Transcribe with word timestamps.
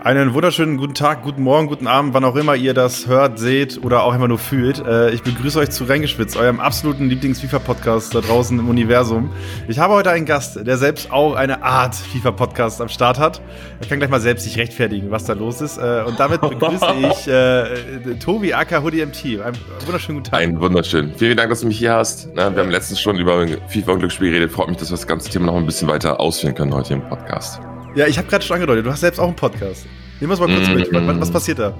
Einen 0.00 0.32
wunderschönen 0.32 0.76
guten 0.76 0.94
Tag, 0.94 1.24
guten 1.24 1.42
Morgen, 1.42 1.66
guten 1.66 1.88
Abend, 1.88 2.14
wann 2.14 2.22
auch 2.22 2.36
immer 2.36 2.54
ihr 2.54 2.72
das 2.72 3.08
hört, 3.08 3.40
seht 3.40 3.82
oder 3.84 4.04
auch 4.04 4.14
immer 4.14 4.28
nur 4.28 4.38
fühlt. 4.38 4.78
Äh, 4.78 5.10
ich 5.10 5.22
begrüße 5.24 5.58
euch 5.58 5.70
zu 5.70 5.84
Reingeschwitzt, 5.84 6.36
eurem 6.36 6.60
absoluten 6.60 7.08
Lieblings-FIFA-Podcast 7.08 8.14
da 8.14 8.20
draußen 8.20 8.56
im 8.56 8.68
Universum. 8.68 9.32
Ich 9.66 9.80
habe 9.80 9.94
heute 9.94 10.10
einen 10.10 10.24
Gast, 10.24 10.64
der 10.64 10.78
selbst 10.78 11.10
auch 11.10 11.34
eine 11.34 11.64
Art 11.64 11.96
FIFA-Podcast 11.96 12.80
am 12.80 12.88
Start 12.88 13.18
hat. 13.18 13.42
Er 13.80 13.88
kann 13.88 13.98
gleich 13.98 14.08
mal 14.08 14.20
selbst 14.20 14.44
sich 14.44 14.56
rechtfertigen, 14.56 15.10
was 15.10 15.24
da 15.24 15.32
los 15.32 15.60
ist. 15.60 15.78
Äh, 15.78 16.04
und 16.06 16.20
damit 16.20 16.42
begrüße 16.42 16.86
ich 17.10 17.26
äh, 17.26 18.14
Tobi 18.20 18.54
Aka 18.54 18.80
Hoodie 18.80 19.04
MT. 19.04 19.42
Einen 19.42 19.58
wunderschönen 19.84 20.18
guten 20.18 20.30
Tag. 20.30 20.38
Einen 20.38 20.60
wunderschönen. 20.60 21.12
Vielen 21.16 21.36
Dank, 21.36 21.50
dass 21.50 21.62
du 21.62 21.66
mich 21.66 21.78
hier 21.78 21.94
hast. 21.94 22.32
Wir 22.36 22.44
haben 22.44 22.70
letztens 22.70 23.00
schon 23.00 23.18
über 23.18 23.48
FIFA 23.66 23.92
und 23.92 23.98
Glücksspiel 23.98 24.30
geredet. 24.30 24.52
Freut 24.52 24.68
mich, 24.68 24.76
dass 24.76 24.90
wir 24.90 24.96
das 24.96 25.08
ganze 25.08 25.28
Thema 25.28 25.46
noch 25.46 25.56
ein 25.56 25.66
bisschen 25.66 25.88
weiter 25.88 26.20
ausführen 26.20 26.54
können 26.54 26.72
heute 26.72 26.94
im 26.94 27.02
Podcast. 27.02 27.60
Ja, 27.98 28.06
ich 28.06 28.16
habe 28.16 28.28
gerade 28.28 28.44
schon 28.44 28.54
angedeutet, 28.54 28.86
du 28.86 28.92
hast 28.92 29.00
selbst 29.00 29.18
auch 29.18 29.26
einen 29.26 29.34
Podcast. 29.34 29.84
Nehmen 30.20 30.30
wir 30.30 30.34
es 30.34 30.38
mal 30.38 30.46
kurz 30.46 30.68
mm 30.68 30.70
-hmm. 30.70 31.14
mit. 31.14 31.20
Was, 31.20 31.32
passiert 31.32 31.58
da? 31.58 31.76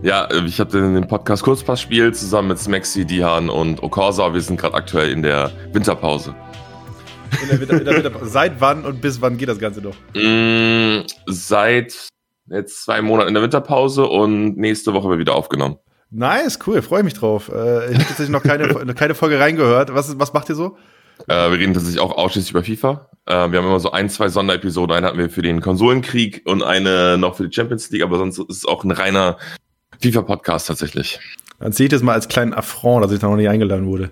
Ja, 0.00 0.26
ich 0.46 0.58
habe 0.60 0.70
den 0.70 1.06
Podcast 1.06 1.42
Kurzpassspiel 1.42 2.14
zusammen 2.14 2.48
mit 2.48 2.58
Smexy, 2.58 3.04
Dihan 3.04 3.50
und 3.50 3.82
Okorsa. 3.82 4.32
Wir 4.32 4.40
sind 4.40 4.58
gerade 4.58 4.72
aktuell 4.72 5.10
in 5.10 5.22
der 5.22 5.50
Winterpause. 5.74 6.34
In 7.42 7.48
der 7.50 7.60
Winter, 7.60 7.78
in 7.80 7.84
der 7.84 7.96
Winterpause. 7.96 8.30
Seit 8.30 8.58
wann 8.62 8.86
und 8.86 9.02
bis 9.02 9.20
wann 9.20 9.36
geht 9.36 9.50
das 9.50 9.58
Ganze 9.58 9.82
noch? 9.82 9.94
Mm, 10.14 11.04
seit 11.26 12.08
jetzt 12.46 12.84
zwei 12.84 13.02
Monaten 13.02 13.28
in 13.28 13.34
der 13.34 13.42
Winterpause 13.42 14.06
und 14.06 14.56
nächste 14.56 14.94
Woche 14.94 15.10
wird 15.10 15.18
wieder 15.18 15.34
aufgenommen. 15.34 15.76
Nice, 16.10 16.58
cool, 16.66 16.80
freue 16.80 17.02
mich 17.02 17.12
drauf. 17.12 17.50
Äh, 17.50 17.90
ich 17.90 17.94
habe 17.94 18.06
tatsächlich 18.06 18.30
noch 18.30 18.42
keine, 18.42 18.68
keine 18.94 19.14
Folge 19.14 19.38
reingehört. 19.38 19.92
Was, 19.92 20.18
was 20.18 20.32
macht 20.32 20.48
ihr 20.48 20.54
so? 20.54 20.78
Äh, 21.26 21.50
wir 21.50 21.58
reden 21.58 21.74
tatsächlich 21.74 22.00
auch 22.00 22.16
ausschließlich 22.16 22.50
über 22.50 22.62
FIFA. 22.62 23.10
Äh, 23.26 23.50
wir 23.50 23.58
haben 23.58 23.66
immer 23.66 23.80
so 23.80 23.90
ein, 23.90 24.08
zwei 24.08 24.28
Sonderepisoden. 24.28 24.96
Eine 24.96 25.06
hatten 25.06 25.18
wir 25.18 25.30
für 25.30 25.42
den 25.42 25.60
Konsolenkrieg 25.60 26.42
und 26.44 26.62
eine 26.62 27.18
noch 27.18 27.36
für 27.36 27.48
die 27.48 27.54
Champions 27.54 27.90
League, 27.90 28.02
aber 28.02 28.18
sonst 28.18 28.38
ist 28.38 28.58
es 28.58 28.64
auch 28.64 28.84
ein 28.84 28.90
reiner 28.90 29.38
FIFA-Podcast 30.02 30.68
tatsächlich. 30.68 31.18
Dann 31.58 31.72
sehe 31.72 31.86
ich 31.86 31.90
das 31.90 32.02
mal 32.02 32.12
als 32.12 32.28
kleinen 32.28 32.54
Affront, 32.54 33.04
dass 33.04 33.12
ich 33.12 33.18
da 33.18 33.28
noch 33.28 33.36
nicht 33.36 33.48
eingeladen 33.48 33.86
wurde. 33.86 34.10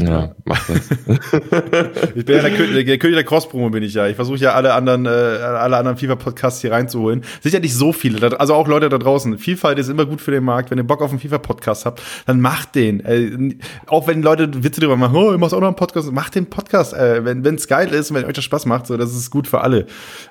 Ja, 0.00 0.34
mach 0.44 0.66
das. 0.66 0.90
ich 2.14 2.24
bin 2.24 2.36
ja 2.36 2.42
der, 2.42 2.50
König 2.50 2.86
der, 2.86 2.98
König 2.98 3.16
der 3.16 3.24
Cross-Promo 3.24 3.70
bin 3.70 3.82
ich 3.82 3.94
ja. 3.94 4.06
Ich 4.06 4.16
versuche 4.16 4.38
ja 4.38 4.52
alle 4.52 4.74
anderen, 4.74 5.06
äh, 5.06 5.08
alle 5.08 5.76
anderen 5.76 5.96
FIFA-Podcasts 5.96 6.60
hier 6.60 6.72
reinzuholen. 6.72 7.24
Sicher 7.40 7.60
nicht 7.60 7.74
so 7.74 7.92
viele, 7.92 8.38
also 8.38 8.54
auch 8.54 8.68
Leute 8.68 8.88
da 8.88 8.98
draußen. 8.98 9.38
Vielfalt 9.38 9.78
ist 9.78 9.88
immer 9.88 10.06
gut 10.06 10.20
für 10.20 10.30
den 10.30 10.44
Markt. 10.44 10.70
Wenn 10.70 10.78
ihr 10.78 10.84
Bock 10.84 11.02
auf 11.02 11.10
einen 11.10 11.20
FIFA-Podcast 11.20 11.86
habt, 11.86 12.02
dann 12.26 12.40
macht 12.40 12.74
den. 12.74 13.00
Äh, 13.00 13.56
auch 13.86 14.06
wenn 14.06 14.22
Leute 14.22 14.62
Witze 14.62 14.80
darüber 14.80 14.96
machen, 14.96 15.16
oh, 15.16 15.32
ihr 15.32 15.38
macht 15.38 15.52
auch 15.52 15.60
noch 15.60 15.68
einen 15.68 15.76
Podcast, 15.76 16.12
macht 16.12 16.34
den 16.34 16.46
Podcast. 16.46 16.94
Äh, 16.94 17.24
wenn 17.24 17.54
es 17.54 17.66
geil 17.66 17.88
ist 17.88 18.10
und 18.10 18.16
wenn 18.16 18.24
euch 18.24 18.34
das 18.34 18.44
Spaß 18.44 18.66
macht, 18.66 18.86
so, 18.86 18.96
das 18.96 19.14
ist 19.14 19.30
gut 19.30 19.48
für 19.48 19.60
alle. 19.60 19.86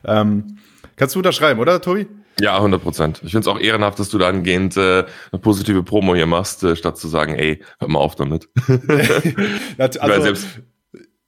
Ähm, 0.06 0.58
kannst 0.96 1.16
du 1.16 1.20
unterschreiben, 1.20 1.60
oder, 1.60 1.82
Tobi? 1.82 2.08
Ja, 2.40 2.56
100 2.58 2.82
Prozent. 2.82 3.22
Ich 3.24 3.32
finde 3.32 3.40
es 3.40 3.48
auch 3.48 3.60
ehrenhaft, 3.60 4.00
dass 4.00 4.10
du 4.10 4.18
da 4.18 4.28
angehend 4.28 4.78
äh, 4.78 5.06
eine 5.32 5.40
positive 5.42 5.84
Promo 5.84 6.14
hier 6.14 6.28
machst, 6.28 6.64
äh, 6.64 6.76
statt 6.76 6.98
zu 6.98 7.08
sagen, 7.08 7.36
ey, 7.36 7.64
hör 7.80 7.88
mal 7.88 8.00
auf 8.00 8.16
damit. 8.16 8.48
also, 8.68 10.00
ich, 10.00 10.02
war 10.02 10.22
selbst, 10.22 10.48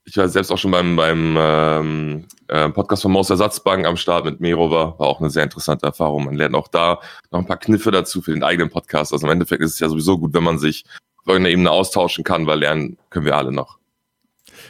ich 0.05 0.17
war 0.17 0.29
selbst 0.29 0.51
auch 0.51 0.57
schon 0.57 0.71
beim, 0.71 0.95
beim 0.95 1.35
ähm, 1.39 2.25
äh, 2.47 2.69
Podcast 2.69 3.01
von 3.01 3.11
Maus 3.11 3.29
Ersatzbank 3.29 3.87
am 3.87 3.97
Start 3.97 4.25
mit 4.25 4.39
Merova. 4.39 4.95
War 4.99 5.07
auch 5.07 5.19
eine 5.19 5.31
sehr 5.31 5.43
interessante 5.43 5.87
Erfahrung. 5.87 6.25
Man 6.25 6.35
lernt 6.35 6.55
auch 6.55 6.67
da 6.67 6.99
noch 7.31 7.39
ein 7.39 7.47
paar 7.47 7.57
Kniffe 7.57 7.89
dazu 7.89 8.21
für 8.21 8.31
den 8.31 8.43
eigenen 8.43 8.69
Podcast. 8.69 9.11
Also 9.11 9.25
im 9.25 9.31
Endeffekt 9.31 9.63
ist 9.63 9.73
es 9.73 9.79
ja 9.79 9.89
sowieso 9.89 10.19
gut, 10.19 10.33
wenn 10.35 10.43
man 10.43 10.59
sich 10.59 10.85
auf 11.17 11.27
irgendeiner 11.27 11.53
Ebene 11.53 11.71
austauschen 11.71 12.23
kann, 12.23 12.45
weil 12.45 12.59
lernen 12.59 12.97
können 13.09 13.25
wir 13.25 13.35
alle 13.35 13.51
noch. 13.51 13.78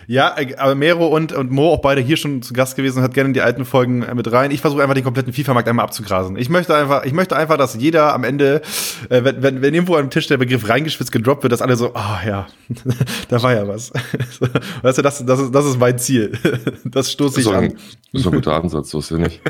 Ja, 0.09 0.35
äh, 0.39 0.55
aber 0.55 0.73
Mero 0.73 1.05
und, 1.05 1.33
und 1.33 1.51
Mo 1.51 1.71
auch 1.71 1.81
beide 1.81 2.01
hier 2.01 2.17
schon 2.17 2.41
zu 2.41 2.55
Gast 2.55 2.75
gewesen, 2.75 3.03
hat 3.03 3.13
gerne 3.13 3.27
in 3.27 3.35
die 3.35 3.41
alten 3.41 3.63
Folgen 3.63 4.01
äh, 4.01 4.15
mit 4.15 4.31
rein. 4.31 4.49
Ich 4.49 4.59
versuche 4.59 4.81
einfach 4.81 4.95
den 4.95 5.03
kompletten 5.03 5.33
FIFA-Markt 5.33 5.69
einmal 5.69 5.85
abzugrasen. 5.85 6.35
Ich 6.35 6.49
möchte 6.49 6.75
einfach, 6.75 7.05
ich 7.05 7.13
möchte 7.13 7.35
einfach, 7.35 7.57
dass 7.57 7.75
jeder 7.75 8.11
am 8.15 8.23
Ende, 8.23 8.63
äh, 9.09 9.23
wenn, 9.23 9.43
wenn, 9.43 9.61
wenn 9.61 9.71
irgendwo 9.71 9.97
am 9.97 10.09
Tisch 10.09 10.25
der 10.25 10.37
Begriff 10.37 10.67
reingeschwitzt 10.67 11.11
gedroppt 11.11 11.43
wird, 11.43 11.53
dass 11.53 11.61
alle 11.61 11.75
so, 11.75 11.93
ah 11.93 12.21
oh, 12.23 12.27
ja, 12.27 12.47
da 13.29 13.43
war 13.43 13.53
ja 13.53 13.67
was. 13.67 13.91
weißt 14.81 14.97
du, 14.97 15.01
das, 15.03 15.23
das, 15.23 15.39
ist, 15.41 15.53
das 15.53 15.65
ist 15.67 15.79
mein 15.79 15.99
Ziel. 15.99 16.31
das 16.85 17.11
stoße 17.11 17.41
ich 17.41 17.45
so 17.45 17.51
an. 17.51 17.75
Das 18.11 18.21
ist 18.21 18.27
ein 18.27 18.33
guter 18.33 18.55
Ansatz, 18.55 18.89
so 18.89 18.97
ist 18.97 19.11
ja 19.11 19.17
nicht. 19.17 19.41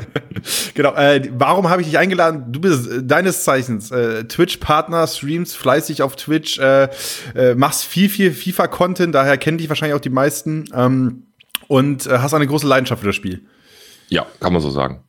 genau, 0.74 0.92
äh, 0.92 1.26
warum 1.38 1.70
habe 1.70 1.80
ich 1.80 1.88
dich 1.88 1.96
eingeladen? 1.96 2.52
Du 2.52 2.60
bist 2.60 2.86
äh, 2.86 3.02
deines 3.02 3.44
Zeichens 3.44 3.90
äh, 3.92 4.24
Twitch-Partner, 4.24 5.06
streamst 5.06 5.56
fleißig 5.56 6.02
auf 6.02 6.16
Twitch, 6.16 6.58
äh, 6.58 6.90
äh, 7.34 7.54
machst 7.54 7.84
viel, 7.84 8.10
viel 8.10 8.34
FIFA-Content, 8.34 9.14
daher 9.14 9.38
kennen 9.38 9.56
dich 9.56 9.70
wahrscheinlich 9.70 9.96
auch 9.96 10.02
die 10.02 10.10
meisten 10.10 10.49
Ähm, 10.74 11.26
und 11.68 12.06
äh, 12.06 12.18
hast 12.18 12.34
eine 12.34 12.46
große 12.46 12.66
Leidenschaft 12.66 13.00
für 13.00 13.08
das 13.08 13.16
Spiel. 13.16 13.46
Ja, 14.08 14.26
kann 14.40 14.52
man 14.52 14.62
so 14.62 14.70
sagen. 14.70 15.04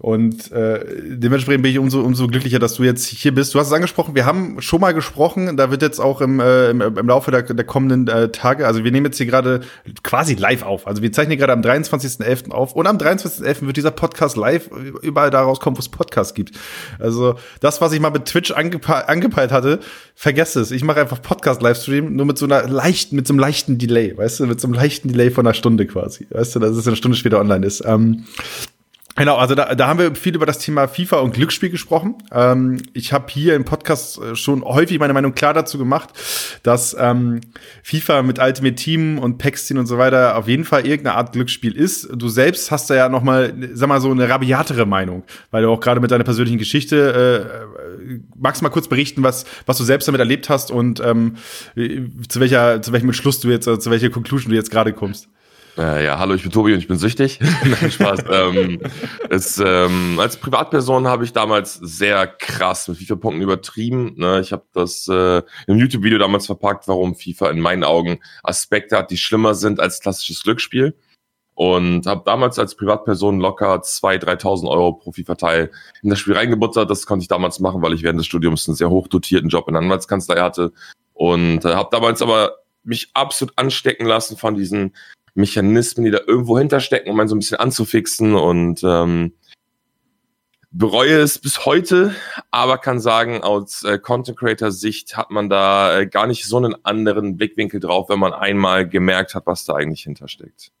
Und 0.00 0.50
äh, 0.50 0.82
dementsprechend 1.04 1.62
bin 1.62 1.72
ich 1.72 1.78
umso, 1.78 2.00
umso 2.00 2.26
glücklicher, 2.26 2.58
dass 2.58 2.76
du 2.76 2.84
jetzt 2.84 3.04
hier 3.04 3.34
bist. 3.34 3.52
Du 3.52 3.58
hast 3.58 3.66
es 3.66 3.72
angesprochen, 3.74 4.14
wir 4.14 4.24
haben 4.24 4.62
schon 4.62 4.80
mal 4.80 4.94
gesprochen. 4.94 5.58
Da 5.58 5.70
wird 5.70 5.82
jetzt 5.82 6.00
auch 6.00 6.22
im, 6.22 6.40
äh, 6.40 6.70
im, 6.70 6.80
im 6.80 7.06
Laufe 7.06 7.30
der, 7.30 7.42
der 7.42 7.66
kommenden 7.66 8.08
äh, 8.08 8.30
Tage, 8.30 8.66
also 8.66 8.82
wir 8.82 8.92
nehmen 8.92 9.04
jetzt 9.04 9.18
hier 9.18 9.26
gerade 9.26 9.60
quasi 10.02 10.36
live 10.36 10.62
auf. 10.62 10.86
Also 10.86 11.02
wir 11.02 11.12
zeichnen 11.12 11.36
gerade 11.36 11.52
am 11.52 11.60
23.11. 11.60 12.50
auf. 12.50 12.74
Und 12.74 12.86
am 12.86 12.96
23.11. 12.96 13.66
wird 13.66 13.76
dieser 13.76 13.90
Podcast 13.90 14.38
live 14.38 14.70
überall 15.02 15.28
daraus 15.28 15.60
kommen, 15.60 15.76
wo 15.76 15.80
es 15.80 15.90
Podcasts 15.90 16.32
gibt. 16.32 16.56
Also 16.98 17.34
das, 17.60 17.82
was 17.82 17.92
ich 17.92 18.00
mal 18.00 18.08
mit 18.08 18.24
Twitch 18.24 18.52
angepe 18.52 19.06
angepeilt 19.06 19.52
hatte, 19.52 19.80
vergesst 20.14 20.56
es. 20.56 20.70
Ich 20.70 20.82
mache 20.82 21.02
einfach 21.02 21.20
Podcast-Livestream, 21.20 22.16
nur 22.16 22.24
mit 22.24 22.38
so 22.38 22.46
einer 22.46 22.66
leichten, 22.66 23.16
mit 23.16 23.26
so 23.26 23.34
einem 23.34 23.40
leichten 23.40 23.76
Delay, 23.76 24.16
weißt 24.16 24.40
du, 24.40 24.46
mit 24.46 24.62
so 24.62 24.66
einem 24.66 24.74
leichten 24.74 25.08
Delay 25.08 25.30
von 25.30 25.46
einer 25.46 25.52
Stunde 25.52 25.84
quasi. 25.86 26.26
Weißt 26.30 26.56
du, 26.56 26.58
dass 26.58 26.74
es 26.74 26.86
eine 26.86 26.96
Stunde 26.96 27.18
später 27.18 27.38
online 27.38 27.66
ist. 27.66 27.82
Ähm, 27.84 28.24
Genau, 29.20 29.36
also 29.36 29.54
da, 29.54 29.74
da 29.74 29.86
haben 29.86 29.98
wir 29.98 30.14
viel 30.14 30.34
über 30.34 30.46
das 30.46 30.60
Thema 30.60 30.88
FIFA 30.88 31.18
und 31.18 31.34
Glücksspiel 31.34 31.68
gesprochen. 31.68 32.14
Ähm, 32.32 32.80
ich 32.94 33.12
habe 33.12 33.26
hier 33.28 33.54
im 33.54 33.66
Podcast 33.66 34.18
äh, 34.18 34.34
schon 34.34 34.64
häufig 34.64 34.98
meine 34.98 35.12
Meinung 35.12 35.34
klar 35.34 35.52
dazu 35.52 35.76
gemacht, 35.76 36.08
dass 36.62 36.96
ähm, 36.98 37.42
FIFA 37.82 38.22
mit 38.22 38.38
Ultimate 38.38 38.76
Team 38.76 39.18
und 39.18 39.36
Paxtin 39.36 39.76
und 39.76 39.84
so 39.84 39.98
weiter 39.98 40.38
auf 40.38 40.48
jeden 40.48 40.64
Fall 40.64 40.86
irgendeine 40.86 41.18
Art 41.18 41.32
Glücksspiel 41.32 41.76
ist. 41.76 42.08
Du 42.14 42.30
selbst 42.30 42.70
hast 42.70 42.88
da 42.88 42.94
ja 42.94 43.10
noch 43.10 43.22
mal, 43.22 43.52
sag 43.74 43.90
mal 43.90 44.00
so 44.00 44.10
eine 44.10 44.26
rabiatere 44.26 44.86
Meinung, 44.86 45.24
weil 45.50 45.64
du 45.64 45.68
auch 45.68 45.80
gerade 45.80 46.00
mit 46.00 46.10
deiner 46.10 46.24
persönlichen 46.24 46.56
Geschichte 46.56 47.46
äh, 48.08 48.14
äh, 48.14 48.20
magst 48.38 48.62
mal 48.62 48.70
kurz 48.70 48.88
berichten, 48.88 49.22
was 49.22 49.44
was 49.66 49.76
du 49.76 49.84
selbst 49.84 50.08
damit 50.08 50.20
erlebt 50.20 50.48
hast 50.48 50.70
und 50.70 50.98
ähm, 51.00 51.36
zu 52.26 52.40
welcher 52.40 52.80
zu 52.80 52.94
welchem 52.94 53.10
Entschluss 53.10 53.38
du 53.38 53.50
jetzt, 53.50 53.68
also 53.68 53.78
zu 53.78 53.90
welcher 53.90 54.08
Conclusion 54.08 54.50
du 54.50 54.56
jetzt 54.56 54.70
gerade 54.70 54.94
kommst. 54.94 55.28
Äh, 55.80 56.04
ja, 56.04 56.18
hallo, 56.18 56.34
ich 56.34 56.42
bin 56.42 56.52
Tobi 56.52 56.74
und 56.74 56.80
ich 56.80 56.88
bin 56.88 56.98
süchtig. 56.98 57.40
Nein, 57.64 57.90
Spaß. 57.90 58.24
ähm, 58.30 58.80
es, 59.30 59.58
ähm, 59.64 60.18
als 60.20 60.36
Privatperson 60.36 61.06
habe 61.06 61.24
ich 61.24 61.32
damals 61.32 61.74
sehr 61.76 62.26
krass 62.26 62.86
mit 62.86 62.98
FIFA-Punkten 62.98 63.40
übertrieben. 63.40 64.12
Ne? 64.18 64.40
Ich 64.40 64.52
habe 64.52 64.64
das 64.74 65.08
äh, 65.08 65.42
einem 65.66 65.78
YouTube-Video 65.78 66.18
damals 66.18 66.44
verpackt, 66.44 66.86
warum 66.86 67.14
FIFA 67.14 67.48
in 67.48 67.60
meinen 67.60 67.82
Augen 67.82 68.18
Aspekte 68.42 68.98
hat, 68.98 69.10
die 69.10 69.16
schlimmer 69.16 69.54
sind 69.54 69.80
als 69.80 70.00
klassisches 70.00 70.42
Glücksspiel. 70.42 70.94
Und 71.54 72.06
habe 72.06 72.22
damals 72.26 72.58
als 72.58 72.74
Privatperson 72.74 73.40
locker 73.40 73.76
2.000, 73.76 74.24
3.000 74.24 74.68
Euro 74.68 74.92
pro 74.92 75.12
FIFA-Teil 75.12 75.70
in 76.02 76.10
das 76.10 76.18
Spiel 76.18 76.34
reingebuttert. 76.34 76.90
Das 76.90 77.06
konnte 77.06 77.22
ich 77.22 77.28
damals 77.28 77.58
machen, 77.58 77.80
weil 77.80 77.94
ich 77.94 78.02
während 78.02 78.18
des 78.18 78.26
Studiums 78.26 78.68
einen 78.68 78.76
sehr 78.76 78.90
hoch 78.90 79.08
dotierten 79.08 79.48
Job 79.48 79.66
in 79.68 79.74
der 79.74 79.82
Anwaltskanzlei 79.82 80.40
hatte. 80.40 80.72
Und 81.14 81.64
äh, 81.64 81.74
habe 81.74 81.88
damals 81.90 82.20
aber 82.20 82.56
mich 82.82 83.10
absolut 83.14 83.56
anstecken 83.56 84.06
lassen 84.06 84.36
von 84.36 84.54
diesen 84.54 84.94
Mechanismen, 85.34 86.04
die 86.04 86.10
da 86.10 86.20
irgendwo 86.26 86.58
hinterstecken, 86.58 87.10
um 87.10 87.18
einen 87.20 87.28
so 87.28 87.34
ein 87.34 87.40
bisschen 87.40 87.58
anzufixen 87.58 88.34
und 88.34 88.82
ähm, 88.84 89.32
bereue 90.70 91.18
es 91.20 91.38
bis 91.38 91.64
heute, 91.64 92.14
aber 92.50 92.78
kann 92.78 93.00
sagen, 93.00 93.42
aus 93.42 93.82
äh, 93.82 93.98
Content 93.98 94.38
Creator 94.38 94.70
Sicht 94.70 95.16
hat 95.16 95.30
man 95.30 95.48
da 95.48 95.98
äh, 95.98 96.06
gar 96.06 96.26
nicht 96.26 96.46
so 96.46 96.56
einen 96.56 96.76
anderen 96.84 97.36
Blickwinkel 97.36 97.80
drauf, 97.80 98.08
wenn 98.08 98.20
man 98.20 98.32
einmal 98.32 98.88
gemerkt 98.88 99.34
hat, 99.34 99.46
was 99.46 99.64
da 99.64 99.74
eigentlich 99.74 100.02
hintersteckt. 100.04 100.72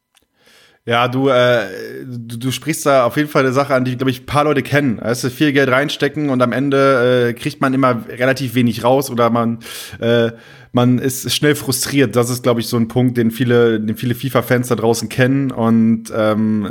Ja, 0.86 1.08
du, 1.08 1.28
äh, 1.28 1.66
du, 2.06 2.38
du 2.38 2.50
sprichst 2.50 2.86
da 2.86 3.04
auf 3.04 3.18
jeden 3.18 3.28
Fall 3.28 3.44
eine 3.44 3.52
Sache 3.52 3.74
an, 3.74 3.84
die, 3.84 3.98
glaube 3.98 4.10
ich, 4.10 4.24
paar 4.24 4.44
Leute 4.44 4.62
kennen. 4.62 4.98
Also 4.98 5.28
viel 5.28 5.52
Geld 5.52 5.68
reinstecken 5.68 6.30
und 6.30 6.40
am 6.40 6.52
Ende 6.52 7.28
äh, 7.28 7.32
kriegt 7.34 7.60
man 7.60 7.74
immer 7.74 8.08
relativ 8.08 8.54
wenig 8.54 8.82
raus 8.82 9.10
oder 9.10 9.28
man, 9.28 9.58
äh, 10.00 10.32
man 10.72 10.98
ist 10.98 11.30
schnell 11.34 11.54
frustriert. 11.54 12.16
Das 12.16 12.30
ist, 12.30 12.42
glaube 12.42 12.60
ich, 12.60 12.66
so 12.66 12.78
ein 12.78 12.88
Punkt, 12.88 13.18
den 13.18 13.30
viele, 13.30 13.78
den 13.78 13.94
viele 13.94 14.14
FIFA-Fans 14.14 14.68
da 14.68 14.74
draußen 14.74 15.10
kennen. 15.10 15.50
Und 15.50 16.04
ähm, 16.16 16.66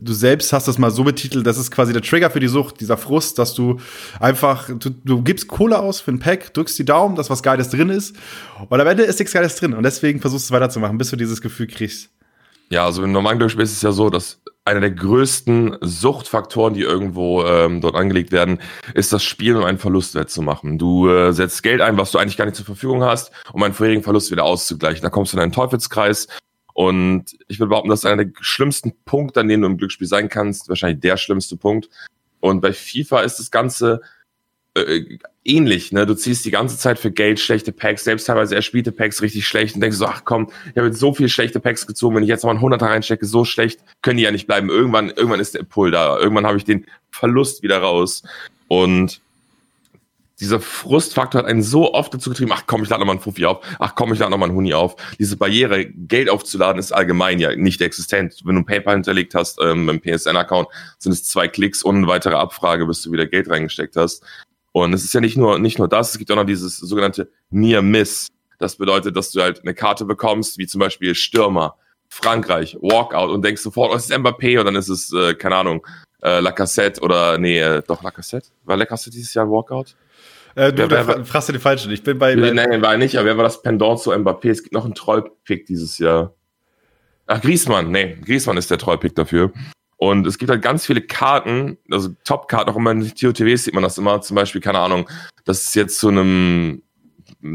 du 0.00 0.12
selbst 0.12 0.52
hast 0.52 0.68
das 0.68 0.78
mal 0.78 0.92
so 0.92 1.02
betitelt, 1.02 1.44
das 1.44 1.58
ist 1.58 1.72
quasi 1.72 1.92
der 1.92 2.02
Trigger 2.02 2.30
für 2.30 2.40
die 2.40 2.48
Sucht, 2.48 2.80
dieser 2.80 2.96
Frust, 2.96 3.36
dass 3.40 3.54
du 3.54 3.80
einfach, 4.20 4.68
du, 4.68 4.90
du 4.90 5.22
gibst 5.22 5.48
Kohle 5.48 5.80
aus 5.80 6.00
für 6.00 6.12
ein 6.12 6.20
Pack, 6.20 6.54
drückst 6.54 6.78
die 6.78 6.84
Daumen, 6.84 7.16
dass 7.16 7.30
was 7.30 7.42
Geiles 7.42 7.68
drin 7.68 7.90
ist. 7.90 8.14
Und 8.68 8.80
am 8.80 8.86
Ende 8.86 9.02
ist 9.02 9.18
nichts 9.18 9.34
Geiles 9.34 9.56
drin. 9.56 9.72
Und 9.72 9.82
deswegen 9.82 10.20
versuchst 10.20 10.48
du 10.48 10.54
es 10.54 10.56
weiterzumachen, 10.56 10.98
bis 10.98 11.10
du 11.10 11.16
dieses 11.16 11.40
Gefühl 11.40 11.66
kriegst. 11.66 12.10
Ja, 12.72 12.84
also 12.84 13.02
im 13.02 13.10
normalen 13.10 13.38
Glücksspiel 13.38 13.64
ist 13.64 13.72
es 13.72 13.82
ja 13.82 13.90
so, 13.90 14.10
dass 14.10 14.40
einer 14.64 14.80
der 14.80 14.92
größten 14.92 15.78
Suchtfaktoren, 15.80 16.74
die 16.74 16.82
irgendwo 16.82 17.44
ähm, 17.44 17.80
dort 17.80 17.96
angelegt 17.96 18.30
werden, 18.30 18.60
ist 18.94 19.12
das 19.12 19.24
Spielen, 19.24 19.56
um 19.56 19.64
einen 19.64 19.78
Verlust 19.78 20.14
wettzumachen. 20.14 20.78
Du 20.78 21.08
äh, 21.08 21.32
setzt 21.32 21.64
Geld 21.64 21.80
ein, 21.80 21.98
was 21.98 22.12
du 22.12 22.18
eigentlich 22.18 22.36
gar 22.36 22.44
nicht 22.44 22.54
zur 22.54 22.66
Verfügung 22.66 23.02
hast, 23.02 23.32
um 23.52 23.60
einen 23.64 23.74
vorherigen 23.74 24.04
Verlust 24.04 24.30
wieder 24.30 24.44
auszugleichen. 24.44 25.02
Da 25.02 25.10
kommst 25.10 25.32
du 25.32 25.36
in 25.36 25.42
einen 25.42 25.52
Teufelskreis. 25.52 26.28
Und 26.72 27.36
ich 27.48 27.58
würde 27.58 27.70
behaupten, 27.70 27.90
das 27.90 28.00
ist 28.00 28.06
einer 28.06 28.24
der 28.24 28.32
schlimmsten 28.40 28.92
Punkte, 29.04 29.40
an 29.40 29.48
denen 29.48 29.62
du 29.62 29.68
im 29.68 29.76
Glücksspiel 29.76 30.06
sein 30.06 30.28
kannst. 30.28 30.68
Wahrscheinlich 30.68 31.00
der 31.00 31.16
schlimmste 31.16 31.56
Punkt. 31.56 31.90
Und 32.38 32.60
bei 32.60 32.72
FIFA 32.72 33.22
ist 33.22 33.40
das 33.40 33.50
Ganze 33.50 34.00
äh, 34.74 35.18
ähnlich, 35.44 35.92
ne? 35.92 36.06
Du 36.06 36.14
ziehst 36.14 36.44
die 36.44 36.50
ganze 36.50 36.78
Zeit 36.78 36.98
für 36.98 37.10
Geld 37.10 37.40
schlechte 37.40 37.72
Packs, 37.72 38.04
selbst 38.04 38.26
teilweise 38.26 38.54
erspielte 38.54 38.92
Packs 38.92 39.22
richtig 39.22 39.46
schlecht 39.46 39.74
und 39.74 39.80
denkst 39.80 39.96
so, 39.96 40.06
ach 40.06 40.24
komm, 40.24 40.50
ich 40.70 40.76
habe 40.76 40.88
jetzt 40.88 41.00
so 41.00 41.12
viel 41.14 41.28
schlechte 41.28 41.60
Packs 41.60 41.86
gezogen, 41.86 42.16
wenn 42.16 42.22
ich 42.22 42.28
jetzt 42.28 42.44
noch 42.44 42.50
einen 42.50 42.60
100er 42.60 42.82
reinstecke, 42.82 43.26
so 43.26 43.44
schlecht 43.44 43.80
können 44.02 44.18
die 44.18 44.24
ja 44.24 44.30
nicht 44.30 44.46
bleiben. 44.46 44.68
Irgendwann, 44.68 45.10
irgendwann 45.10 45.40
ist 45.40 45.54
der 45.54 45.62
Pull 45.64 45.90
da. 45.90 46.18
Irgendwann 46.18 46.46
habe 46.46 46.58
ich 46.58 46.64
den 46.64 46.86
Verlust 47.10 47.62
wieder 47.62 47.78
raus. 47.78 48.22
Und 48.68 49.20
dieser 50.40 50.60
Frustfaktor 50.60 51.42
hat 51.42 51.48
einen 51.48 51.62
so 51.62 51.92
oft 51.92 52.14
dazu 52.14 52.30
getrieben, 52.30 52.52
ach 52.54 52.64
komm, 52.66 52.82
ich 52.82 52.88
lade 52.88 53.00
nochmal 53.00 53.16
einen 53.16 53.22
Fuffi 53.22 53.44
auf, 53.44 53.64
ach 53.78 53.94
komm, 53.94 54.12
ich 54.12 54.18
lade 54.18 54.30
nochmal 54.30 54.48
einen 54.48 54.56
Huni 54.56 54.72
auf. 54.72 54.96
Diese 55.18 55.36
Barriere, 55.36 55.84
Geld 55.84 56.30
aufzuladen, 56.30 56.78
ist 56.78 56.92
allgemein 56.92 57.38
ja 57.38 57.54
nicht 57.54 57.82
existent. 57.82 58.40
Wenn 58.44 58.54
du 58.54 58.62
ein 58.62 58.66
PayPal 58.66 58.94
hinterlegt 58.94 59.34
hast, 59.34 59.58
ähm, 59.62 59.88
im 59.88 60.00
PSN-Account, 60.00 60.68
sind 60.98 61.12
es 61.12 61.24
zwei 61.24 61.46
Klicks 61.46 61.82
und 61.82 61.96
eine 61.96 62.06
weitere 62.06 62.36
Abfrage, 62.36 62.86
bis 62.86 63.02
du 63.02 63.12
wieder 63.12 63.26
Geld 63.26 63.50
reingesteckt 63.50 63.96
hast. 63.96 64.24
Und 64.72 64.92
es 64.92 65.04
ist 65.04 65.12
ja 65.14 65.20
nicht 65.20 65.36
nur, 65.36 65.58
nicht 65.58 65.78
nur 65.78 65.88
das, 65.88 66.12
es 66.12 66.18
gibt 66.18 66.30
auch 66.30 66.36
noch 66.36 66.44
dieses 66.44 66.78
sogenannte 66.78 67.30
Near 67.50 67.82
Miss. 67.82 68.28
Das 68.58 68.76
bedeutet, 68.76 69.16
dass 69.16 69.32
du 69.32 69.40
halt 69.40 69.60
eine 69.62 69.74
Karte 69.74 70.04
bekommst, 70.04 70.58
wie 70.58 70.66
zum 70.66 70.80
Beispiel 70.80 71.14
Stürmer, 71.14 71.76
Frankreich, 72.08 72.76
Walkout 72.80 73.30
und 73.32 73.44
denkst 73.44 73.62
sofort, 73.62 73.92
oh, 73.92 73.96
es 73.96 74.08
ist 74.08 74.16
Mbappé 74.16 74.58
und 74.58 74.66
dann 74.66 74.76
ist 74.76 74.88
es, 74.88 75.12
äh, 75.12 75.34
keine 75.34 75.56
Ahnung, 75.56 75.86
äh, 76.22 76.40
Lacassette 76.40 77.00
oder, 77.00 77.38
nee, 77.38 77.58
äh, 77.58 77.82
doch 77.86 78.02
Lacassette? 78.02 78.48
War 78.64 78.76
Lacassette 78.76 79.16
dieses 79.16 79.32
Jahr 79.34 79.50
Walkout? 79.50 79.96
Äh, 80.54 80.72
du, 80.72 80.90
wer, 80.90 81.06
wer, 81.06 81.24
fragst 81.24 81.48
du 81.48 81.52
den 81.52 81.60
falschen. 81.60 81.90
Ich 81.92 82.02
bin 82.02 82.18
bei. 82.18 82.34
Nee, 82.34 82.52
nein, 82.52 82.82
war 82.82 82.96
nicht, 82.96 83.16
aber 83.16 83.26
wer 83.26 83.36
war 83.36 83.44
das 83.44 83.62
Pendant 83.62 84.00
zu 84.00 84.12
Mbappé? 84.12 84.50
Es 84.50 84.62
gibt 84.62 84.74
noch 84.74 84.84
einen 84.84 84.94
Trollpick 84.94 85.66
dieses 85.66 85.98
Jahr. 85.98 86.34
Ach, 87.26 87.40
Griesmann, 87.40 87.90
nee, 87.90 88.16
Griesmann 88.24 88.56
ist 88.56 88.70
der 88.70 88.78
Trollpick 88.78 89.14
dafür. 89.14 89.52
Und 90.02 90.26
es 90.26 90.38
gibt 90.38 90.50
halt 90.50 90.62
ganz 90.62 90.86
viele 90.86 91.02
Karten, 91.02 91.76
also 91.90 92.08
Top-Karten, 92.24 92.70
auch 92.70 92.76
immer 92.76 92.92
in 92.92 93.14
TOTWs 93.14 93.64
sieht 93.64 93.74
man 93.74 93.82
das 93.82 93.98
immer, 93.98 94.22
zum 94.22 94.34
Beispiel, 94.34 94.62
keine 94.62 94.78
Ahnung, 94.78 95.06
dass 95.44 95.68
es 95.68 95.74
jetzt 95.74 95.98
zu 95.98 96.08
einem 96.08 96.82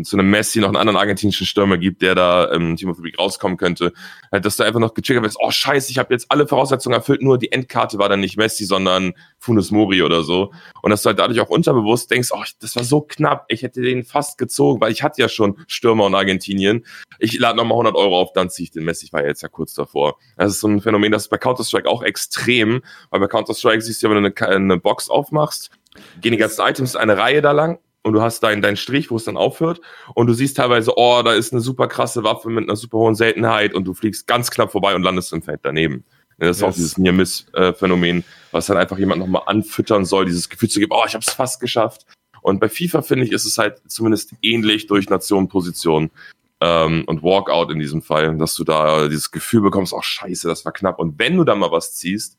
zu 0.04 0.18
einem 0.18 0.30
Messi 0.30 0.60
noch 0.60 0.68
einen 0.68 0.78
anderen 0.78 0.98
argentinischen 0.98 1.46
Stürmer 1.46 1.78
gibt, 1.78 2.02
der 2.02 2.16
da 2.16 2.52
ähm, 2.52 2.76
Team 2.76 2.90
of 2.90 2.98
the 2.98 3.04
Week 3.04 3.18
rauskommen 3.20 3.58
könnte, 3.58 3.94
halt, 4.32 4.46
dass 4.46 4.58
du 4.58 4.64
einfach 4.64 4.80
noch 4.80 4.94
getriggert 4.94 5.24
wirst, 5.24 5.38
oh 5.40 5.52
scheiße, 5.52 5.92
ich 5.92 5.98
habe 5.98 6.14
jetzt 6.14 6.32
alle 6.32 6.48
Voraussetzungen 6.48 6.96
erfüllt, 6.96 7.22
nur 7.22 7.38
die 7.38 7.52
Endkarte 7.52 7.98
war 7.98 8.10
dann 8.10 8.20
nicht 8.20 8.38
Messi, 8.38 8.66
sondern 8.66 9.14
Funes 9.38 9.72
Mori 9.72 10.02
oder 10.02 10.24
so. 10.24 10.52
Und 10.82 10.90
dass 10.90 11.04
du 11.04 11.08
halt 11.08 11.20
dadurch 11.20 11.40
auch 11.40 11.50
unterbewusst 11.50 12.10
denkst, 12.10 12.30
oh, 12.32 12.44
das 12.60 12.76
war 12.76 12.84
so 12.84 13.02
knapp, 13.02 13.46
ich 13.50 13.62
hätte 13.64 13.82
den 13.82 14.04
fast 14.04 14.38
gezogen, 14.38 14.82
weil 14.82 14.92
ich 14.92 15.04
hatte 15.04 15.22
ja 15.22 15.30
schon 15.30 15.60
Stürmer 15.68 16.06
und 16.06 16.16
Argentinien. 16.16 16.86
Ich 17.20 17.38
lade 17.38 17.58
nochmal 17.58 17.74
100 17.74 17.96
Euro 17.96 18.20
auf, 18.20 18.34
dann 18.34 18.50
ziehe 18.50 18.66
ich 18.66 18.72
den 18.72 18.84
Messi, 18.84 19.06
ich 19.06 19.14
war 19.14 19.22
ja 19.22 19.28
jetzt 19.28 19.44
ja 19.44 19.50
kurz 19.50 19.74
davor. 19.74 20.18
Das 20.36 20.52
ist 20.52 20.60
so 20.62 20.68
ein 20.68 20.82
Phänomen, 20.82 21.12
das 21.12 21.24
ist 21.24 21.30
bei 21.30 21.38
Counter-Strike 21.38 21.88
auch 21.88 22.02
extrem, 22.02 22.82
weil 23.12 23.20
bei 23.20 23.28
Counter-Strike 23.28 23.82
siehst 23.82 24.02
du 24.02 24.08
ja, 24.08 24.16
wenn 24.16 24.24
du 24.24 24.34
eine, 24.36 24.56
eine 24.56 24.78
Box 24.78 25.10
aufmachst, 25.10 25.70
gehen 26.22 26.32
die 26.32 26.38
ganzen 26.38 26.62
Items 26.66 26.96
eine 26.96 27.18
Reihe 27.18 27.42
da 27.42 27.52
lang 27.52 27.80
und 28.06 28.14
du 28.14 28.22
hast 28.22 28.42
deinen 28.42 28.62
deinen 28.62 28.78
Strich, 28.78 29.10
wo 29.10 29.16
es 29.16 29.24
dann 29.24 29.36
aufhört 29.36 29.82
und 30.14 30.28
du 30.28 30.34
siehst 30.34 30.58
teilweise, 30.58 30.94
oh, 30.96 31.24
da 31.26 31.34
ist 31.34 31.52
eine 31.54 31.62
super 31.62 31.88
krasse 31.88 32.24
Waffe 32.24 32.52
mit 32.52 32.66
einer 32.66 32.76
super 32.76 33.00
hohen 33.00 33.16
Seltenheit 33.16 33.74
und 33.74 33.86
du 33.86 33.96
fliegst 33.96 34.28
ganz 34.28 34.52
knapp 34.52 34.72
vorbei 34.72 34.94
und 34.94 35.02
landest 35.02 35.34
im 35.34 35.42
Feld 35.42 35.62
daneben. 35.64 36.04
Das 36.38 36.58
ist 36.58 36.62
yes. 36.62 36.70
auch 36.70 36.76
dieses 36.76 36.98
Near-Miss-Phänomen, 37.00 38.24
was 38.52 38.68
dann 38.68 38.78
einfach 38.78 39.00
jemand 39.00 39.22
nochmal 39.22 39.42
anfüttern 39.48 40.06
soll, 40.06 40.26
dieses 40.26 40.50
Gefühl 40.50 40.70
zu 40.70 40.80
geben, 40.80 40.92
oh, 40.94 41.04
ich 41.08 41.16
habe 41.16 41.24
es 41.26 41.34
fast 41.34 41.60
geschafft. 41.60 42.06
Und 42.44 42.60
bei 42.60 42.70
FIFA, 42.70 43.02
finde 43.02 43.26
ich, 43.26 43.32
ist 43.32 43.46
es 43.46 43.58
halt 43.58 43.82
zumindest 43.88 44.36
ähnlich 44.44 44.86
durch 44.86 45.10
Nationenposition 45.10 46.12
ähm, 46.62 47.06
und 47.08 47.24
Walkout 47.24 47.72
in 47.72 47.80
diesem 47.80 48.04
Fall, 48.04 48.38
dass 48.38 48.54
du 48.54 48.64
da 48.64 49.08
dieses 49.08 49.32
Gefühl 49.32 49.62
bekommst, 49.62 49.94
oh 49.94 50.02
scheiße, 50.04 50.48
das 50.48 50.64
war 50.64 50.74
knapp. 50.74 51.00
Und 51.00 51.18
wenn 51.18 51.38
du 51.38 51.44
da 51.44 51.56
mal 51.56 51.72
was 51.72 51.96
ziehst, 51.96 52.38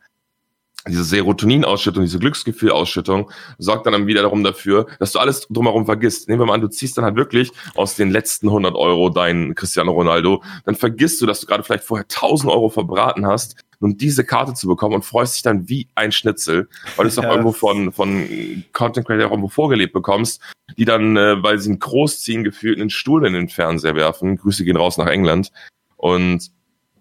diese 0.88 1.04
Serotoninausschüttung, 1.04 2.02
diese 2.04 2.18
Glücksgefühlausschüttung 2.18 3.30
sorgt 3.58 3.86
dann 3.86 4.06
wieder 4.06 4.22
darum 4.22 4.44
dafür, 4.44 4.86
dass 4.98 5.12
du 5.12 5.18
alles 5.18 5.46
drumherum 5.48 5.84
vergisst. 5.84 6.28
Nehmen 6.28 6.40
wir 6.40 6.46
mal 6.46 6.54
an, 6.54 6.60
du 6.60 6.68
ziehst 6.68 6.96
dann 6.96 7.04
halt 7.04 7.16
wirklich 7.16 7.52
aus 7.74 7.96
den 7.96 8.10
letzten 8.10 8.48
100 8.48 8.74
Euro 8.74 9.10
deinen 9.10 9.54
Cristiano 9.54 9.92
Ronaldo, 9.92 10.42
dann 10.64 10.74
vergisst 10.74 11.20
du, 11.20 11.26
dass 11.26 11.40
du 11.40 11.46
gerade 11.46 11.62
vielleicht 11.62 11.84
vorher 11.84 12.04
1000 12.04 12.52
Euro 12.52 12.68
verbraten 12.68 13.26
hast, 13.26 13.56
um 13.80 13.96
diese 13.96 14.24
Karte 14.24 14.54
zu 14.54 14.68
bekommen 14.68 14.94
und 14.94 15.04
freust 15.04 15.34
dich 15.34 15.42
dann 15.42 15.68
wie 15.68 15.88
ein 15.94 16.12
Schnitzel, 16.12 16.68
weil 16.96 17.04
du 17.04 17.08
es 17.08 17.18
auch 17.18 17.24
ja. 17.24 17.30
irgendwo 17.30 17.52
von, 17.52 17.92
von 17.92 18.64
Content 18.72 19.06
Creator 19.06 19.30
irgendwo 19.30 19.48
vorgelebt 19.48 19.92
bekommst, 19.92 20.40
die 20.76 20.84
dann, 20.84 21.16
äh, 21.16 21.42
weil 21.42 21.58
sie 21.58 21.70
einen 21.70 21.78
Großziehen 21.78 22.44
gefühlt 22.44 22.80
einen 22.80 22.90
Stuhl 22.90 23.26
in 23.26 23.32
den 23.32 23.48
Fernseher 23.48 23.96
werfen. 23.96 24.36
Grüße 24.36 24.64
gehen 24.64 24.76
raus 24.76 24.98
nach 24.98 25.06
England. 25.06 25.50
Und 25.96 26.50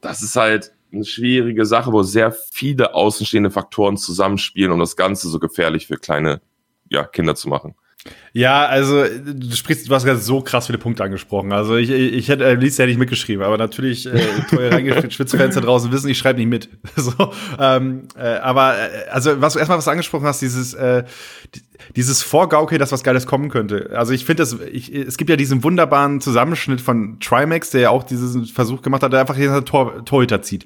das 0.01 0.21
ist 0.21 0.35
halt, 0.35 0.75
eine 0.91 1.05
schwierige 1.05 1.65
Sache, 1.65 1.91
wo 1.91 2.03
sehr 2.03 2.31
viele 2.31 2.93
außenstehende 2.93 3.51
Faktoren 3.51 3.97
zusammenspielen, 3.97 4.71
um 4.71 4.79
das 4.79 4.95
Ganze 4.95 5.29
so 5.29 5.39
gefährlich 5.39 5.87
für 5.87 5.97
kleine 5.97 6.41
ja, 6.89 7.03
Kinder 7.03 7.35
zu 7.35 7.49
machen. 7.49 7.75
Ja, 8.33 8.65
also 8.65 9.03
du 9.03 9.55
sprichst, 9.55 9.89
du 9.89 9.95
hast 9.95 10.03
gerade 10.03 10.19
so 10.19 10.41
krass 10.41 10.67
viele 10.67 10.77
Punkte 10.77 11.03
angesprochen. 11.03 11.53
Also 11.53 11.77
ich, 11.77 11.89
ich 11.89 12.27
hätte 12.27 12.45
am 12.45 12.59
liebsten 12.59 12.81
ja 12.81 12.87
nicht 12.87 12.99
mitgeschrieben, 12.99 13.43
aber 13.43 13.57
natürlich 13.57 14.05
äh, 14.05 14.19
teuer 14.49 14.73
reingeschwitzte 14.73 15.37
Fans 15.37 15.55
da 15.55 15.61
draußen 15.61 15.91
wissen, 15.91 16.09
ich 16.09 16.17
schreibe 16.17 16.39
nicht 16.39 16.49
mit. 16.49 16.69
so, 16.97 17.13
ähm, 17.59 18.09
äh, 18.17 18.35
aber 18.37 18.75
äh, 18.77 19.09
also 19.09 19.41
was 19.41 19.55
erstmal 19.55 19.77
was 19.77 19.85
du 19.85 19.91
angesprochen 19.91 20.25
hast, 20.25 20.41
dieses 20.41 20.73
äh, 20.73 21.05
dieses 21.95 22.21
Vorgaukeln, 22.21 22.79
dass 22.79 22.91
was 22.91 23.03
Geiles 23.03 23.25
kommen 23.25 23.49
könnte. 23.49 23.91
Also 23.95 24.13
ich 24.13 24.25
finde 24.25 24.43
das, 24.43 24.57
ich, 24.71 24.93
es 24.93 25.17
gibt 25.17 25.29
ja 25.29 25.35
diesen 25.35 25.63
wunderbaren 25.63 26.21
Zusammenschnitt 26.21 26.81
von 26.81 27.19
Trimax, 27.19 27.69
der 27.69 27.81
ja 27.81 27.89
auch 27.89 28.03
diesen 28.03 28.45
Versuch 28.45 28.81
gemacht 28.81 29.03
hat, 29.03 29.13
der 29.13 29.21
einfach 29.21 29.35
hier 29.35 29.63
Tor, 29.65 30.03
Torhüter 30.05 30.41
zieht. 30.41 30.65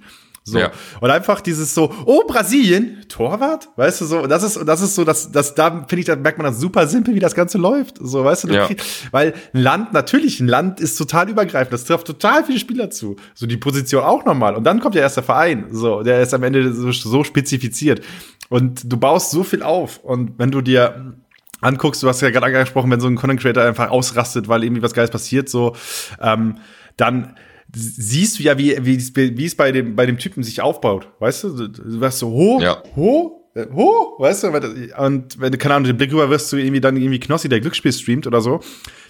So. 0.50 0.60
Ja. 0.60 0.72
Und 1.00 1.10
einfach 1.10 1.42
dieses 1.42 1.74
so, 1.74 1.94
oh, 2.06 2.24
Brasilien, 2.28 3.06
Torwart, 3.07 3.69
weißt 3.75 4.01
du 4.01 4.06
so, 4.06 4.28
das 4.28 4.44
ist, 4.44 4.68
das 4.68 4.81
ist 4.81 4.96
so, 4.96 5.04
das, 5.04 5.31
das, 5.31 5.56
da 5.56 5.86
finde 5.88 6.00
ich, 6.00 6.06
da 6.06 6.16
merkt 6.16 6.38
man 6.38 6.46
das 6.46 6.60
super 6.60 6.88
simpel, 6.88 7.16
wie 7.16 7.19
das 7.19 7.36
Ganze 7.36 7.57
läuft. 7.57 7.98
So, 8.00 8.24
weißt 8.24 8.46
du, 8.46 8.54
ja. 8.54 8.66
krieg, 8.66 8.81
weil 9.12 9.34
ein 9.54 9.62
Land, 9.62 9.94
natürlich, 9.94 10.40
ein 10.40 10.48
Land 10.48 10.80
ist 10.80 10.98
total 10.98 11.30
übergreifend, 11.30 11.74
das 11.74 11.86
trifft 11.86 12.07
total 12.07 12.44
viele 12.44 12.60
Spieler 12.60 12.90
zu. 12.90 13.16
So 13.34 13.46
die 13.46 13.57
Position 13.57 14.04
auch 14.04 14.25
nochmal. 14.25 14.56
Und 14.56 14.63
dann 14.63 14.80
kommt 14.80 14.96
ja 14.96 15.01
erst 15.01 15.18
der 15.18 15.24
Verein, 15.24 15.68
so, 15.72 16.04
der 16.04 16.22
ist 16.22 16.34
am 16.34 16.44
Ende 16.44 16.74
so, 16.74 16.92
so 16.92 17.24
spezifiziert. 17.24 18.01
Und 18.50 18.92
du 18.92 18.98
baust 18.98 19.31
so 19.31 19.44
viel 19.44 19.63
auf. 19.63 20.00
Und 20.00 20.40
wenn 20.40 20.51
du 20.51 20.62
dir 20.62 21.13
anguckst, 21.62 22.01
du 22.04 22.07
hast 22.07 22.22
ja 22.22 22.30
gerade 22.30 22.48
angesprochen, 22.48 22.90
wenn 22.92 23.00
so 23.00 23.07
ein 23.07 23.16
Content 23.16 23.42
Creator 23.42 23.63
einfach 23.63 23.90
ausrastet, 23.90 24.48
weil 24.48 24.63
irgendwie 24.63 24.81
was 24.81 24.94
Geiles 24.94 25.12
passiert, 25.12 25.50
so, 25.50 25.75
ähm, 26.22 26.56
dann, 26.98 27.36
siehst 27.75 28.39
du 28.39 28.44
ja, 28.44 28.57
wie, 28.57 28.77
wie, 28.81 29.38
wie 29.38 29.45
es 29.45 29.56
bei 29.56 29.71
dem, 29.71 29.95
bei 29.95 30.06
dem 30.06 30.18
Typen 30.18 30.44
sich 30.44 30.62
aufbaut. 30.62 31.10
Weißt 31.19 31.44
du, 31.44 31.68
du 31.68 32.00
wirst 32.00 32.19
so 32.19 32.30
hoch, 32.30 32.62
ja. 32.62 32.81
hoch, 32.95 33.39
äh, 33.56 33.66
hoch, 33.74 34.19
weißt 34.19 34.44
du, 34.44 34.48
und 34.50 35.42
wenn 35.42 35.51
du, 35.51 35.57
keine 35.57 35.75
Ahnung, 35.75 35.88
den 35.88 35.98
Blick 35.98 36.12
rüber 36.12 36.30
wirst 36.30 36.51
du 36.51 36.57
irgendwie 36.57 36.81
dann 36.81 36.98
irgendwie 36.98 37.20
Knossi, 37.20 37.50
der 37.50 37.60
Glücksspiel 37.60 37.91
streamt 37.91 38.27
oder 38.27 38.41
so, 38.41 38.60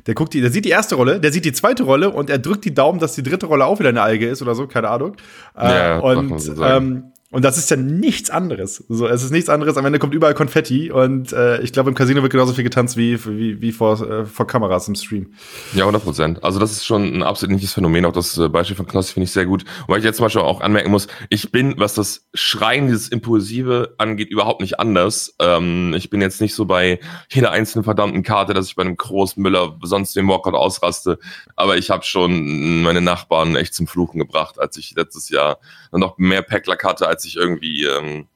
der 0.08 0.14
guckt 0.14 0.34
die, 0.34 0.42
der 0.42 0.50
sieht 0.50 0.66
die 0.66 0.70
erste 0.70 0.96
Rolle, 0.96 1.20
der 1.20 1.32
sieht 1.32 1.46
die 1.46 1.52
zweite 1.52 1.84
Rolle 1.84 2.10
und 2.10 2.30
er 2.30 2.40
drückt 2.40 2.66
die 2.66 2.74
Daumen, 2.74 3.00
dass 3.00 3.16
die 3.16 3.24
dritte 3.24 3.48
Rolle 3.48 3.66
auch 3.66 3.80
wieder 3.80 3.90
eine 3.90 4.02
Alge 4.02 4.28
ist 4.28 4.42
oder 4.42 4.56
so, 4.56 4.68
keine 4.68 4.90
Ahnung. 4.90 5.16
Ja, 5.56 5.98
äh, 5.98 6.02
und 6.02 6.52
ähm, 6.62 7.09
und 7.32 7.46
das 7.46 7.60
ist 7.60 7.70
ja 7.70 7.78
nichts 7.78 8.32
anderes. 8.32 8.84
So, 8.90 9.08
es 9.08 9.22
ist 9.22 9.30
nichts 9.30 9.50
anderes. 9.50 9.78
Am 9.78 9.86
Ende 9.86 10.00
kommt 10.00 10.16
überall 10.16 10.34
Konfetti 10.34 10.92
und 10.92 11.32
äh, 11.32 11.62
ich 11.62 11.72
glaube, 11.72 11.90
im 11.90 11.96
Casino 11.96 12.24
wird 12.24 12.32
genauso 12.32 12.54
viel 12.54 12.64
getanzt 12.64 12.98
wie, 12.98 13.24
wie, 13.24 13.62
wie 13.62 13.72
vor, 13.72 14.02
äh, 14.02 14.26
vor 14.26 14.48
Kameras 14.48 14.88
im 14.88 14.96
Stream. 14.96 15.34
Ja, 15.76 15.84
100 15.84 16.04
Prozent. 16.04 16.44
Also 16.44 16.60
das 16.60 16.72
ist 16.72 16.86
schon 16.86 17.04
ein 17.04 17.22
absolut 17.22 17.62
Phänomen. 17.62 18.06
Auch 18.06 18.14
das 18.14 18.36
äh, 18.40 18.50
Beispiel 18.50 18.76
von 18.76 18.88
Knossi 18.88 19.14
finde 19.14 19.26
ich 19.26 19.32
sehr 19.32 19.46
gut. 19.46 19.64
Weil 19.86 20.00
ich 20.00 20.06
jetzt 20.06 20.16
zum 20.16 20.26
Beispiel 20.26 20.42
auch 20.42 20.62
anmerken 20.62 20.90
muss, 20.90 21.08
ich 21.30 21.52
bin, 21.52 21.76
was 21.78 21.94
das 21.94 22.26
Schreien, 22.34 22.88
dieses 22.88 23.10
Impulsive 23.10 23.94
angeht, 24.00 24.32
überhaupt 24.32 24.62
nicht 24.62 24.80
anders. 24.80 25.36
Ähm, 25.38 25.94
ich 25.96 26.10
bin 26.10 26.22
jetzt 26.22 26.42
nicht 26.42 26.56
so 26.56 26.66
bei 26.66 27.00
jeder 27.30 27.52
einzelnen 27.52 27.84
verdammten 27.84 28.24
Karte, 28.24 28.56
dass 28.56 28.66
ich 28.66 28.76
bei 28.76 28.82
einem 28.82 28.98
Großmüller 28.98 29.78
sonst 29.84 30.16
den 30.16 30.28
Walkout 30.28 30.56
ausraste. 30.56 31.20
Aber 31.56 31.78
ich 31.78 31.92
habe 31.92 32.04
schon 32.04 32.82
meine 32.82 33.02
Nachbarn 33.02 33.56
echt 33.56 33.76
zum 33.76 33.86
Fluchen 33.86 34.18
gebracht, 34.18 34.60
als 34.60 34.78
ich 34.78 34.96
letztes 34.96 35.30
Jahr 35.30 35.60
noch 35.98 36.18
mehr 36.18 36.42
Packler 36.42 36.78
hatte 36.84 37.08
als 37.08 37.26
ich 37.26 37.36
irgendwie 37.36 37.84
ähm, 37.84 38.28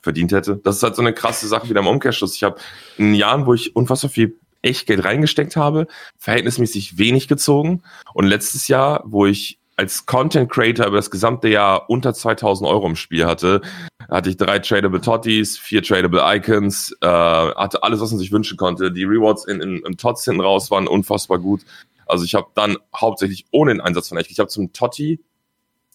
verdient 0.00 0.32
hätte. 0.32 0.60
Das 0.62 0.76
ist 0.76 0.82
halt 0.82 0.94
so 0.94 1.02
eine 1.02 1.12
krasse 1.12 1.48
Sache 1.48 1.68
wieder 1.68 1.80
im 1.80 1.86
Umkehrschluss. 1.86 2.36
Ich 2.36 2.44
habe 2.44 2.56
in 2.98 3.14
Jahren, 3.14 3.46
wo 3.46 3.54
ich 3.54 3.74
unfassbar 3.74 4.10
viel 4.10 4.38
Echtgeld 4.62 5.04
reingesteckt 5.04 5.56
habe, 5.56 5.86
verhältnismäßig 6.18 6.98
wenig 6.98 7.28
gezogen. 7.28 7.82
Und 8.14 8.26
letztes 8.26 8.68
Jahr, 8.68 9.02
wo 9.06 9.26
ich 9.26 9.58
als 9.76 10.06
Content 10.06 10.50
Creator 10.50 10.86
über 10.86 10.96
das 10.96 11.10
gesamte 11.10 11.48
Jahr 11.48 11.90
unter 11.90 12.14
2000 12.14 12.68
Euro 12.68 12.86
im 12.86 12.96
Spiel 12.96 13.26
hatte, 13.26 13.60
hatte 14.08 14.30
ich 14.30 14.36
drei 14.36 14.60
tradable 14.60 15.00
Totties, 15.00 15.58
vier 15.58 15.82
tradable 15.82 16.22
Icons, 16.24 16.96
äh, 17.00 17.06
hatte 17.06 17.82
alles, 17.82 18.00
was 18.00 18.10
man 18.10 18.20
sich 18.20 18.30
wünschen 18.30 18.56
konnte. 18.56 18.92
Die 18.92 19.04
Rewards 19.04 19.44
in, 19.46 19.60
in, 19.60 19.82
im 19.84 19.96
Tots 19.96 20.24
hinten 20.24 20.40
raus 20.40 20.70
waren 20.70 20.86
unfassbar 20.86 21.38
gut. 21.38 21.62
Also 22.06 22.24
ich 22.24 22.34
habe 22.34 22.48
dann 22.54 22.76
hauptsächlich 22.94 23.46
ohne 23.50 23.72
den 23.72 23.80
Einsatz 23.80 24.08
von 24.08 24.18
Echt, 24.18 24.30
ich 24.30 24.38
habe 24.38 24.48
zum 24.48 24.72
Totti 24.72 25.20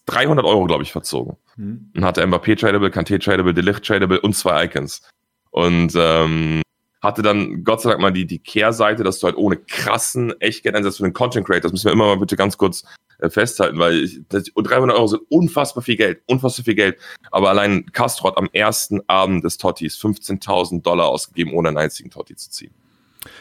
300 0.06 0.44
Euro, 0.44 0.64
glaube 0.64 0.82
ich, 0.82 0.92
verzogen. 0.92 1.36
Mhm. 1.56 1.90
Und 1.94 2.04
hatte 2.04 2.24
Mbappé 2.24 2.58
tradable, 2.58 2.88
Kanté 2.88 3.22
tradable, 3.22 3.54
Delicht 3.54 3.84
tradable 3.84 4.20
und 4.20 4.34
zwei 4.34 4.64
Icons. 4.64 5.02
Und 5.50 5.92
ähm, 5.96 6.62
hatte 7.02 7.22
dann 7.22 7.64
Gott 7.64 7.80
sei 7.80 7.90
Dank 7.90 8.02
mal 8.02 8.12
die, 8.12 8.26
die 8.26 8.38
Kehrseite, 8.38 9.02
dass 9.04 9.20
du 9.20 9.26
halt 9.26 9.36
ohne 9.36 9.56
krassen 9.56 10.38
Echtgeldeinsatz 10.40 10.98
für 10.98 11.04
den 11.04 11.12
Content 11.12 11.46
Creator, 11.46 11.62
das 11.62 11.72
müssen 11.72 11.86
wir 11.86 11.92
immer 11.92 12.06
mal 12.06 12.18
bitte 12.18 12.36
ganz 12.36 12.58
kurz 12.58 12.84
äh, 13.18 13.30
festhalten, 13.30 13.78
weil 13.78 14.04
ich, 14.04 14.20
das, 14.28 14.44
300 14.54 14.96
Euro 14.96 15.06
sind 15.06 15.22
unfassbar 15.28 15.82
viel 15.82 15.96
Geld, 15.96 16.22
unfassbar 16.26 16.64
viel 16.64 16.74
Geld. 16.74 16.98
Aber 17.30 17.48
allein 17.48 17.86
Castro 17.92 18.28
hat 18.28 18.36
am 18.36 18.48
ersten 18.52 19.00
Abend 19.06 19.44
des 19.44 19.56
Tottis 19.56 19.98
15.000 19.98 20.82
Dollar 20.82 21.08
ausgegeben, 21.08 21.52
ohne 21.54 21.68
einen 21.68 21.78
einzigen 21.78 22.10
Totti 22.10 22.36
zu 22.36 22.50
ziehen. 22.50 22.72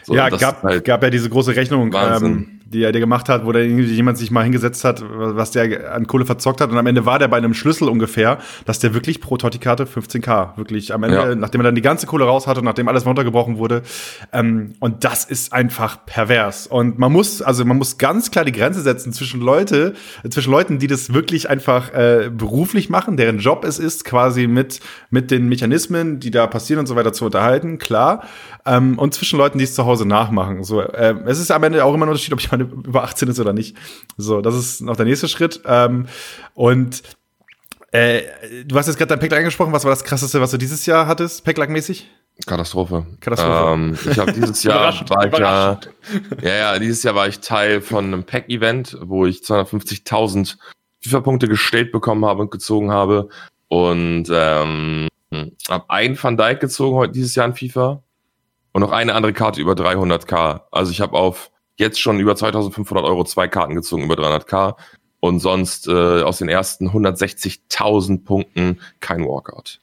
So, 0.03 0.13
ja, 0.13 0.29
gab, 0.29 0.63
halt 0.63 0.83
gab 0.83 1.03
ja 1.03 1.09
diese 1.09 1.29
große 1.29 1.55
Rechnung, 1.55 1.93
ähm, 1.95 2.58
die 2.71 2.83
er 2.83 2.91
gemacht 2.91 3.29
hat, 3.29 3.45
wo 3.45 3.51
da 3.51 3.59
jemand 3.59 4.17
sich 4.17 4.31
mal 4.31 4.43
hingesetzt 4.43 4.83
hat, 4.83 5.03
was 5.07 5.51
der 5.51 5.93
an 5.93 6.07
Kohle 6.07 6.25
verzockt 6.25 6.61
hat. 6.61 6.71
Und 6.71 6.77
am 6.77 6.85
Ende 6.85 7.05
war 7.05 7.19
der 7.19 7.27
bei 7.27 7.37
einem 7.37 7.53
Schlüssel 7.53 7.89
ungefähr, 7.89 8.37
dass 8.65 8.79
der 8.79 8.93
wirklich 8.93 9.21
pro 9.21 9.37
Totti-Karte 9.37 9.85
15k, 9.85 10.57
wirklich 10.57 10.93
am 10.93 11.03
Ende, 11.03 11.17
ja. 11.17 11.35
nachdem 11.35 11.61
er 11.61 11.65
dann 11.65 11.75
die 11.75 11.81
ganze 11.81 12.05
Kohle 12.05 12.25
raus 12.25 12.47
hatte 12.47 12.59
und 12.59 12.65
nachdem 12.65 12.87
alles 12.87 13.05
runtergebrochen 13.05 13.57
wurde. 13.57 13.81
Ähm, 14.31 14.75
und 14.79 15.03
das 15.03 15.25
ist 15.25 15.51
einfach 15.53 16.05
pervers. 16.05 16.67
Und 16.67 16.99
man 16.99 17.11
muss, 17.11 17.41
also 17.41 17.65
man 17.65 17.77
muss 17.77 17.97
ganz 17.97 18.29
klar 18.29 18.45
die 18.45 18.51
Grenze 18.51 18.81
setzen 18.81 19.13
zwischen 19.13 19.41
Leute, 19.41 19.93
zwischen 20.29 20.51
Leuten, 20.51 20.79
die 20.79 20.87
das 20.87 21.13
wirklich 21.13 21.49
einfach 21.49 21.93
äh, 21.93 22.29
beruflich 22.31 22.89
machen, 22.89 23.17
deren 23.17 23.39
Job 23.39 23.65
es 23.65 23.79
ist, 23.79 24.05
quasi 24.05 24.47
mit, 24.47 24.79
mit 25.09 25.31
den 25.31 25.49
Mechanismen, 25.49 26.19
die 26.19 26.31
da 26.31 26.45
passieren 26.45 26.79
und 26.79 26.87
so 26.87 26.95
weiter 26.95 27.13
zu 27.13 27.25
unterhalten, 27.25 27.79
klar. 27.79 28.23
Ähm, 28.65 28.99
und 28.99 29.13
zwischen 29.13 29.37
Leuten, 29.39 29.57
die 29.57 29.63
es 29.63 29.73
zu 29.73 29.85
Hause 29.85 30.05
nachmachen. 30.05 30.63
So, 30.63 30.81
äh, 30.81 31.15
es 31.25 31.39
ist 31.39 31.49
am 31.51 31.63
Ende 31.63 31.83
auch 31.83 31.93
immer 31.93 32.05
ein 32.05 32.09
Unterschied, 32.09 32.33
ob 32.33 32.39
ich 32.39 32.51
mal 32.59 32.71
über 32.85 33.03
18 33.03 33.27
ist 33.29 33.39
oder 33.39 33.53
nicht. 33.53 33.75
So, 34.17 34.41
das 34.41 34.55
ist 34.55 34.81
noch 34.81 34.95
der 34.95 35.05
nächste 35.05 35.27
Schritt. 35.27 35.61
Ähm, 35.65 36.07
und 36.53 37.03
äh, 37.91 38.21
du 38.65 38.77
hast 38.77 38.87
jetzt 38.87 38.97
gerade 38.97 39.09
dein 39.09 39.19
Packlack 39.19 39.39
angesprochen. 39.39 39.73
Was 39.73 39.83
war 39.83 39.91
das 39.91 40.03
krasseste, 40.03 40.41
was 40.41 40.51
du 40.51 40.57
dieses 40.57 40.85
Jahr 40.85 41.07
hattest, 41.07 41.45
Packlack-mäßig? 41.45 42.05
Katastrophe. 42.45 43.05
Katastrophe. 43.19 43.73
Ähm, 43.73 43.97
ich 44.09 44.19
habe 44.19 44.31
dieses 44.31 44.63
Jahr 44.63 44.93
war 45.09 45.25
ich 45.25 45.37
ja, 45.37 45.79
ja, 46.41 46.55
ja, 46.55 46.79
dieses 46.79 47.03
Jahr 47.03 47.15
war 47.15 47.27
ich 47.27 47.39
Teil 47.39 47.81
von 47.81 48.05
einem 48.05 48.23
Pack-Event, 48.23 48.97
wo 49.01 49.25
ich 49.25 49.39
250.000 49.39 50.57
FIFA-Punkte 51.01 51.47
gestellt 51.47 51.91
bekommen 51.91 52.25
habe 52.25 52.41
und 52.41 52.51
gezogen 52.51 52.91
habe 52.91 53.29
und 53.67 54.27
ähm, 54.31 55.07
habe 55.69 55.89
einen 55.89 56.21
Van 56.21 56.37
Dijk 56.37 56.59
gezogen 56.59 56.95
heute 56.95 57.13
dieses 57.13 57.35
Jahr 57.35 57.47
in 57.47 57.55
FIFA 57.55 58.01
und 58.71 58.81
noch 58.81 58.91
eine 58.91 59.13
andere 59.15 59.33
Karte 59.33 59.61
über 59.61 59.73
300k. 59.73 60.61
Also 60.71 60.91
ich 60.91 61.01
habe 61.01 61.17
auf 61.17 61.51
jetzt 61.79 61.99
schon 61.99 62.19
über 62.19 62.35
2500 62.35 63.03
Euro 63.05 63.23
zwei 63.23 63.47
Karten 63.47 63.75
gezogen 63.75 64.03
über 64.03 64.15
300k 64.15 64.75
und 65.19 65.39
sonst 65.39 65.87
äh, 65.87 66.21
aus 66.21 66.37
den 66.37 66.49
ersten 66.49 66.89
160.000 66.89 68.23
Punkten 68.23 68.79
kein 68.99 69.25
Walkout. 69.25 69.79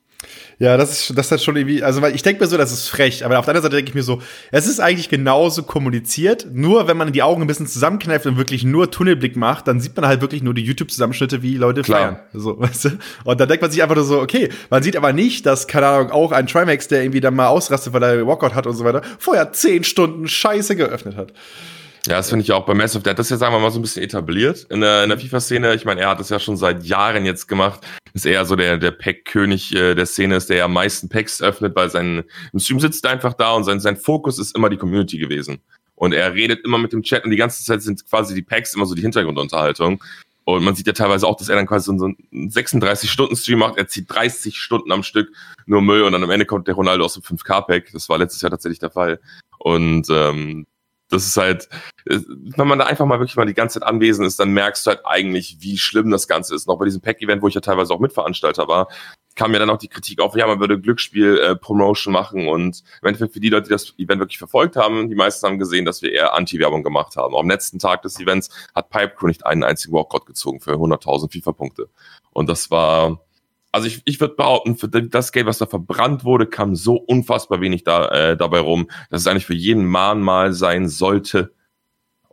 Ja, 0.58 0.78
das 0.78 1.10
ist, 1.10 1.18
das 1.18 1.30
ist 1.30 1.44
schon 1.44 1.56
irgendwie, 1.56 1.82
also 1.82 2.00
weil 2.00 2.14
ich 2.14 2.22
denke 2.22 2.42
mir 2.42 2.48
so, 2.48 2.56
das 2.56 2.72
ist 2.72 2.88
frech, 2.88 3.24
aber 3.24 3.38
auf 3.38 3.44
der 3.44 3.54
anderen 3.54 3.64
Seite 3.64 3.76
denke 3.76 3.90
ich 3.90 3.94
mir 3.94 4.02
so, 4.02 4.22
es 4.50 4.66
ist 4.66 4.80
eigentlich 4.80 5.10
genauso 5.10 5.62
kommuniziert, 5.62 6.46
nur 6.50 6.88
wenn 6.88 6.96
man 6.96 7.12
die 7.12 7.22
Augen 7.22 7.42
ein 7.42 7.46
bisschen 7.46 7.66
zusammenkneift 7.66 8.24
und 8.24 8.38
wirklich 8.38 8.64
nur 8.64 8.90
Tunnelblick 8.90 9.36
macht, 9.36 9.68
dann 9.68 9.80
sieht 9.80 9.94
man 9.96 10.06
halt 10.06 10.22
wirklich 10.22 10.42
nur 10.42 10.54
die 10.54 10.62
YouTube-Zusammenschnitte, 10.62 11.42
wie 11.42 11.56
Leute 11.56 11.82
Klar. 11.82 12.00
feiern. 12.00 12.20
So, 12.32 12.58
weißt 12.60 12.84
du? 12.86 12.90
Und 13.24 13.38
dann 13.38 13.48
denkt 13.48 13.62
man 13.62 13.70
sich 13.70 13.82
einfach 13.82 13.96
nur 13.96 14.04
so, 14.04 14.20
okay, 14.20 14.48
man 14.70 14.82
sieht 14.82 14.96
aber 14.96 15.12
nicht, 15.12 15.44
dass, 15.44 15.66
keine 15.66 15.86
Ahnung, 15.86 16.10
auch 16.10 16.32
ein 16.32 16.46
Trimax, 16.46 16.88
der 16.88 17.02
irgendwie 17.02 17.20
dann 17.20 17.34
mal 17.34 17.48
ausrastet, 17.48 17.92
weil 17.92 18.02
er 18.02 18.26
Walkout 18.26 18.54
hat 18.54 18.66
und 18.66 18.74
so 18.74 18.84
weiter, 18.84 19.02
vorher 19.18 19.52
zehn 19.52 19.84
Stunden 19.84 20.26
Scheiße 20.26 20.74
geöffnet 20.74 21.16
hat. 21.16 21.34
Ja, 22.06 22.18
das 22.18 22.28
finde 22.28 22.44
ich 22.44 22.52
auch 22.52 22.64
bei 22.64 22.74
Massive. 22.74 23.02
Der 23.02 23.12
hat 23.12 23.18
das 23.18 23.30
ja, 23.30 23.36
sagen 23.36 23.52
wir 23.52 23.58
mal, 23.58 23.70
so 23.70 23.80
ein 23.80 23.82
bisschen 23.82 24.02
etabliert 24.02 24.66
in 24.70 24.80
der, 24.80 25.02
in 25.02 25.08
der 25.08 25.18
FIFA-Szene. 25.18 25.74
Ich 25.74 25.84
meine, 25.84 26.02
er 26.02 26.10
hat 26.10 26.20
das 26.20 26.28
ja 26.28 26.38
schon 26.38 26.56
seit 26.56 26.84
Jahren 26.84 27.24
jetzt 27.24 27.48
gemacht. 27.48 27.84
Ist 28.14 28.26
eher 28.26 28.44
so 28.44 28.54
der, 28.54 28.78
der 28.78 28.92
Pack-König 28.92 29.74
äh, 29.74 29.94
der 29.94 30.06
Szene 30.06 30.36
ist, 30.36 30.48
der 30.48 30.58
ja 30.58 30.64
am 30.66 30.72
meisten 30.72 31.08
Packs 31.08 31.42
öffnet, 31.42 31.74
weil 31.74 31.90
sein 31.90 32.22
im 32.52 32.58
Stream 32.60 32.78
sitzt 32.78 33.04
er 33.04 33.10
einfach 33.10 33.34
da 33.34 33.54
und 33.54 33.64
sein, 33.64 33.80
sein 33.80 33.96
Fokus 33.96 34.38
ist 34.38 34.54
immer 34.54 34.70
die 34.70 34.76
Community 34.76 35.18
gewesen. 35.18 35.58
Und 35.96 36.12
er 36.12 36.32
redet 36.34 36.64
immer 36.64 36.78
mit 36.78 36.92
dem 36.92 37.02
Chat 37.02 37.24
und 37.24 37.30
die 37.30 37.36
ganze 37.36 37.64
Zeit 37.64 37.82
sind 37.82 38.08
quasi 38.08 38.34
die 38.34 38.42
Packs 38.42 38.74
immer 38.74 38.86
so 38.86 38.94
die 38.94 39.02
Hintergrundunterhaltung. 39.02 40.02
Und 40.44 40.62
man 40.62 40.76
sieht 40.76 40.86
ja 40.86 40.92
teilweise 40.92 41.26
auch, 41.26 41.36
dass 41.36 41.48
er 41.48 41.56
dann 41.56 41.66
quasi 41.66 41.86
so 41.86 42.04
einen 42.04 42.16
36-Stunden-Stream 42.50 43.58
macht. 43.58 43.78
Er 43.78 43.88
zieht 43.88 44.04
30 44.08 44.56
Stunden 44.56 44.92
am 44.92 45.02
Stück 45.02 45.32
nur 45.66 45.82
Müll 45.82 46.02
und 46.02 46.12
dann 46.12 46.22
am 46.22 46.30
Ende 46.30 46.46
kommt 46.46 46.68
der 46.68 46.76
Ronaldo 46.76 47.04
aus 47.04 47.14
dem 47.14 47.24
5K-Pack. 47.24 47.90
Das 47.92 48.08
war 48.08 48.18
letztes 48.18 48.42
Jahr 48.42 48.50
tatsächlich 48.50 48.78
der 48.78 48.90
Fall. 48.90 49.18
Und 49.58 50.06
ähm, 50.08 50.66
das 51.08 51.26
ist 51.26 51.36
halt, 51.36 51.68
äh, 52.06 52.18
wenn 52.28 52.66
man 52.66 52.78
da 52.78 52.86
einfach 52.86 53.06
mal 53.06 53.18
wirklich 53.18 53.36
mal 53.36 53.46
die 53.46 53.54
ganze 53.54 53.80
Zeit 53.80 53.88
anwesend 53.88 54.26
ist, 54.26 54.40
dann 54.40 54.50
merkst 54.50 54.86
du 54.86 54.90
halt 54.90 55.00
eigentlich, 55.04 55.58
wie 55.60 55.78
schlimm 55.78 56.10
das 56.10 56.26
Ganze 56.26 56.54
ist. 56.54 56.66
Noch 56.66 56.78
bei 56.78 56.84
diesem 56.84 57.00
Pack-Event, 57.00 57.42
wo 57.42 57.48
ich 57.48 57.54
ja 57.54 57.60
teilweise 57.60 57.94
auch 57.94 58.00
Mitveranstalter 58.00 58.68
war, 58.68 58.88
kam 59.36 59.50
mir 59.50 59.58
dann 59.58 59.70
auch 59.70 59.78
die 59.78 59.88
Kritik 59.88 60.20
auf, 60.20 60.34
ja, 60.34 60.46
man 60.46 60.60
würde 60.60 60.80
Glücksspiel-Promotion 60.80 62.12
äh, 62.12 62.18
machen 62.18 62.48
und 62.48 62.82
im 63.02 63.08
Endeffekt 63.08 63.34
für 63.34 63.40
die 63.40 63.50
Leute, 63.50 63.64
die 63.64 63.70
das 63.70 63.94
Event 63.98 64.20
wirklich 64.20 64.38
verfolgt 64.38 64.76
haben, 64.76 65.08
die 65.08 65.14
meisten 65.14 65.46
haben 65.46 65.58
gesehen, 65.58 65.84
dass 65.84 66.02
wir 66.02 66.12
eher 66.12 66.34
Anti-Werbung 66.34 66.82
gemacht 66.82 67.16
haben. 67.16 67.36
Am 67.36 67.48
letzten 67.48 67.78
Tag 67.78 68.02
des 68.02 68.18
Events 68.18 68.50
hat 68.74 68.90
Pipecrew 68.90 69.26
nicht 69.26 69.46
einen 69.46 69.62
einzigen 69.62 69.92
Walkout 69.94 70.26
gezogen 70.26 70.60
für 70.60 70.72
100.000 70.72 71.30
FIFA-Punkte. 71.30 71.90
Und 72.32 72.48
das 72.48 72.70
war, 72.70 73.20
also 73.76 73.88
ich, 73.88 74.00
ich 74.06 74.18
würde 74.20 74.34
behaupten, 74.36 74.78
für 74.78 74.88
das 74.88 75.32
Geld, 75.32 75.44
was 75.44 75.58
da 75.58 75.66
verbrannt 75.66 76.24
wurde, 76.24 76.46
kam 76.46 76.74
so 76.74 76.94
unfassbar 76.94 77.60
wenig 77.60 77.84
da, 77.84 78.08
äh, 78.08 78.34
dabei 78.34 78.60
rum, 78.60 78.88
dass 79.10 79.20
es 79.20 79.26
eigentlich 79.26 79.44
für 79.44 79.54
jeden 79.54 79.84
Mahnmal 79.84 80.54
sein 80.54 80.88
sollte, 80.88 81.52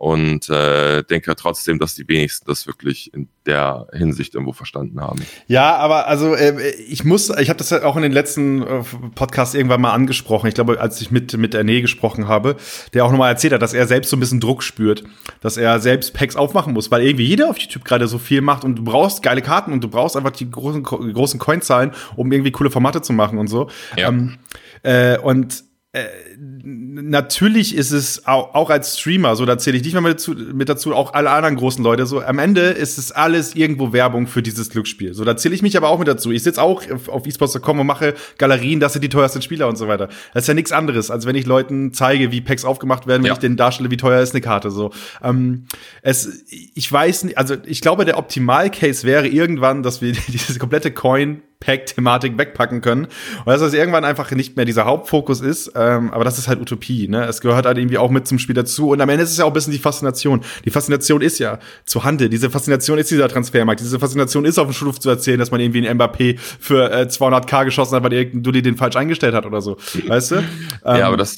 und 0.04 0.50
äh, 0.50 1.02
denke 1.04 1.34
trotzdem, 1.38 1.80
dass 1.80 1.96
die 1.96 2.06
wenigsten 2.10 2.46
das 2.46 2.68
wirklich 2.68 3.14
in 3.14 3.30
der 3.46 3.88
Hinsicht 3.94 4.34
irgendwo 4.34 4.52
verstanden 4.52 5.00
haben. 5.00 5.22
Ja, 5.48 5.78
aber 5.78 6.08
also 6.08 6.36
äh, 6.36 6.72
ich 6.72 7.06
muss, 7.06 7.30
ich 7.30 7.48
habe 7.48 7.58
das 7.58 7.70
ja 7.70 7.86
auch 7.86 7.96
in 7.96 8.02
den 8.02 8.12
letzten 8.12 8.64
äh, 8.64 8.84
Podcasts 9.16 9.56
irgendwann 9.56 9.80
mal 9.80 9.94
angesprochen. 9.94 10.48
Ich 10.48 10.56
glaube, 10.56 10.82
als 10.82 11.00
ich 11.00 11.10
mit 11.10 11.38
mit 11.38 11.56
Erne 11.56 11.82
gesprochen 11.82 12.28
habe, 12.28 12.58
der 12.94 13.06
auch 13.06 13.12
nochmal 13.12 13.32
erzählt 13.32 13.54
hat, 13.54 13.62
dass 13.62 13.74
er 13.74 13.88
selbst 13.88 14.10
so 14.10 14.18
ein 14.18 14.20
bisschen 14.20 14.42
Druck 14.42 14.62
spürt, 14.62 15.06
dass 15.40 15.56
er 15.56 15.80
selbst 15.80 16.14
Packs 16.14 16.36
aufmachen 16.36 16.74
muss, 16.74 16.92
weil 16.92 17.04
irgendwie 17.04 17.26
jeder 17.26 17.50
auf 17.50 17.58
YouTube 17.58 17.86
gerade 17.86 18.10
so 18.10 18.18
viel 18.18 18.42
macht 18.42 18.66
und 18.66 18.76
du 18.76 18.84
brauchst 18.84 19.24
geile 19.24 19.42
Karten 19.42 19.72
und 19.72 19.86
du 19.86 19.88
brauchst 19.88 20.18
einfach 20.18 20.32
die 20.32 20.52
großen 20.52 20.84
großen 20.84 21.40
Coinzahlen, 21.40 21.92
um 22.18 22.30
irgendwie 22.30 22.52
coole 22.52 22.72
Formate 22.72 23.02
zu 23.02 23.14
machen 23.14 23.38
und 23.38 23.48
so. 23.48 23.70
Ja. 23.96 24.10
Ähm, 24.10 24.38
äh, 24.84 25.18
und 25.18 25.64
äh, 25.96 26.08
natürlich 26.38 27.76
ist 27.76 27.92
es 27.92 28.26
auch, 28.26 28.56
auch, 28.56 28.72
als 28.72 29.00
Streamer, 29.00 29.36
so 29.36 29.46
da 29.46 29.60
zähle 29.60 29.78
ich 29.78 29.84
nicht 29.84 29.94
mehr 29.94 30.02
mit 30.02 30.14
dazu, 30.14 30.32
mit 30.32 30.68
dazu, 30.68 30.96
auch 30.96 31.14
alle 31.14 31.30
anderen 31.30 31.56
großen 31.56 31.84
Leute, 31.84 32.08
so 32.08 32.20
am 32.20 32.40
Ende 32.40 32.62
ist 32.62 32.98
es 32.98 33.12
alles 33.12 33.54
irgendwo 33.54 33.94
Werbung 33.94 34.26
für 34.26 34.42
dieses 34.42 34.72
Glücksspiel. 34.72 35.14
So, 35.14 35.24
da 35.24 35.38
zähle 35.38 35.54
ich 35.54 35.62
mich 35.62 35.78
aber 35.78 35.90
auch 35.90 36.00
mit 36.00 36.08
dazu. 36.08 36.32
Ich 36.32 36.42
sitze 36.42 36.64
auch 36.64 36.82
auf 37.10 37.28
esports.com 37.28 37.80
und 37.80 37.86
mache 37.86 38.16
Galerien, 38.40 38.80
das 38.80 38.94
sind 38.94 39.04
die 39.04 39.10
teuersten 39.10 39.44
Spieler 39.44 39.68
und 39.68 39.76
so 39.76 39.88
weiter. 39.88 40.08
Das 40.34 40.46
ist 40.46 40.48
ja 40.48 40.56
nichts 40.56 40.72
anderes, 40.72 41.12
als 41.12 41.28
wenn 41.28 41.36
ich 41.36 41.46
Leuten 41.46 41.94
zeige, 41.94 42.32
wie 42.32 42.42
Packs 42.42 42.66
aufgemacht 42.66 43.06
werden, 43.06 43.22
wenn 43.22 43.28
ja. 43.28 43.34
ich 43.34 43.40
denen 43.40 43.56
darstelle, 43.56 43.92
wie 43.92 43.98
teuer 43.98 44.20
ist 44.20 44.34
eine 44.34 44.42
Karte. 44.42 44.72
So, 44.72 44.90
ähm, 45.22 45.66
es, 46.02 46.44
ich 46.50 46.92
weiß 46.92 47.26
nicht, 47.26 47.38
also 47.38 47.56
ich 47.66 47.82
glaube, 47.82 48.06
der 48.06 48.18
Optimal-Case 48.18 49.06
wäre 49.06 49.28
irgendwann, 49.28 49.84
dass 49.84 50.02
wir 50.02 50.14
diese 50.28 50.58
komplette 50.58 50.90
Coin 50.90 51.44
Pack-Thematik 51.64 52.38
wegpacken 52.38 52.82
können. 52.82 53.06
Und 53.06 53.48
dass 53.48 53.62
das 53.62 53.74
irgendwann 53.74 54.04
einfach 54.04 54.30
nicht 54.32 54.56
mehr 54.56 54.66
dieser 54.66 54.86
Hauptfokus 54.86 55.42
ist. 55.42 55.72
Ähm, 55.76 56.12
aber 56.12 56.24
das 56.24 56.38
ist 56.38 56.48
halt 56.48 56.60
Utopie. 56.60 57.08
Ne? 57.08 57.26
Es 57.26 57.42
gehört 57.42 57.66
halt 57.66 57.78
irgendwie 57.78 57.98
auch 57.98 58.12
mit 58.12 58.28
zum 58.28 58.40
Spiel 58.40 58.56
dazu. 58.56 58.90
Und 58.90 59.02
am 59.02 59.10
Ende 59.10 59.24
ist 59.24 59.32
es 59.32 59.38
ja 59.38 59.46
auch 59.46 59.50
ein 59.50 59.54
bisschen 59.54 59.74
die 59.74 59.80
Faszination. 59.80 60.42
Die 60.66 60.70
Faszination 60.70 61.22
ist 61.22 61.40
ja 61.40 61.60
zu 61.86 62.04
Handel. 62.04 62.30
Diese 62.30 62.50
Faszination 62.50 62.98
ist 62.98 63.10
dieser 63.12 63.30
Transfermarkt. 63.30 63.80
Diese 63.80 64.00
Faszination 64.00 64.46
ist 64.46 64.60
auf 64.60 64.68
dem 64.68 64.74
Schulhof 64.74 65.00
zu 65.00 65.10
erzählen, 65.10 65.40
dass 65.40 65.52
man 65.52 65.62
irgendwie 65.62 65.88
einen 65.88 66.00
Mbappé 66.00 66.38
für 66.38 66.92
äh, 66.92 67.04
200k 67.04 67.66
geschossen 67.66 67.96
hat, 67.96 68.04
weil 68.04 68.14
irgendein 68.14 68.44
Dulli 68.44 68.62
den 68.62 68.76
falsch 68.76 68.96
eingestellt 68.96 69.34
hat 69.34 69.46
oder 69.46 69.62
so. 69.62 69.78
Weißt 70.08 70.32
du? 70.32 70.36
Ähm, 70.36 70.46
ja, 70.84 71.08
aber 71.08 71.18
das, 71.18 71.38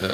äh, 0.00 0.08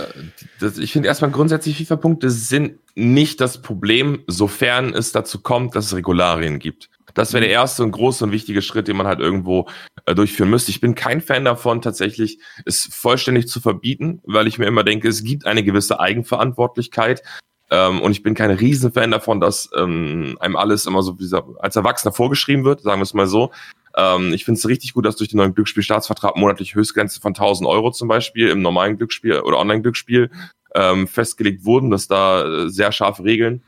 das, 0.60 0.78
ich 0.78 0.92
finde 0.92 1.08
erstmal 1.08 1.30
grundsätzlich 1.30 1.76
FIFA-Punkte 1.78 2.30
sind 2.30 2.78
nicht 2.94 3.40
das 3.40 3.60
Problem, 3.60 4.20
sofern 4.26 4.94
es 4.94 5.12
dazu 5.12 5.40
kommt, 5.40 5.74
dass 5.74 5.86
es 5.86 5.94
Regularien 5.94 6.58
gibt. 6.58 6.88
Das 7.16 7.32
wäre 7.32 7.40
der 7.40 7.50
erste 7.50 7.82
und 7.82 7.92
große 7.92 8.24
und 8.24 8.30
wichtige 8.30 8.60
Schritt, 8.60 8.88
den 8.88 8.96
man 8.96 9.06
halt 9.06 9.20
irgendwo 9.20 9.66
äh, 10.04 10.14
durchführen 10.14 10.50
müsste. 10.50 10.70
Ich 10.70 10.82
bin 10.82 10.94
kein 10.94 11.22
Fan 11.22 11.46
davon, 11.46 11.80
tatsächlich 11.80 12.38
es 12.66 12.90
vollständig 12.92 13.48
zu 13.48 13.58
verbieten, 13.58 14.20
weil 14.24 14.46
ich 14.46 14.58
mir 14.58 14.66
immer 14.66 14.84
denke, 14.84 15.08
es 15.08 15.24
gibt 15.24 15.46
eine 15.46 15.64
gewisse 15.64 15.98
Eigenverantwortlichkeit. 15.98 17.22
Ähm, 17.70 18.02
und 18.02 18.12
ich 18.12 18.22
bin 18.22 18.34
kein 18.34 18.50
Riesenfan 18.50 19.10
davon, 19.10 19.40
dass 19.40 19.70
ähm, 19.74 20.36
einem 20.40 20.56
alles 20.56 20.84
immer 20.84 21.02
so 21.02 21.16
als 21.58 21.74
Erwachsener 21.74 22.12
vorgeschrieben 22.12 22.66
wird, 22.66 22.82
sagen 22.82 23.00
wir 23.00 23.04
es 23.04 23.14
mal 23.14 23.26
so. 23.26 23.50
Ähm, 23.96 24.34
ich 24.34 24.44
finde 24.44 24.58
es 24.58 24.68
richtig 24.68 24.92
gut, 24.92 25.06
dass 25.06 25.16
durch 25.16 25.30
den 25.30 25.38
neuen 25.38 25.54
Glücksspielstaatsvertrag 25.54 26.36
monatlich 26.36 26.74
Höchstgrenze 26.74 27.22
von 27.22 27.30
1000 27.30 27.66
Euro 27.66 27.92
zum 27.92 28.08
Beispiel 28.08 28.50
im 28.50 28.60
normalen 28.60 28.98
Glücksspiel 28.98 29.40
oder 29.40 29.58
Online-Glücksspiel 29.58 30.30
ähm, 30.74 31.08
festgelegt 31.08 31.64
wurden, 31.64 31.90
dass 31.90 32.08
da 32.08 32.44
äh, 32.44 32.68
sehr 32.68 32.92
scharfe 32.92 33.24
Regeln 33.24 33.62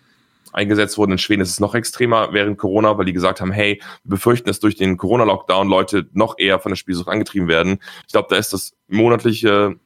eingesetzt 0.58 0.98
wurden. 0.98 1.12
In 1.12 1.18
Schweden 1.18 1.40
ist 1.40 1.50
es 1.50 1.60
noch 1.60 1.74
extremer 1.74 2.32
während 2.32 2.58
Corona, 2.58 2.98
weil 2.98 3.06
die 3.06 3.12
gesagt 3.12 3.40
haben, 3.40 3.52
hey, 3.52 3.80
wir 4.04 4.16
befürchten, 4.16 4.48
dass 4.48 4.60
durch 4.60 4.76
den 4.76 4.96
Corona-Lockdown 4.96 5.68
Leute 5.68 6.08
noch 6.12 6.38
eher 6.38 6.58
von 6.58 6.70
der 6.70 6.76
Spielsucht 6.76 7.08
angetrieben 7.08 7.48
werden. 7.48 7.78
Ich 8.06 8.12
glaube, 8.12 8.28
da 8.30 8.36
ist 8.36 8.52
das 8.52 8.74
monatliche 8.88 9.78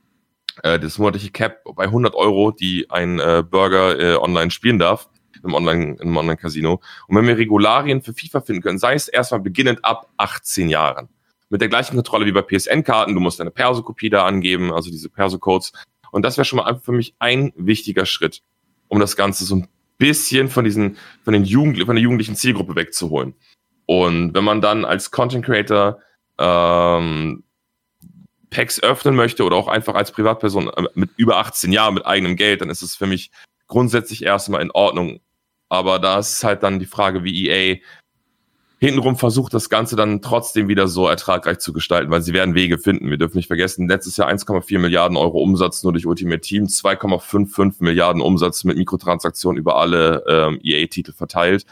äh, 0.62 0.78
das 0.78 0.98
monatliche 0.98 1.30
Cap 1.30 1.62
bei 1.76 1.84
100 1.84 2.14
Euro, 2.14 2.50
die 2.50 2.90
ein 2.90 3.18
äh, 3.18 3.42
Burger 3.48 3.98
äh, 3.98 4.16
online 4.16 4.50
spielen 4.50 4.78
darf 4.78 5.08
im 5.44 5.54
Online, 5.54 5.96
im 6.00 6.16
Online-Casino. 6.16 6.80
Und 7.08 7.16
wenn 7.16 7.26
wir 7.26 7.36
Regularien 7.36 8.02
für 8.02 8.12
FIFA 8.12 8.42
finden 8.42 8.62
können, 8.62 8.78
sei 8.78 8.94
es 8.94 9.08
erstmal 9.08 9.40
beginnend 9.40 9.84
ab 9.84 10.08
18 10.16 10.68
Jahren. 10.68 11.08
Mit 11.48 11.60
der 11.60 11.68
gleichen 11.68 11.94
Kontrolle 11.96 12.26
wie 12.26 12.32
bei 12.32 12.42
PSN-Karten, 12.42 13.14
du 13.14 13.20
musst 13.20 13.40
deine 13.40 13.50
Perso-Kopie 13.50 14.08
da 14.08 14.24
angeben, 14.24 14.72
also 14.72 14.90
diese 14.90 15.08
Perso-Codes. 15.08 15.72
Und 16.10 16.24
das 16.24 16.36
wäre 16.36 16.44
schon 16.44 16.58
mal 16.58 16.78
für 16.78 16.92
mich 16.92 17.14
ein 17.18 17.52
wichtiger 17.56 18.06
Schritt, 18.06 18.42
um 18.88 19.00
das 19.00 19.16
Ganze 19.16 19.44
so 19.44 19.56
ein 19.56 19.68
bisschen 20.02 20.48
von 20.48 20.64
diesen, 20.64 20.98
von 21.22 21.32
den 21.32 21.44
Jugend, 21.44 21.80
von 21.84 21.94
der 21.94 22.02
jugendlichen 22.02 22.34
Zielgruppe 22.34 22.74
wegzuholen. 22.74 23.34
Und 23.86 24.34
wenn 24.34 24.42
man 24.42 24.60
dann 24.60 24.84
als 24.84 25.12
Content 25.12 25.44
Creator 25.44 26.00
ähm, 26.38 27.44
Packs 28.50 28.82
öffnen 28.82 29.14
möchte 29.14 29.44
oder 29.44 29.54
auch 29.54 29.68
einfach 29.68 29.94
als 29.94 30.10
Privatperson 30.10 30.68
äh, 30.70 30.88
mit 30.94 31.10
über 31.16 31.36
18 31.36 31.70
Jahren 31.70 31.94
mit 31.94 32.04
eigenem 32.04 32.34
Geld, 32.34 32.62
dann 32.62 32.70
ist 32.70 32.82
es 32.82 32.96
für 32.96 33.06
mich 33.06 33.30
grundsätzlich 33.68 34.24
erstmal 34.24 34.60
in 34.62 34.72
Ordnung. 34.72 35.20
Aber 35.68 36.00
da 36.00 36.18
ist 36.18 36.42
halt 36.42 36.64
dann 36.64 36.80
die 36.80 36.86
Frage, 36.86 37.22
wie 37.22 37.48
EA 37.48 37.76
hintenrum 38.82 39.14
versucht, 39.16 39.54
das 39.54 39.70
Ganze 39.70 39.94
dann 39.94 40.22
trotzdem 40.22 40.66
wieder 40.66 40.88
so 40.88 41.06
ertragreich 41.06 41.60
zu 41.60 41.72
gestalten, 41.72 42.10
weil 42.10 42.20
sie 42.20 42.32
werden 42.32 42.56
Wege 42.56 42.78
finden. 42.78 43.10
Wir 43.10 43.16
dürfen 43.16 43.36
nicht 43.36 43.46
vergessen, 43.46 43.88
letztes 43.88 44.16
Jahr 44.16 44.28
1,4 44.28 44.80
Milliarden 44.80 45.16
Euro 45.16 45.40
Umsatz 45.40 45.84
nur 45.84 45.92
durch 45.92 46.04
Ultimate 46.04 46.40
Team, 46.40 46.64
2,55 46.64 47.76
Milliarden 47.78 48.20
Umsatz 48.20 48.64
mit 48.64 48.76
Mikrotransaktionen 48.76 49.56
über 49.56 49.76
alle 49.76 50.24
ähm, 50.28 50.58
EA-Titel 50.64 51.12
verteilt 51.12 51.64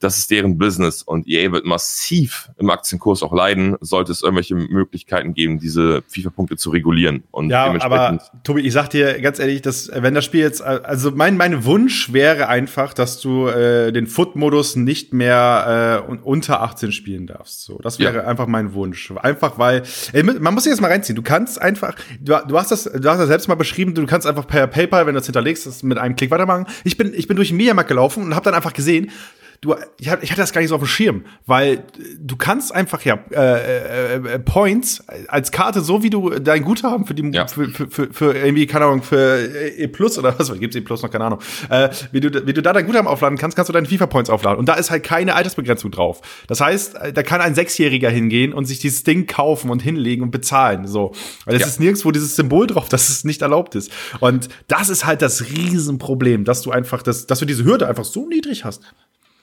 das 0.00 0.18
ist 0.18 0.30
deren 0.30 0.58
Business 0.58 1.02
und 1.02 1.28
EA 1.28 1.50
wird 1.52 1.64
massiv 1.64 2.50
im 2.58 2.70
Aktienkurs 2.70 3.22
auch 3.22 3.32
leiden, 3.32 3.76
sollte 3.80 4.12
es 4.12 4.22
irgendwelche 4.22 4.54
Möglichkeiten 4.54 5.34
geben, 5.34 5.58
diese 5.58 6.02
FIFA-Punkte 6.08 6.56
zu 6.56 6.70
regulieren. 6.70 7.24
Und 7.30 7.50
ja, 7.50 7.64
aber 7.80 8.20
Tobi, 8.44 8.62
ich 8.62 8.72
sag 8.72 8.90
dir 8.90 9.20
ganz 9.20 9.38
ehrlich, 9.38 9.62
dass 9.62 9.90
wenn 9.92 10.14
das 10.14 10.24
Spiel 10.24 10.40
jetzt, 10.40 10.62
also 10.62 11.10
mein, 11.10 11.36
mein 11.36 11.64
Wunsch 11.64 12.12
wäre 12.12 12.48
einfach, 12.48 12.94
dass 12.94 13.20
du 13.20 13.48
äh, 13.48 13.92
den 13.92 14.06
Foot-Modus 14.06 14.76
nicht 14.76 15.12
mehr 15.12 16.04
äh, 16.08 16.18
unter 16.22 16.62
18 16.62 16.92
spielen 16.92 17.26
darfst. 17.26 17.64
So, 17.64 17.78
das 17.78 17.98
wäre 17.98 18.18
ja. 18.18 18.24
einfach 18.24 18.46
mein 18.46 18.74
Wunsch. 18.74 19.12
Einfach 19.16 19.58
weil, 19.58 19.82
ey, 20.12 20.22
man 20.22 20.54
muss 20.54 20.64
sich 20.64 20.70
jetzt 20.70 20.80
mal 20.80 20.90
reinziehen. 20.90 21.16
Du 21.16 21.22
kannst 21.22 21.60
einfach, 21.60 21.94
du, 22.20 22.36
du 22.46 22.58
hast 22.58 22.70
das, 22.70 22.84
du 22.84 23.08
hast 23.08 23.18
das 23.18 23.28
selbst 23.28 23.48
mal 23.48 23.56
beschrieben, 23.56 23.94
du 23.94 24.06
kannst 24.06 24.26
einfach 24.26 24.46
per 24.46 24.66
PayPal, 24.66 25.06
wenn 25.06 25.14
du 25.14 25.20
das 25.20 25.26
hinterlegst, 25.26 25.66
das 25.66 25.82
mit 25.82 25.98
einem 25.98 26.14
Klick 26.16 26.30
weitermachen. 26.30 26.66
Ich 26.84 26.96
bin, 26.96 27.12
ich 27.14 27.26
bin 27.26 27.36
durch 27.36 27.48
den 27.48 27.56
Mediamarkt 27.56 27.88
gelaufen 27.88 28.22
und 28.22 28.34
habe 28.34 28.44
dann 28.44 28.54
einfach 28.54 28.72
gesehen, 28.72 29.10
du, 29.60 29.74
ich, 29.98 30.08
hatte, 30.08 30.36
das 30.36 30.52
gar 30.52 30.60
nicht 30.60 30.68
so 30.68 30.76
auf 30.76 30.82
dem 30.82 30.86
Schirm, 30.86 31.24
weil 31.46 31.84
du 32.18 32.36
kannst 32.36 32.72
einfach 32.74 33.02
ja 33.02 33.18
äh, 33.30 33.36
äh, 33.36 34.34
äh, 34.34 34.38
Points 34.38 35.04
als 35.26 35.50
Karte, 35.50 35.80
so 35.80 36.02
wie 36.02 36.10
du 36.10 36.30
dein 36.38 36.62
Guthaben 36.62 37.06
für 37.06 37.14
die 37.14 37.28
ja. 37.32 37.46
für, 37.46 37.68
für, 37.68 37.88
für, 37.88 38.12
für 38.12 38.36
irgendwie, 38.36 38.66
keine 38.66 38.84
Ahnung, 38.84 39.02
für 39.02 39.40
E 39.76 39.88
Plus 39.88 40.18
oder 40.18 40.38
was, 40.38 40.52
gibt's 40.58 40.76
E 40.76 40.80
Plus 40.80 41.02
noch, 41.02 41.10
keine 41.10 41.24
Ahnung, 41.24 41.40
äh, 41.70 41.88
wie, 42.12 42.20
du, 42.20 42.46
wie 42.46 42.52
du 42.52 42.62
da 42.62 42.72
dein 42.72 42.86
Guthaben 42.86 43.08
aufladen 43.08 43.36
kannst, 43.36 43.56
kannst 43.56 43.68
du 43.68 43.72
deine 43.72 43.88
FIFA-Points 43.88 44.30
aufladen. 44.30 44.58
Und 44.58 44.68
da 44.68 44.74
ist 44.74 44.90
halt 44.90 45.02
keine 45.02 45.34
Altersbegrenzung 45.34 45.90
drauf. 45.90 46.20
Das 46.46 46.60
heißt, 46.60 46.96
da 47.14 47.22
kann 47.22 47.40
ein 47.40 47.54
Sechsjähriger 47.54 48.10
hingehen 48.10 48.52
und 48.52 48.66
sich 48.66 48.78
dieses 48.78 49.02
Ding 49.02 49.26
kaufen 49.26 49.70
und 49.70 49.82
hinlegen 49.82 50.22
und 50.22 50.30
bezahlen. 50.30 50.86
So. 50.86 51.12
Weil 51.44 51.56
es 51.56 51.62
ja. 51.62 51.66
ist 51.66 51.80
nirgendwo 51.80 52.12
dieses 52.12 52.36
Symbol 52.36 52.66
drauf, 52.66 52.88
dass 52.88 53.08
es 53.08 53.24
nicht 53.24 53.42
erlaubt 53.42 53.74
ist. 53.74 53.90
Und 54.20 54.48
das 54.68 54.88
ist 54.88 55.04
halt 55.04 55.22
das 55.22 55.46
Riesenproblem, 55.48 56.44
dass 56.44 56.62
du 56.62 56.70
einfach 56.70 57.02
das, 57.02 57.26
dass 57.26 57.40
du 57.40 57.44
diese 57.44 57.64
Hürde 57.64 57.88
einfach 57.88 58.04
so 58.04 58.28
niedrig 58.28 58.64
hast 58.64 58.82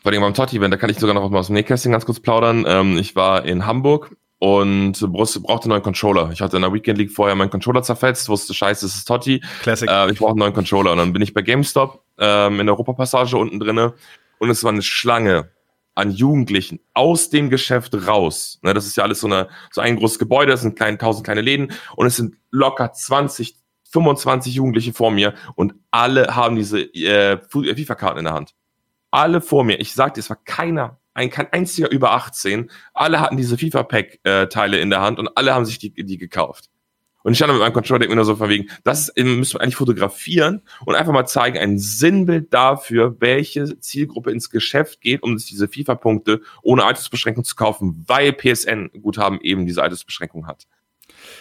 vor 0.06 0.12
allem 0.12 0.22
beim 0.22 0.36
Totti-Event, 0.36 0.72
da 0.72 0.78
kann 0.78 0.92
ich 0.92 1.00
sogar 1.00 1.16
noch 1.16 1.28
mal 1.32 1.40
aus 1.40 1.48
dem 1.48 1.56
Nähkästchen 1.56 1.92
ganz 1.92 2.06
kurz 2.06 2.20
plaudern. 2.20 2.64
Ähm, 2.68 2.96
ich 3.00 3.16
war 3.16 3.44
in 3.44 3.66
Hamburg 3.66 4.16
und 4.38 5.00
brauchte 5.00 5.40
einen 5.64 5.70
neuen 5.70 5.82
Controller. 5.82 6.30
Ich 6.32 6.42
hatte 6.42 6.58
in 6.58 6.62
der 6.62 6.72
Weekend 6.72 7.00
League 7.00 7.10
vorher 7.10 7.34
meinen 7.34 7.50
Controller 7.50 7.82
zerfetzt, 7.82 8.30
wusste, 8.30 8.54
scheiße, 8.54 8.86
es 8.86 8.98
ist 8.98 9.06
Totti. 9.06 9.42
Classic. 9.64 9.90
Äh, 9.90 10.12
ich 10.12 10.20
brauche 10.20 10.30
einen 10.30 10.38
neuen 10.38 10.54
Controller. 10.54 10.92
Und 10.92 11.00
dann 11.00 11.12
bin 11.12 11.24
ich 11.24 11.34
bei 11.34 11.42
GameStop 11.42 12.04
ähm, 12.20 12.60
in 12.60 12.68
der 12.68 12.76
Europapassage 12.76 13.36
unten 13.36 13.60
drinne 13.60 13.96
und 14.38 14.52
es 14.52 14.64
war 14.64 14.72
eine 14.72 14.84
Schlange 14.84 15.50
an 15.96 16.12
Jugendlichen 16.12 16.82
aus 16.94 17.32
dem 17.32 17.50
Geschäft 17.50 17.96
raus. 18.08 18.60
Ne, 18.62 18.76
das 18.76 18.86
ist 18.86 18.98
ja 18.98 19.04
alles 19.04 19.22
so, 19.22 19.28
eine, 19.28 19.50
so 19.72 19.82
ein 19.82 19.96
großes 19.96 20.20
Gebäude, 20.20 20.54
es 20.54 20.62
sind 20.62 20.76
klein, 20.76 21.00
tausend 21.00 21.26
kleine 21.26 21.42
Läden 21.42 21.72
und 21.96 22.06
es 22.06 22.16
sind 22.16 22.36
locker 22.52 22.94
20, 22.94 23.56
25 23.92 24.54
Jugendliche 24.54 24.94
vor 24.94 25.10
mir 25.10 25.34
und 25.56 25.74
alle 25.90 26.36
haben 26.36 26.58
diese 26.58 26.82
äh, 26.82 27.40
FIFA-Karten 27.50 28.20
in 28.20 28.26
der 28.26 28.36
Hand 28.36 28.54
alle 29.15 29.39
vor 29.39 29.63
mir, 29.63 29.79
ich 29.79 29.93
sagte, 29.93 30.19
es 30.19 30.29
war 30.29 30.38
keiner, 30.43 31.00
ein, 31.13 31.29
kein 31.29 31.51
einziger 31.53 31.89
über 31.89 32.12
18, 32.12 32.69
alle 32.93 33.22
hatten 33.22 33.38
diese 33.38 33.57
FIFA-Pack-Teile 33.57 34.77
in 34.77 34.89
der 34.89 35.01
Hand 35.01 35.19
und 35.19 35.29
alle 35.38 35.53
haben 35.53 35.65
sich 35.65 35.79
die, 35.79 35.91
die 35.91 36.17
gekauft. 36.17 36.69
Und 37.24 37.31
ich 37.31 37.38
stand 37.39 37.53
mit 37.53 37.62
meinem 37.62 37.74
Controller, 37.74 38.00
denke 38.00 38.12
mir 38.12 38.17
nur 38.17 38.25
so 38.25 38.36
von 38.36 38.50
wegen, 38.50 38.69
das 38.84 39.12
müssen 39.15 39.55
wir 39.55 39.62
eigentlich 39.62 39.77
fotografieren 39.77 40.62
und 40.86 40.95
einfach 40.95 41.13
mal 41.13 41.25
zeigen, 41.25 41.57
ein 41.57 41.79
Sinnbild 41.79 42.54
dafür, 42.54 43.15
welche 43.19 43.80
Zielgruppe 43.80 44.32
ins 44.32 44.49
Geschäft 44.49 45.01
geht, 45.01 45.23
um 45.23 45.38
sich 45.38 45.49
diese 45.49 45.69
FIFA-Punkte 45.69 46.41
ohne 46.62 46.84
Altersbeschränkung 46.84 47.45
zu 47.45 47.56
kaufen, 47.56 48.04
weil 48.06 48.34
PSN-Guthaben 48.34 49.39
eben 49.41 49.65
diese 49.65 49.82
Altersbeschränkung 49.82 50.45
hat. 50.45 50.67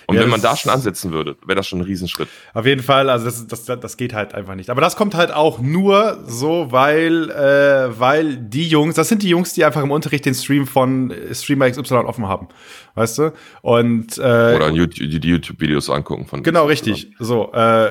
Und 0.06 0.16
ja, 0.16 0.22
wenn 0.22 0.30
man 0.30 0.42
da 0.42 0.56
schon 0.56 0.70
ansetzen 0.70 1.12
würde, 1.12 1.36
wäre 1.44 1.56
das 1.56 1.66
schon 1.66 1.80
ein 1.80 1.84
Riesenschritt. 1.84 2.28
Auf 2.52 2.66
jeden 2.66 2.82
Fall, 2.82 3.08
also 3.10 3.24
das, 3.24 3.46
das, 3.46 3.64
das 3.64 3.96
geht 3.96 4.12
halt 4.12 4.34
einfach 4.34 4.54
nicht. 4.54 4.70
Aber 4.70 4.80
das 4.80 4.96
kommt 4.96 5.14
halt 5.14 5.32
auch 5.32 5.60
nur 5.60 6.22
so, 6.26 6.70
weil, 6.70 7.30
äh, 7.30 7.98
weil 7.98 8.36
die 8.36 8.68
Jungs, 8.68 8.94
das 8.94 9.08
sind 9.08 9.22
die 9.22 9.28
Jungs, 9.28 9.54
die 9.54 9.64
einfach 9.64 9.82
im 9.82 9.90
Unterricht 9.90 10.26
den 10.26 10.34
Stream 10.34 10.66
von 10.66 11.12
Streamer 11.32 11.70
XY 11.70 11.94
offen 11.94 12.28
haben. 12.28 12.48
Weißt 12.94 13.18
du? 13.18 13.32
Und 13.62 14.18
äh, 14.18 14.20
Oder 14.20 14.70
YouTube, 14.70 15.08
die 15.10 15.28
YouTube-Videos 15.28 15.90
angucken 15.90 16.26
von 16.26 16.42
Genau, 16.44 16.66
richtig. 16.66 17.10
So, 17.18 17.52
äh, 17.52 17.90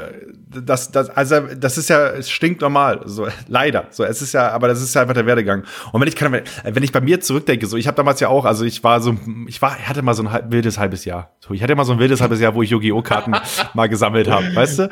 das, 0.61 0.91
das, 0.91 1.09
also 1.09 1.41
das 1.57 1.77
ist 1.77 1.89
ja, 1.89 2.09
es 2.09 2.29
stinkt 2.29 2.61
normal, 2.61 3.01
so 3.05 3.27
leider. 3.47 3.87
So, 3.89 4.03
es 4.03 4.21
ist 4.21 4.33
ja, 4.33 4.51
aber 4.51 4.67
das 4.67 4.81
ist 4.81 4.93
ja 4.93 5.01
einfach 5.01 5.13
der 5.13 5.25
Werdegang. 5.25 5.63
Und 5.91 6.01
wenn 6.01 6.07
ich 6.07 6.15
kann, 6.15 6.31
wenn 6.31 6.83
ich 6.83 6.91
bei 6.91 7.01
mir 7.01 7.19
zurückdenke, 7.21 7.65
so, 7.65 7.77
ich 7.77 7.87
habe 7.87 7.97
damals 7.97 8.19
ja 8.19 8.29
auch, 8.29 8.45
also 8.45 8.65
ich 8.65 8.83
war 8.83 9.01
so, 9.01 9.17
ich 9.47 9.61
war, 9.61 9.77
ich 9.79 9.87
hatte 9.87 10.01
mal 10.01 10.13
so 10.13 10.23
ein 10.23 10.31
halb, 10.31 10.51
wildes 10.51 10.77
halbes 10.77 11.05
Jahr. 11.05 11.31
So, 11.39 11.53
ich 11.53 11.61
hatte 11.61 11.75
mal 11.75 11.83
so 11.83 11.93
ein 11.93 11.99
wildes 11.99 12.21
halbes 12.21 12.39
Jahr, 12.39 12.55
wo 12.55 12.61
ich 12.63 12.69
Yu-Gi-Oh! 12.69 13.01
Karten 13.01 13.33
mal 13.73 13.87
gesammelt 13.87 14.29
habe, 14.29 14.55
weißt 14.55 14.79
du? 14.79 14.89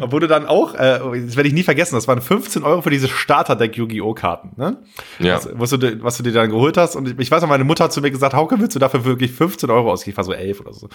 Und 0.00 0.10
wurde 0.12 0.26
dann 0.26 0.46
auch, 0.46 0.74
äh, 0.74 0.98
das 1.24 1.36
werde 1.36 1.48
ich 1.48 1.54
nie 1.54 1.62
vergessen, 1.62 1.94
das 1.94 2.08
waren 2.08 2.20
15 2.20 2.64
Euro 2.64 2.82
für 2.82 2.90
diese 2.90 3.08
Starter-Deck 3.08 3.76
Yu-Gi-Oh! 3.76 4.14
Karten, 4.14 4.52
ne? 4.56 4.78
Ja. 5.20 5.36
Was, 5.36 5.48
was, 5.52 5.70
du, 5.70 6.02
was 6.02 6.16
du 6.16 6.22
dir 6.22 6.32
dann 6.32 6.50
geholt 6.50 6.76
hast. 6.76 6.96
Und 6.96 7.08
ich, 7.08 7.18
ich 7.18 7.30
weiß 7.30 7.42
noch, 7.42 7.48
meine 7.48 7.64
Mutter 7.64 7.84
hat 7.84 7.92
zu 7.92 8.00
mir 8.00 8.10
gesagt, 8.10 8.34
Hauke, 8.34 8.58
willst 8.58 8.74
du 8.74 8.80
dafür 8.80 9.04
wirklich 9.04 9.30
15 9.30 9.51
Euro 9.70 9.92
ausgeben? 9.92 10.12
Ich 10.12 10.16
war 10.16 10.24
so 10.24 10.32
elf 10.32 10.60
oder 10.60 10.72
so. 10.72 10.88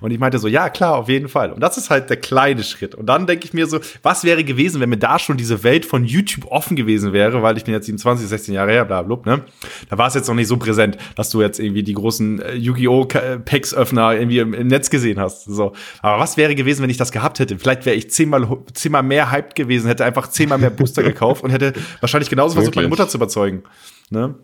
Und 0.00 0.10
ich 0.10 0.18
meinte 0.18 0.38
so, 0.38 0.48
ja, 0.48 0.68
klar, 0.68 0.96
auf 0.96 1.08
jeden 1.08 1.28
Fall. 1.28 1.52
Und 1.52 1.60
das 1.60 1.78
ist 1.78 1.90
halt 1.90 2.10
der 2.10 2.16
kleine 2.16 2.62
Schritt. 2.62 2.94
Und 2.94 3.06
dann 3.06 3.26
denke 3.26 3.44
ich 3.44 3.52
mir 3.52 3.66
so, 3.66 3.80
was 4.02 4.24
wäre 4.24 4.44
gewesen, 4.44 4.80
wenn 4.80 4.88
mir 4.88 4.98
da 4.98 5.18
schon 5.18 5.36
diese 5.36 5.62
Welt 5.62 5.84
von 5.86 6.04
YouTube 6.04 6.50
offen 6.50 6.76
gewesen 6.76 7.12
wäre, 7.12 7.42
weil 7.42 7.56
ich 7.56 7.64
bin 7.64 7.74
jetzt 7.74 7.86
27, 7.86 8.28
16 8.28 8.54
Jahre 8.54 8.72
her, 8.72 8.84
bla, 8.84 9.02
bla, 9.02 9.18
ne? 9.24 9.44
Da 9.88 9.98
war 9.98 10.08
es 10.08 10.14
jetzt 10.14 10.28
noch 10.28 10.34
nicht 10.34 10.48
so 10.48 10.56
präsent, 10.56 10.96
dass 11.16 11.30
du 11.30 11.40
jetzt 11.40 11.58
irgendwie 11.58 11.82
die 11.82 11.94
großen 11.94 12.40
äh, 12.40 12.54
Yu-Gi-Oh! 12.54 13.06
Packs-Öffner 13.44 14.14
irgendwie 14.14 14.38
im, 14.38 14.54
im 14.54 14.68
Netz 14.68 14.90
gesehen 14.90 15.18
hast. 15.18 15.44
So. 15.44 15.72
Aber 16.00 16.20
was 16.20 16.36
wäre 16.36 16.54
gewesen, 16.54 16.82
wenn 16.82 16.90
ich 16.90 16.96
das 16.96 17.12
gehabt 17.12 17.38
hätte? 17.38 17.58
Vielleicht 17.58 17.86
wäre 17.86 17.96
ich 17.96 18.10
zehnmal, 18.10 18.46
zehnmal 18.74 19.02
mehr 19.02 19.30
hyped 19.30 19.54
gewesen, 19.54 19.86
hätte 19.86 20.04
einfach 20.04 20.28
zehnmal 20.28 20.58
mehr 20.58 20.70
Booster 20.70 21.02
gekauft 21.02 21.42
und 21.44 21.50
hätte 21.50 21.72
wahrscheinlich 22.00 22.30
genauso 22.30 22.54
versucht, 22.54 22.76
meine 22.76 22.88
Mutter 22.88 23.08
zu 23.08 23.18
überzeugen. 23.18 23.62
Ne? 24.10 24.34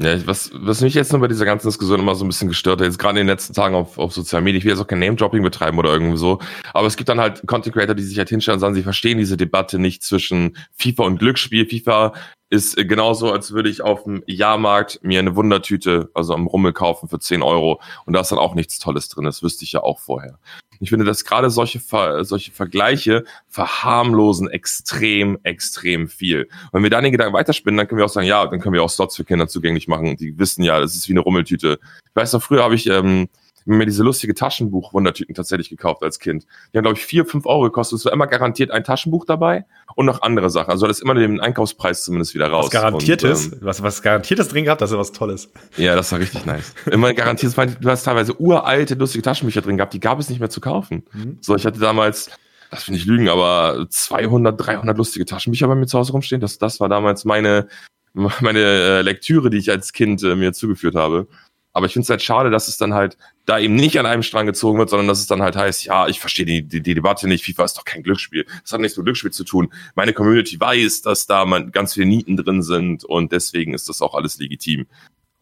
Ja, 0.00 0.24
was, 0.26 0.52
was 0.54 0.80
mich 0.80 0.94
jetzt 0.94 1.10
nur 1.10 1.20
bei 1.20 1.26
dieser 1.26 1.44
ganzen 1.44 1.66
Diskussion 1.66 1.98
immer 1.98 2.14
so 2.14 2.24
ein 2.24 2.28
bisschen 2.28 2.46
gestört 2.46 2.80
hat, 2.80 2.86
jetzt 2.86 3.00
gerade 3.00 3.18
in 3.18 3.26
den 3.26 3.34
letzten 3.34 3.52
Tagen 3.52 3.74
auf, 3.74 3.98
auf 3.98 4.12
sozialen 4.12 4.44
Medien, 4.44 4.58
ich 4.58 4.64
will 4.64 4.70
jetzt 4.70 4.80
auch 4.80 4.86
kein 4.86 5.00
Name-Dropping 5.00 5.42
betreiben 5.42 5.76
oder 5.76 5.92
irgendwie 5.92 6.16
so, 6.16 6.38
aber 6.72 6.86
es 6.86 6.96
gibt 6.96 7.08
dann 7.08 7.18
halt 7.18 7.44
Content 7.48 7.74
Creator, 7.74 7.96
die 7.96 8.04
sich 8.04 8.16
halt 8.16 8.28
hinstellen 8.28 8.56
und 8.56 8.60
sagen, 8.60 8.76
sie 8.76 8.84
verstehen 8.84 9.18
diese 9.18 9.36
Debatte 9.36 9.80
nicht 9.80 10.04
zwischen 10.04 10.56
FIFA 10.76 11.02
und 11.02 11.18
Glücksspiel. 11.18 11.66
FIFA 11.68 12.12
ist 12.50 12.76
genauso, 12.76 13.30
als 13.32 13.52
würde 13.52 13.68
ich 13.68 13.82
auf 13.82 14.04
dem 14.04 14.22
Jahrmarkt 14.26 15.00
mir 15.02 15.18
eine 15.18 15.36
Wundertüte, 15.36 16.10
also 16.14 16.34
am 16.34 16.46
Rummel 16.46 16.72
kaufen 16.72 17.08
für 17.08 17.18
10 17.18 17.42
Euro 17.42 17.80
und 18.06 18.14
da 18.14 18.20
ist 18.20 18.32
dann 18.32 18.38
auch 18.38 18.54
nichts 18.54 18.78
Tolles 18.78 19.08
drin, 19.08 19.24
das 19.24 19.42
wüsste 19.42 19.64
ich 19.64 19.72
ja 19.72 19.82
auch 19.82 19.98
vorher. 19.98 20.38
Ich 20.80 20.90
finde, 20.90 21.04
dass 21.04 21.24
gerade 21.24 21.50
solche, 21.50 21.80
Ver 21.80 22.24
solche 22.24 22.52
Vergleiche 22.52 23.24
verharmlosen 23.48 24.48
extrem, 24.48 25.38
extrem 25.42 26.08
viel. 26.08 26.48
Wenn 26.72 26.82
wir 26.82 26.90
da 26.90 27.00
den 27.00 27.12
Gedanken 27.12 27.34
weiterspinnen, 27.34 27.76
dann 27.76 27.88
können 27.88 27.98
wir 27.98 28.04
auch 28.04 28.10
sagen, 28.10 28.26
ja, 28.26 28.46
dann 28.46 28.60
können 28.60 28.74
wir 28.74 28.82
auch 28.82 28.90
Slots 28.90 29.16
für 29.16 29.24
Kinder 29.24 29.48
zugänglich 29.48 29.88
machen. 29.88 30.16
Die 30.16 30.38
wissen 30.38 30.62
ja, 30.62 30.78
das 30.78 30.94
ist 30.94 31.08
wie 31.08 31.12
eine 31.12 31.20
Rummeltüte. 31.20 31.80
Ich 32.08 32.16
weiß 32.16 32.32
noch, 32.32 32.42
früher 32.42 32.62
habe 32.62 32.76
ich 32.76 32.86
ähm, 32.86 33.28
mir 33.64 33.86
diese 33.86 34.02
lustige 34.02 34.34
Taschenbuch-Wundertüten 34.34 35.34
tatsächlich 35.34 35.68
gekauft 35.68 36.02
als 36.02 36.18
Kind. 36.18 36.46
Die 36.72 36.78
haben, 36.78 36.84
glaube 36.84 36.96
ich, 36.96 37.04
vier, 37.04 37.26
fünf 37.26 37.44
Euro 37.46 37.64
gekostet. 37.64 37.98
Es 37.98 38.04
war 38.04 38.12
immer 38.12 38.26
garantiert 38.26 38.70
ein 38.70 38.84
Taschenbuch 38.84 39.24
dabei 39.24 39.66
und 39.98 40.06
noch 40.06 40.22
andere 40.22 40.48
Sachen. 40.48 40.70
Also 40.70 40.86
das 40.86 40.98
ist 40.98 41.02
immer 41.02 41.14
den 41.14 41.40
Einkaufspreis 41.40 42.04
zumindest 42.04 42.32
wieder 42.32 42.46
raus. 42.46 42.66
Was 42.66 42.70
garantiertes, 42.70 43.46
ähm, 43.46 43.58
was, 43.62 43.82
was 43.82 44.00
garantiertes 44.00 44.46
drin 44.46 44.62
gehabt, 44.62 44.80
das 44.80 44.92
ist 44.92 44.96
was 44.96 45.10
Tolles. 45.10 45.50
Ja, 45.76 45.96
das 45.96 46.12
war 46.12 46.20
richtig 46.20 46.46
nice. 46.46 46.72
Immer 46.88 47.12
garantiert, 47.14 47.52
du 47.56 47.90
hast 47.90 48.04
teilweise 48.04 48.40
uralte, 48.40 48.94
lustige 48.94 49.22
Taschenbücher 49.22 49.60
drin 49.60 49.76
gehabt, 49.76 49.92
die 49.94 49.98
gab 49.98 50.20
es 50.20 50.30
nicht 50.30 50.38
mehr 50.38 50.50
zu 50.50 50.60
kaufen. 50.60 51.02
Mhm. 51.12 51.38
So, 51.40 51.56
ich 51.56 51.66
hatte 51.66 51.80
damals, 51.80 52.30
das 52.70 52.84
finde 52.84 53.00
ich 53.00 53.06
lügen, 53.06 53.28
aber 53.28 53.88
200, 53.90 54.64
300 54.64 54.96
lustige 54.96 55.26
Taschenbücher 55.26 55.66
bei 55.66 55.74
mir 55.74 55.88
zu 55.88 55.98
Hause 55.98 56.12
rumstehen. 56.12 56.40
Das, 56.40 56.58
das 56.58 56.78
war 56.78 56.88
damals 56.88 57.24
meine, 57.24 57.66
meine 58.12 58.60
äh, 58.60 59.02
Lektüre, 59.02 59.50
die 59.50 59.58
ich 59.58 59.68
als 59.68 59.92
Kind 59.92 60.22
äh, 60.22 60.36
mir 60.36 60.52
zugeführt 60.52 60.94
habe. 60.94 61.26
Aber 61.72 61.86
ich 61.86 61.92
finde 61.92 62.04
es 62.04 62.10
halt 62.10 62.22
schade, 62.22 62.50
dass 62.50 62.68
es 62.68 62.76
dann 62.76 62.94
halt 62.94 63.16
da 63.48 63.58
eben 63.58 63.76
nicht 63.76 63.98
an 63.98 64.04
einem 64.04 64.22
Strang 64.22 64.46
gezogen 64.46 64.78
wird, 64.78 64.90
sondern 64.90 65.08
dass 65.08 65.20
es 65.20 65.26
dann 65.26 65.40
halt 65.40 65.56
heißt, 65.56 65.84
ja, 65.84 66.06
ich 66.06 66.20
verstehe 66.20 66.44
die, 66.44 66.62
die, 66.62 66.82
die 66.82 66.94
Debatte 66.94 67.26
nicht, 67.26 67.44
FIFA 67.44 67.64
ist 67.64 67.78
doch 67.78 67.84
kein 67.84 68.02
Glücksspiel. 68.02 68.44
Das 68.62 68.72
hat 68.72 68.80
nichts 68.80 68.96
mit 68.98 69.06
Glücksspiel 69.06 69.30
zu 69.30 69.44
tun. 69.44 69.72
Meine 69.94 70.12
Community 70.12 70.60
weiß, 70.60 71.00
dass 71.02 71.26
da 71.26 71.46
man 71.46 71.72
ganz 71.72 71.94
viele 71.94 72.06
Nieten 72.06 72.36
drin 72.36 72.62
sind 72.62 73.04
und 73.04 73.32
deswegen 73.32 73.72
ist 73.72 73.88
das 73.88 74.02
auch 74.02 74.14
alles 74.14 74.38
legitim. 74.38 74.86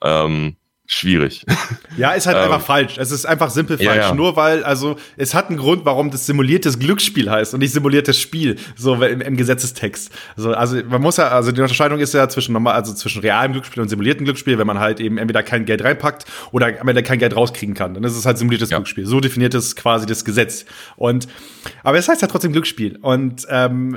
Ähm, 0.03 0.57
schwierig. 0.87 1.45
Ja, 1.97 2.11
ist 2.11 2.27
halt 2.27 2.37
ähm, 2.37 2.43
einfach 2.43 2.61
falsch. 2.61 2.99
Es 2.99 3.11
ist 3.11 3.25
einfach 3.25 3.49
simpel 3.49 3.79
falsch. 3.79 3.89
Ja, 3.89 3.95
ja. 4.09 4.15
Nur 4.15 4.37
weil, 4.37 4.65
also, 4.65 4.97
es 5.17 5.33
hat 5.33 5.49
einen 5.49 5.57
Grund, 5.57 5.87
warum 5.87 6.11
das 6.11 6.27
simuliertes 6.27 6.79
Glücksspiel 6.79 7.31
heißt 7.31 7.55
und 7.55 7.61
nicht 7.61 7.73
simuliertes 7.73 8.21
Spiel, 8.21 8.57
so 8.77 9.03
im, 9.03 9.23
im 9.23 9.37
Gesetzestext. 9.39 10.13
So, 10.37 10.53
also, 10.53 10.77
man 10.87 11.01
muss 11.01 11.17
ja, 11.17 11.29
also 11.29 11.53
die 11.53 11.63
Unterscheidung 11.63 11.99
ist 11.99 12.13
ja 12.13 12.29
zwischen 12.29 12.53
normal, 12.53 12.75
also 12.75 12.93
zwischen 12.93 13.23
realem 13.23 13.53
Glücksspiel 13.53 13.83
und 13.83 13.89
simuliertem 13.89 14.27
Glücksspiel, 14.27 14.59
wenn 14.59 14.67
man 14.67 14.79
halt 14.79 15.01
eben 15.01 15.17
entweder 15.17 15.43
kein 15.43 15.65
Geld 15.65 15.83
reinpackt 15.83 16.27
oder 16.53 16.79
am 16.79 16.87
Ende 16.87 17.03
kein 17.03 17.19
Geld 17.19 17.35
rauskriegen 17.35 17.75
kann. 17.75 17.95
Dann 17.95 18.05
ist 18.05 18.15
es 18.15 18.27
halt 18.27 18.37
simuliertes 18.37 18.69
ja. 18.69 18.77
Glücksspiel. 18.77 19.07
So 19.07 19.21
definiert 19.21 19.55
es 19.55 19.75
quasi 19.75 20.05
das 20.05 20.23
Gesetz. 20.23 20.67
Und, 20.97 21.29
aber 21.83 21.97
es 21.97 22.09
heißt 22.11 22.21
ja 22.21 22.29
trotzdem 22.29 22.53
Glücksspiel. 22.53 22.99
Und, 23.01 23.47
ähm, 23.49 23.97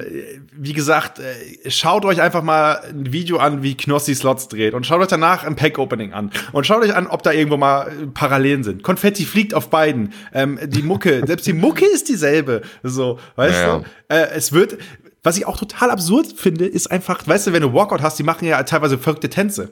wie 0.53 0.73
gesagt, 0.73 1.19
äh, 1.19 1.69
schaut 1.69 2.05
euch 2.05 2.21
einfach 2.21 2.43
mal 2.43 2.81
ein 2.89 3.11
Video 3.11 3.37
an, 3.37 3.63
wie 3.63 3.75
Knossi 3.75 4.15
Slots 4.15 4.47
dreht 4.47 4.73
und 4.73 4.85
schaut 4.85 5.01
euch 5.01 5.07
danach 5.07 5.43
ein 5.43 5.55
Pack-Opening 5.55 6.13
an 6.13 6.31
und 6.51 6.65
schaut 6.65 6.78
euch 6.81 6.95
an, 6.95 7.07
ob 7.07 7.23
da 7.23 7.31
irgendwo 7.31 7.57
mal 7.57 7.87
äh, 7.87 8.07
Parallelen 8.07 8.63
sind. 8.63 8.83
Konfetti 8.83 9.25
fliegt 9.25 9.53
auf 9.53 9.69
beiden. 9.69 10.13
Ähm, 10.33 10.59
die 10.63 10.81
Mucke, 10.81 11.23
selbst 11.27 11.47
die 11.47 11.53
Mucke 11.53 11.85
ist 11.85 12.09
dieselbe. 12.09 12.61
So, 12.83 13.19
weißt 13.35 13.61
ja, 13.61 13.77
du? 13.77 13.85
Äh, 14.07 14.29
es 14.35 14.51
wird, 14.51 14.77
was 15.23 15.37
ich 15.37 15.45
auch 15.45 15.57
total 15.57 15.91
absurd 15.91 16.27
finde, 16.35 16.65
ist 16.65 16.91
einfach, 16.91 17.25
weißt 17.25 17.47
du, 17.47 17.53
wenn 17.53 17.61
du 17.61 17.73
Walkout 17.73 18.01
hast, 18.01 18.19
die 18.19 18.23
machen 18.23 18.47
ja 18.47 18.61
teilweise 18.63 18.97
verrückte 18.97 19.29
Tänze. 19.29 19.71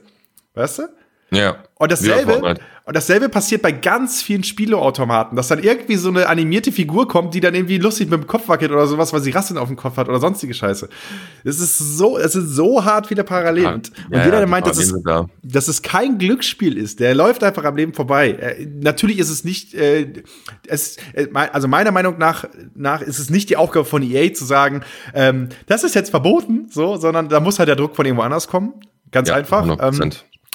Weißt 0.53 0.79
du? 0.79 0.83
Ja. 1.31 1.57
Und 1.75 1.91
dasselbe, 1.91 2.57
und 2.87 2.95
dasselbe 2.95 3.29
passiert 3.29 3.61
bei 3.61 3.71
ganz 3.71 4.21
vielen 4.23 4.43
Spieleautomaten, 4.43 5.35
dass 5.35 5.49
dann 5.49 5.61
irgendwie 5.61 5.97
so 5.97 6.09
eine 6.09 6.27
animierte 6.27 6.71
Figur 6.71 7.07
kommt, 7.07 7.33
die 7.33 7.39
dann 7.39 7.53
irgendwie 7.53 7.77
lustig 7.77 8.09
mit 8.09 8.21
dem 8.21 8.27
Kopf 8.27 8.47
wackelt 8.47 8.71
oder 8.71 8.87
sowas, 8.87 9.13
weil 9.13 9.19
sie 9.19 9.31
Rasseln 9.31 9.57
auf 9.57 9.67
dem 9.67 9.75
Kopf 9.75 9.97
hat 9.97 10.07
oder 10.07 10.19
sonstige 10.19 10.53
Scheiße. 10.53 10.87
Es 11.43 11.59
ist 11.59 11.77
so, 11.77 12.17
es 12.17 12.33
ist 12.33 12.55
so 12.55 12.85
hart 12.85 13.07
viele 13.07 13.23
Parallelen. 13.23 13.65
Ja, 13.65 13.73
und 13.73 13.91
ja, 14.09 14.25
jeder, 14.25 14.37
der 14.37 14.47
meint, 14.47 14.65
dass 14.65 14.77
es, 14.77 14.95
da. 15.03 15.27
dass 15.43 15.67
es 15.67 15.81
kein 15.81 16.17
Glücksspiel 16.17 16.77
ist, 16.77 16.99
der 17.01 17.13
läuft 17.13 17.43
einfach 17.43 17.65
am 17.65 17.75
Leben 17.75 17.93
vorbei. 17.93 18.29
Äh, 18.29 18.65
natürlich 18.65 19.19
ist 19.19 19.29
es 19.29 19.43
nicht, 19.43 19.73
äh, 19.75 20.07
es, 20.65 20.97
äh, 21.13 21.27
also 21.33 21.67
meiner 21.67 21.91
Meinung 21.91 22.17
nach, 22.17 22.45
nach 22.73 23.01
ist 23.01 23.19
es 23.19 23.29
nicht 23.29 23.49
die 23.49 23.57
Aufgabe 23.57 23.85
von 23.85 24.01
EA 24.01 24.33
zu 24.33 24.45
sagen, 24.45 24.81
ähm, 25.13 25.49
das 25.67 25.83
ist 25.83 25.93
jetzt 25.93 26.09
verboten, 26.09 26.69
so, 26.71 26.95
sondern 26.95 27.27
da 27.29 27.41
muss 27.41 27.59
halt 27.59 27.67
der 27.67 27.75
Druck 27.75 27.95
von 27.95 28.05
irgendwo 28.05 28.23
anders 28.23 28.47
kommen. 28.47 28.73
Ganz 29.11 29.29
ja, 29.29 29.35
einfach. 29.35 29.67
100%. 29.67 30.03
Ähm, 30.03 30.11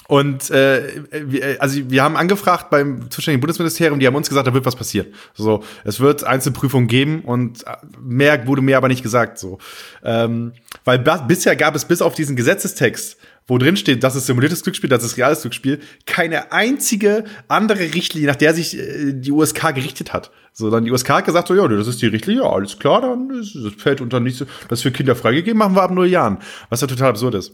und 0.07 0.49
äh, 0.51 1.03
wir, 1.11 1.61
also 1.61 1.79
wir 1.89 2.03
haben 2.03 2.17
angefragt 2.17 2.69
beim 2.69 3.09
zuständigen 3.09 3.41
Bundesministerium, 3.41 3.99
die 3.99 4.07
haben 4.07 4.15
uns 4.15 4.29
gesagt, 4.29 4.47
da 4.47 4.53
wird 4.53 4.65
was 4.65 4.75
passieren. 4.75 5.07
So, 5.33 5.63
es 5.85 5.99
wird 5.99 6.23
Einzelprüfungen 6.23 6.87
geben 6.87 7.21
und 7.21 7.63
mehr 8.01 8.45
wurde 8.47 8.61
mir 8.61 8.77
aber 8.77 8.89
nicht 8.89 9.03
gesagt. 9.03 9.39
So, 9.39 9.59
ähm, 10.03 10.53
weil 10.83 10.99
bisher 10.99 11.55
gab 11.55 11.75
es 11.75 11.85
bis 11.85 12.01
auf 12.01 12.15
diesen 12.15 12.35
Gesetzestext, 12.35 13.17
wo 13.47 13.57
drin 13.57 13.75
steht, 13.77 14.03
das 14.03 14.15
ist 14.15 14.25
simuliertes 14.25 14.63
Glücksspiel, 14.63 14.89
das 14.89 15.03
ist 15.03 15.17
reales 15.17 15.41
Glücksspiel, 15.41 15.79
keine 16.05 16.51
einzige 16.51 17.25
andere 17.47 17.79
Richtlinie, 17.79 18.27
nach 18.27 18.35
der 18.35 18.53
sich 18.53 18.77
äh, 18.77 19.13
die 19.13 19.31
USK 19.31 19.73
gerichtet 19.73 20.13
hat. 20.13 20.31
So, 20.53 20.69
dann 20.69 20.85
die 20.85 20.91
USK 20.91 21.09
hat 21.09 21.25
gesagt, 21.25 21.47
so, 21.47 21.55
ja, 21.55 21.67
das 21.67 21.87
ist 21.87 22.01
die 22.01 22.07
Richtlinie, 22.07 22.43
alles 22.43 22.77
klar, 22.77 23.01
dann 23.01 23.29
ist, 23.31 23.55
das 23.55 23.73
fällt 23.73 24.01
unter 24.01 24.19
nicht 24.19 24.37
so, 24.37 24.45
das 24.69 24.81
für 24.81 24.91
Kinder 24.91 25.15
freigegeben, 25.15 25.57
machen 25.57 25.75
wir 25.75 25.81
ab 25.81 25.91
null 25.91 26.07
Jahren. 26.07 26.37
Was 26.69 26.81
ja 26.81 26.87
total 26.87 27.09
absurd 27.09 27.35
ist. 27.35 27.53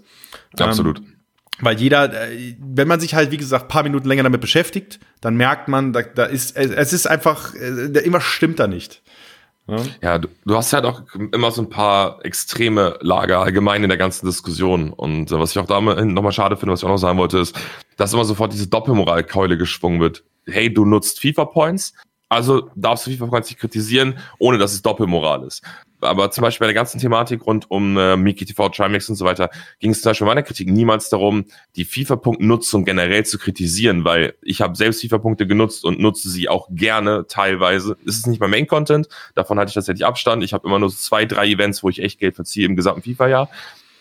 Absolut. 0.58 1.00
Ähm, 1.00 1.19
weil 1.62 1.80
jeder, 1.80 2.32
äh, 2.32 2.56
wenn 2.60 2.88
man 2.88 3.00
sich 3.00 3.16
halt, 3.16 3.32
wie 3.32 3.38
gesagt, 3.38 3.68
paar 3.68 3.84
Minuten 3.84 4.08
länger 4.08 4.24
damit 4.24 4.42
beschäftigt, 4.42 5.00
dann 5.22 5.36
merkt 5.36 5.68
man, 5.68 5.94
da, 5.94 6.02
da 6.02 6.26
ist, 6.26 6.56
es 6.56 6.94
ist 6.94 7.08
einfach, 7.08 7.54
äh, 7.56 7.86
immer 8.00 8.22
stimmt 8.22 8.60
da 8.60 8.68
nicht. 8.68 9.02
Ja, 9.68 9.78
ja 10.02 10.18
du, 10.18 10.30
du, 10.46 10.56
hast 10.56 10.74
halt 10.74 10.86
auch 10.86 11.04
immer 11.32 11.52
so 11.52 11.62
ein 11.62 11.70
paar 11.70 12.24
extreme 12.26 12.98
Lager 13.02 13.40
allgemein 13.40 13.84
in 13.84 13.90
der 13.90 13.98
ganzen 13.98 14.26
Diskussion. 14.26 14.94
Und 14.94 15.32
äh, 15.32 15.40
was 15.40 15.52
ich 15.52 15.60
auch 15.60 15.68
da 15.68 15.80
nochmal 15.82 16.32
schade 16.32 16.58
finde, 16.58 16.74
was 16.74 16.80
ich 16.80 16.86
auch 16.86 16.92
noch 16.92 16.98
sagen 16.98 17.18
wollte, 17.18 17.40
ist, 17.40 17.56
dass 17.98 18.14
immer 18.14 18.26
sofort 18.26 18.54
diese 18.54 18.68
Doppelmoralkeule 18.68 19.58
geschwungen 19.58 20.00
wird. 20.00 20.24
Hey, 20.46 20.74
du 20.74 20.86
nutzt 20.86 21.20
FIFA-Points, 21.20 21.94
also 22.30 22.70
darfst 22.76 23.06
du 23.06 23.12
FIFA 23.12 23.28
Points 23.28 23.50
nicht 23.50 23.60
kritisieren, 23.60 24.18
ohne 24.40 24.58
dass 24.58 24.74
es 24.74 24.82
Doppelmoral 24.82 25.44
ist 25.44 25.64
aber 26.02 26.32
zum 26.32 26.42
Beispiel 26.44 26.66
bei 26.66 26.68
der 26.68 26.76
ganzen 26.76 27.00
Thematik 27.00 27.46
rund 27.46 27.70
um 27.70 27.98
äh, 27.98 28.16
Miki 28.16 28.46
TV, 28.46 28.70
Trimax 28.70 29.10
und 29.10 29.16
so 29.16 29.26
weiter 29.26 29.50
ging 29.80 29.92
es 29.92 30.02
zum 30.02 30.12
Beispiel 30.12 30.26
in 30.26 30.30
meiner 30.30 30.44
Kritik 30.44 30.70
niemals 30.70 31.10
darum, 31.10 31.46
die 31.76 31.86
FIFA-Punktnutzung 31.86 32.86
generell 32.86 33.26
zu 33.26 33.38
kritisieren, 33.38 34.06
weil 34.06 34.36
ich 34.42 34.62
habe 34.62 34.76
selbst 34.76 35.02
FIFA-Punkte 35.02 35.48
genutzt 35.48 35.86
und 35.86 36.00
nutze 36.00 36.30
sie 36.30 36.50
auch 36.50 36.68
gerne 36.72 37.26
teilweise. 37.28 37.98
Es 38.06 38.18
ist 38.18 38.28
nicht 38.28 38.40
mein 38.40 38.52
Main-Content, 38.52 39.08
davon 39.36 39.60
hatte 39.60 39.70
ich 39.70 39.76
tatsächlich 39.76 40.06
Abstand. 40.06 40.44
Ich 40.44 40.54
habe 40.54 40.68
immer 40.68 40.80
nur 40.80 40.90
so 40.90 40.98
zwei, 40.98 41.26
drei 41.26 41.48
Events, 41.48 41.84
wo 41.84 41.90
ich 41.90 42.02
echt 42.02 42.20
Geld 42.20 42.36
verziehe 42.36 42.66
im 42.66 42.76
gesamten 42.76 43.02
FIFA-Jahr. 43.02 43.50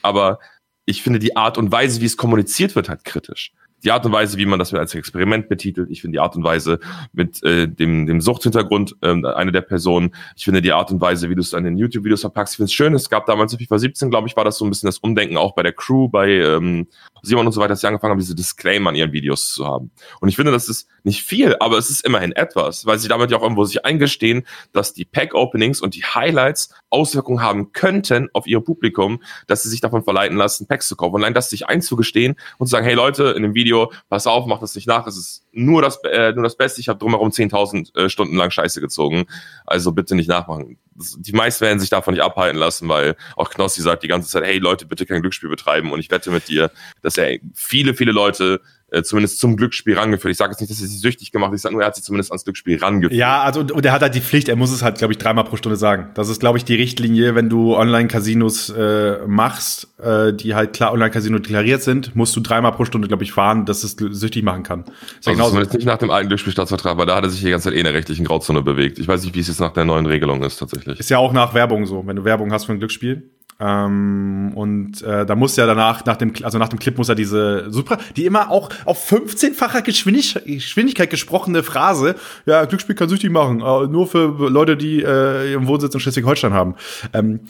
Aber 0.02 0.38
ich 0.84 1.02
finde 1.02 1.18
die 1.18 1.36
Art 1.36 1.58
und 1.58 1.70
Weise, 1.72 2.00
wie 2.00 2.06
es 2.06 2.16
kommuniziert 2.16 2.74
wird, 2.74 2.88
halt 2.88 3.04
kritisch 3.04 3.52
die 3.84 3.92
Art 3.92 4.04
und 4.04 4.12
Weise, 4.12 4.38
wie 4.38 4.46
man 4.46 4.58
das 4.58 4.74
als 4.74 4.94
Experiment 4.94 5.48
betitelt. 5.48 5.90
Ich 5.90 6.00
finde 6.02 6.16
die 6.16 6.20
Art 6.20 6.36
und 6.36 6.44
Weise 6.44 6.80
mit 7.12 7.42
äh, 7.42 7.68
dem, 7.68 8.06
dem 8.06 8.20
Suchthintergrund 8.20 8.96
äh, 9.02 9.08
eine 9.08 9.52
der 9.52 9.60
Personen. 9.60 10.14
Ich 10.36 10.44
finde 10.44 10.62
die 10.62 10.72
Art 10.72 10.90
und 10.90 11.00
Weise, 11.00 11.30
wie 11.30 11.34
du 11.34 11.40
es 11.40 11.54
an 11.54 11.64
den 11.64 11.76
YouTube-Videos 11.76 12.22
verpackst. 12.22 12.54
Ich 12.54 12.56
finde 12.56 12.66
es 12.66 12.72
schön. 12.72 12.94
Es 12.94 13.08
gab 13.08 13.26
damals 13.26 13.54
FIFA 13.54 13.78
17, 13.78 14.10
glaube 14.10 14.28
ich, 14.28 14.36
war 14.36 14.44
das 14.44 14.58
so 14.58 14.64
ein 14.64 14.70
bisschen 14.70 14.88
das 14.88 14.98
Umdenken 14.98 15.36
auch 15.36 15.54
bei 15.54 15.62
der 15.62 15.72
Crew, 15.72 16.08
bei 16.08 16.28
ähm, 16.30 16.86
Simon 17.28 17.46
und 17.46 17.52
so 17.52 17.60
weiter, 17.60 17.70
dass 17.70 17.80
sie 17.80 17.86
angefangen 17.86 18.12
haben, 18.12 18.18
diese 18.18 18.34
Disclaimer 18.34 18.90
an 18.90 18.96
ihren 18.96 19.12
Videos 19.12 19.52
zu 19.52 19.66
haben. 19.66 19.90
Und 20.20 20.28
ich 20.28 20.36
finde, 20.36 20.50
das 20.50 20.68
ist 20.68 20.88
nicht 21.04 21.22
viel, 21.22 21.56
aber 21.60 21.78
es 21.78 21.90
ist 21.90 22.04
immerhin 22.04 22.32
etwas, 22.32 22.86
weil 22.86 22.98
sie 22.98 23.08
damit 23.08 23.30
ja 23.30 23.38
auch 23.38 23.42
irgendwo 23.42 23.64
sich 23.64 23.84
eingestehen, 23.84 24.46
dass 24.72 24.92
die 24.92 25.04
Pack-Openings 25.04 25.80
und 25.80 25.94
die 25.94 26.04
Highlights 26.04 26.74
Auswirkungen 26.90 27.42
haben 27.42 27.72
könnten 27.72 28.28
auf 28.32 28.46
ihr 28.46 28.60
Publikum, 28.60 29.22
dass 29.46 29.62
sie 29.62 29.68
sich 29.68 29.80
davon 29.80 30.02
verleiten 30.02 30.36
lassen, 30.36 30.66
Packs 30.66 30.88
zu 30.88 30.96
kaufen. 30.96 31.14
Und 31.14 31.22
allein 31.22 31.34
das 31.34 31.50
sich 31.50 31.66
einzugestehen 31.66 32.36
und 32.58 32.66
zu 32.66 32.70
sagen, 32.70 32.86
hey 32.86 32.94
Leute, 32.94 33.34
in 33.36 33.42
dem 33.42 33.54
Video, 33.54 33.92
pass 34.08 34.26
auf, 34.26 34.46
macht 34.46 34.62
das 34.62 34.74
nicht 34.74 34.88
nach, 34.88 35.06
es 35.06 35.16
ist 35.16 35.44
nur 35.58 35.82
das, 35.82 35.98
äh, 36.04 36.32
nur 36.32 36.44
das 36.44 36.56
Beste, 36.56 36.80
ich 36.80 36.88
habe 36.88 36.98
drumherum 36.98 37.30
10.000 37.30 37.96
äh, 37.96 38.08
Stunden 38.08 38.36
lang 38.36 38.50
Scheiße 38.50 38.80
gezogen, 38.80 39.26
also 39.66 39.92
bitte 39.92 40.14
nicht 40.14 40.28
nachmachen. 40.28 40.78
Das, 40.94 41.16
die 41.18 41.32
meisten 41.32 41.62
werden 41.62 41.80
sich 41.80 41.90
davon 41.90 42.14
nicht 42.14 42.22
abhalten 42.22 42.58
lassen, 42.58 42.88
weil 42.88 43.16
auch 43.36 43.50
Knossi 43.50 43.82
sagt 43.82 44.04
die 44.04 44.08
ganze 44.08 44.28
Zeit, 44.28 44.44
hey 44.44 44.58
Leute, 44.58 44.86
bitte 44.86 45.04
kein 45.04 45.20
Glücksspiel 45.20 45.48
betreiben. 45.48 45.90
Und 45.90 45.98
ich 45.98 46.10
wette 46.10 46.30
mit 46.30 46.48
dir, 46.48 46.70
dass 47.02 47.18
er 47.18 47.38
viele, 47.54 47.94
viele 47.94 48.12
Leute 48.12 48.60
äh, 48.90 49.02
zumindest 49.02 49.38
zum 49.38 49.56
Glücksspiel 49.56 49.98
rangeführt. 49.98 50.32
Ich 50.32 50.38
sage 50.38 50.52
jetzt 50.52 50.60
nicht, 50.60 50.70
dass 50.70 50.80
er 50.80 50.86
sie 50.86 50.96
süchtig 50.96 51.30
gemacht 51.30 51.50
hat, 51.50 51.56
ich 51.56 51.62
sage 51.62 51.74
nur, 51.74 51.82
er 51.82 51.88
hat 51.88 51.96
sie 51.96 52.02
zumindest 52.02 52.30
ans 52.30 52.44
Glücksspiel 52.44 52.78
rangeführt. 52.78 53.12
Ja, 53.12 53.42
also 53.42 53.60
und, 53.60 53.72
und 53.72 53.84
er 53.84 53.92
hat 53.92 54.02
halt 54.02 54.14
die 54.14 54.20
Pflicht, 54.20 54.48
er 54.48 54.56
muss 54.56 54.72
es 54.72 54.82
halt, 54.82 54.98
glaube 54.98 55.12
ich, 55.12 55.18
dreimal 55.18 55.44
pro 55.44 55.56
Stunde 55.56 55.76
sagen. 55.76 56.08
Das 56.14 56.28
ist, 56.28 56.40
glaube 56.40 56.58
ich, 56.58 56.64
die 56.64 56.74
Richtlinie, 56.74 57.34
wenn 57.34 57.48
du 57.48 57.76
Online-Casinos 57.76 58.70
äh, 58.70 59.26
machst, 59.26 59.88
äh, 59.98 60.32
die 60.32 60.54
halt 60.54 60.72
klar 60.72 60.92
Online-Casino 60.92 61.38
deklariert 61.38 61.82
sind, 61.82 62.16
musst 62.16 62.34
du 62.34 62.40
dreimal 62.40 62.72
pro 62.72 62.84
Stunde, 62.84 63.08
glaube 63.08 63.24
ich, 63.24 63.32
fahren, 63.32 63.66
dass 63.66 63.84
es 63.84 63.96
süchtig 63.98 64.42
machen 64.42 64.62
kann. 64.62 64.84
Das 65.18 65.28
also 65.28 65.48
zumindest 65.48 65.74
nicht 65.74 65.86
nach 65.86 65.98
dem 65.98 66.10
alten 66.10 66.28
Glücksspielstaatsvertrag, 66.28 66.96
weil 66.96 67.06
da 67.06 67.16
hat 67.16 67.24
er 67.24 67.30
sich 67.30 67.42
die 67.42 67.50
ganze 67.50 67.68
Zeit 67.68 67.74
eh 67.74 67.78
in 67.78 67.84
der 67.84 67.94
rechtlichen 67.94 68.24
Grauzone 68.24 68.62
bewegt. 68.62 68.98
Ich 68.98 69.08
weiß 69.08 69.22
nicht, 69.22 69.34
wie 69.34 69.40
es 69.40 69.48
jetzt 69.48 69.60
nach 69.60 69.72
der 69.72 69.84
neuen 69.84 70.06
Regelung 70.06 70.42
ist 70.42 70.58
tatsächlich. 70.58 70.98
Ist 70.98 71.10
ja 71.10 71.18
auch 71.18 71.32
nach 71.32 71.54
Werbung 71.54 71.86
so. 71.86 72.06
Wenn 72.06 72.16
du 72.16 72.24
Werbung 72.24 72.52
hast 72.52 72.64
für 72.64 72.72
ein 72.72 72.78
Glücksspiel, 72.78 73.30
ähm, 73.60 74.52
und 74.54 75.02
äh, 75.02 75.26
da 75.26 75.34
muss 75.34 75.56
ja 75.56 75.66
danach, 75.66 76.04
nach 76.04 76.16
dem, 76.16 76.32
also 76.42 76.58
nach 76.58 76.68
dem 76.68 76.78
Clip 76.78 76.96
muss 76.96 77.08
er 77.08 77.16
diese 77.16 77.72
super, 77.72 77.98
die 78.16 78.24
immer 78.24 78.50
auch 78.50 78.70
auf 78.84 79.10
15-facher 79.10 79.82
Geschwindig 79.82 80.38
Geschwindigkeit 80.44 81.10
gesprochene 81.10 81.64
Phrase, 81.64 82.14
ja, 82.46 82.64
Glücksspiel 82.66 82.94
kann 82.94 83.08
süchtig 83.08 83.32
machen, 83.32 83.60
äh, 83.60 83.86
nur 83.88 84.06
für 84.06 84.48
Leute, 84.48 84.76
die 84.76 85.02
äh, 85.02 85.52
ihren 85.52 85.66
Wohnsitz 85.66 85.92
in 85.92 85.98
Schleswig-Holstein 85.98 86.52
haben. 86.52 86.76
Ähm, 87.12 87.40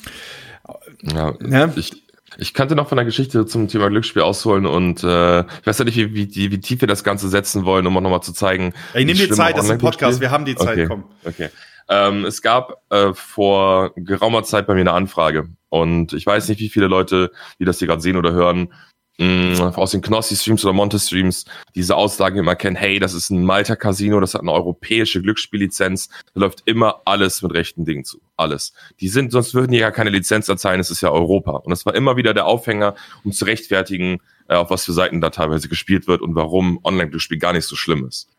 ja, 1.03 1.35
ja, 1.47 1.73
ich, 1.77 2.03
ich 2.39 2.55
kannte 2.55 2.75
noch 2.75 2.89
von 2.89 2.97
der 2.97 3.05
Geschichte 3.05 3.45
zum 3.45 3.69
Thema 3.69 3.91
Glücksspiel 3.91 4.23
ausholen 4.23 4.65
und 4.65 5.05
äh, 5.05 5.41
ich 5.41 5.67
weiß 5.67 5.79
ja 5.79 5.85
nicht, 5.85 5.97
wie, 5.99 6.15
wie, 6.15 6.51
wie 6.51 6.61
tief 6.61 6.81
wir 6.81 6.89
das 6.89 7.05
Ganze 7.05 7.29
setzen 7.29 7.67
wollen, 7.67 7.87
um 7.87 7.95
auch 7.99 8.01
nochmal 8.01 8.23
zu 8.23 8.33
zeigen. 8.33 8.73
Ich 8.95 9.05
nehme 9.05 9.19
die 9.19 9.29
Zeit, 9.29 9.59
das 9.59 9.67
ist 9.67 9.73
ein 9.73 9.79
Podcast, 9.79 10.23
wir 10.23 10.31
haben 10.31 10.47
die 10.47 10.57
Zeit, 10.57 10.79
okay. 10.79 10.87
komm. 10.87 11.05
Okay. 11.25 11.51
Ähm, 11.91 12.25
es 12.25 12.41
gab 12.41 12.83
äh, 12.89 13.13
vor 13.13 13.93
geraumer 13.97 14.43
Zeit 14.45 14.67
bei 14.67 14.75
mir 14.75 14.81
eine 14.81 14.93
Anfrage 14.93 15.49
und 15.69 16.13
ich 16.13 16.27
weiß 16.27 16.49
nicht, 16.49 16.61
wie 16.61 16.69
viele 16.69 16.87
Leute, 16.87 17.31
die 17.59 17.65
das 17.65 17.79
hier 17.79 17.89
gerade 17.89 18.01
sehen 18.01 18.17
oder 18.17 18.33
hören, 18.33 18.73
mh, 19.19 19.27
mm, 19.27 19.61
aus 19.75 19.91
den 19.91 20.01
Knossi-Streams 20.01 20.65
oder 20.65 20.73
Monte-Streams 20.73 21.45
diese 21.75 21.97
Aussagen 21.97 22.39
immer 22.39 22.57
kennen, 22.57 22.77
hey, 22.77 22.99
das 22.99 23.15
ist 23.15 23.31
ein 23.31 23.45
Malta-Casino, 23.45 24.21
das 24.21 24.35
hat 24.35 24.43
eine 24.43 24.53
europäische 24.53 25.21
Glücksspiellizenz, 25.21 26.09
da 26.35 26.41
läuft 26.41 26.63
immer 26.67 27.03
alles 27.05 27.43
mit 27.43 27.53
rechten 27.53 27.85
Dingen 27.85 28.05
zu. 28.05 28.21
Alles. 28.37 28.73
Die 29.01 29.09
sind, 29.09 29.33
sonst 29.33 29.55
würden 29.55 29.73
die 29.73 29.79
ja 29.79 29.91
keine 29.91 30.11
Lizenz 30.11 30.49
erzahlen, 30.49 30.81
es 30.81 30.91
ist 30.91 31.01
ja 31.01 31.11
Europa. 31.11 31.53
Und 31.53 31.71
das 31.71 31.85
war 31.85 31.95
immer 31.95 32.17
wieder 32.17 32.35
der 32.35 32.47
Aufhänger, 32.47 32.95
um 33.25 33.33
zu 33.33 33.45
rechtfertigen, 33.45 34.21
äh, 34.49 34.55
auf 34.55 34.71
was 34.71 34.85
für 34.85 34.93
Seiten 34.93 35.21
da 35.21 35.31
teilweise 35.31 35.69
gespielt 35.69 36.07
wird 36.07 36.23
und 36.23 36.35
warum 36.35 36.81
Online-Glücksspiel 36.85 37.39
gar 37.39 37.53
nicht 37.53 37.67
so 37.67 37.77
schlimm 37.77 38.07
ist. 38.07 38.31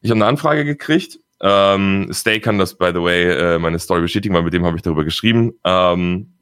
Ich 0.00 0.10
habe 0.10 0.18
eine 0.18 0.26
Anfrage 0.26 0.64
gekriegt 0.64 1.18
ähm, 1.40 2.08
Stay 2.12 2.40
kann 2.40 2.58
das, 2.58 2.76
by 2.76 2.90
the 2.92 3.02
way, 3.02 3.54
äh, 3.54 3.58
meine 3.58 3.78
Story 3.78 4.02
bestätigen, 4.02 4.34
weil 4.34 4.42
mit 4.42 4.52
dem 4.52 4.64
habe 4.64 4.76
ich 4.76 4.82
darüber 4.82 5.04
geschrieben. 5.04 5.54
Ähm, 5.64 6.32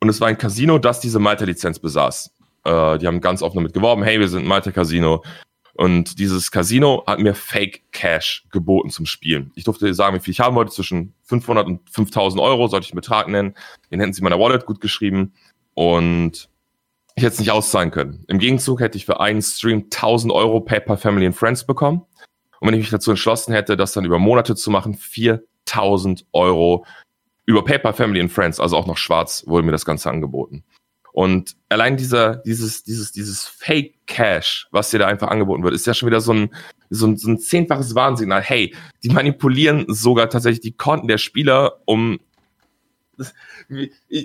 und 0.00 0.08
es 0.08 0.20
war 0.20 0.28
ein 0.28 0.38
Casino, 0.38 0.78
das 0.78 1.00
diese 1.00 1.18
Malta-Lizenz 1.18 1.78
besaß. 1.78 2.32
Äh, 2.64 2.98
die 2.98 3.06
haben 3.06 3.20
ganz 3.20 3.42
offen 3.42 3.56
damit 3.56 3.72
geworben, 3.72 4.02
hey, 4.02 4.20
wir 4.20 4.28
sind 4.28 4.46
Malta-Casino. 4.46 5.22
Und 5.74 6.18
dieses 6.18 6.50
Casino 6.50 7.04
hat 7.06 7.18
mir 7.18 7.34
Fake 7.34 7.82
Cash 7.92 8.46
geboten 8.50 8.90
zum 8.90 9.04
Spielen. 9.04 9.52
Ich 9.56 9.64
durfte 9.64 9.92
sagen, 9.92 10.16
wie 10.16 10.20
viel 10.20 10.32
ich 10.32 10.40
haben 10.40 10.56
wollte, 10.56 10.72
zwischen 10.72 11.12
500 11.24 11.66
und 11.66 11.90
5000 11.90 12.40
Euro, 12.40 12.66
sollte 12.68 12.86
ich 12.86 12.92
einen 12.92 13.00
Betrag 13.00 13.28
nennen. 13.28 13.54
Den 13.90 14.00
hätten 14.00 14.12
sie 14.12 14.20
in 14.20 14.24
meiner 14.24 14.40
Wallet 14.40 14.64
gut 14.64 14.80
geschrieben. 14.80 15.34
Und 15.74 16.48
ich 17.14 17.22
hätte 17.22 17.34
es 17.34 17.40
nicht 17.40 17.50
auszahlen 17.50 17.90
können. 17.90 18.24
Im 18.28 18.38
Gegenzug 18.38 18.80
hätte 18.80 18.96
ich 18.96 19.04
für 19.04 19.20
einen 19.20 19.42
Stream 19.42 19.84
1000 19.84 20.32
Euro 20.32 20.60
PayPal 20.60 20.96
Family 20.96 21.26
and 21.26 21.36
Friends 21.36 21.66
bekommen. 21.66 22.02
Und 22.60 22.68
wenn 22.68 22.74
ich 22.74 22.80
mich 22.80 22.90
dazu 22.90 23.10
entschlossen 23.10 23.52
hätte, 23.52 23.76
das 23.76 23.92
dann 23.92 24.04
über 24.04 24.18
Monate 24.18 24.54
zu 24.54 24.70
machen, 24.70 24.94
4000 24.94 26.26
Euro 26.32 26.86
über 27.44 27.64
PayPal 27.64 27.92
Family 27.92 28.20
and 28.20 28.32
Friends, 28.32 28.60
also 28.60 28.76
auch 28.76 28.86
noch 28.86 28.96
schwarz, 28.96 29.44
wurde 29.46 29.64
mir 29.64 29.72
das 29.72 29.84
Ganze 29.84 30.10
angeboten. 30.10 30.64
Und 31.12 31.56
allein 31.70 31.96
dieser, 31.96 32.36
dieses, 32.36 32.82
dieses, 32.82 33.10
dieses 33.12 33.46
Fake 33.46 33.94
Cash, 34.06 34.68
was 34.70 34.90
dir 34.90 34.98
da 34.98 35.06
einfach 35.06 35.28
angeboten 35.28 35.62
wird, 35.64 35.72
ist 35.72 35.86
ja 35.86 35.94
schon 35.94 36.08
wieder 36.08 36.20
so 36.20 36.34
ein, 36.34 36.54
so 36.90 37.06
ein, 37.06 37.16
so 37.16 37.30
ein 37.30 37.38
zehnfaches 37.38 37.94
Warnsignal. 37.94 38.42
Hey, 38.42 38.74
die 39.02 39.08
manipulieren 39.08 39.86
sogar 39.88 40.28
tatsächlich 40.28 40.60
die 40.60 40.76
Konten 40.76 41.08
der 41.08 41.16
Spieler, 41.16 41.80
um 41.86 42.20
das, 43.16 43.34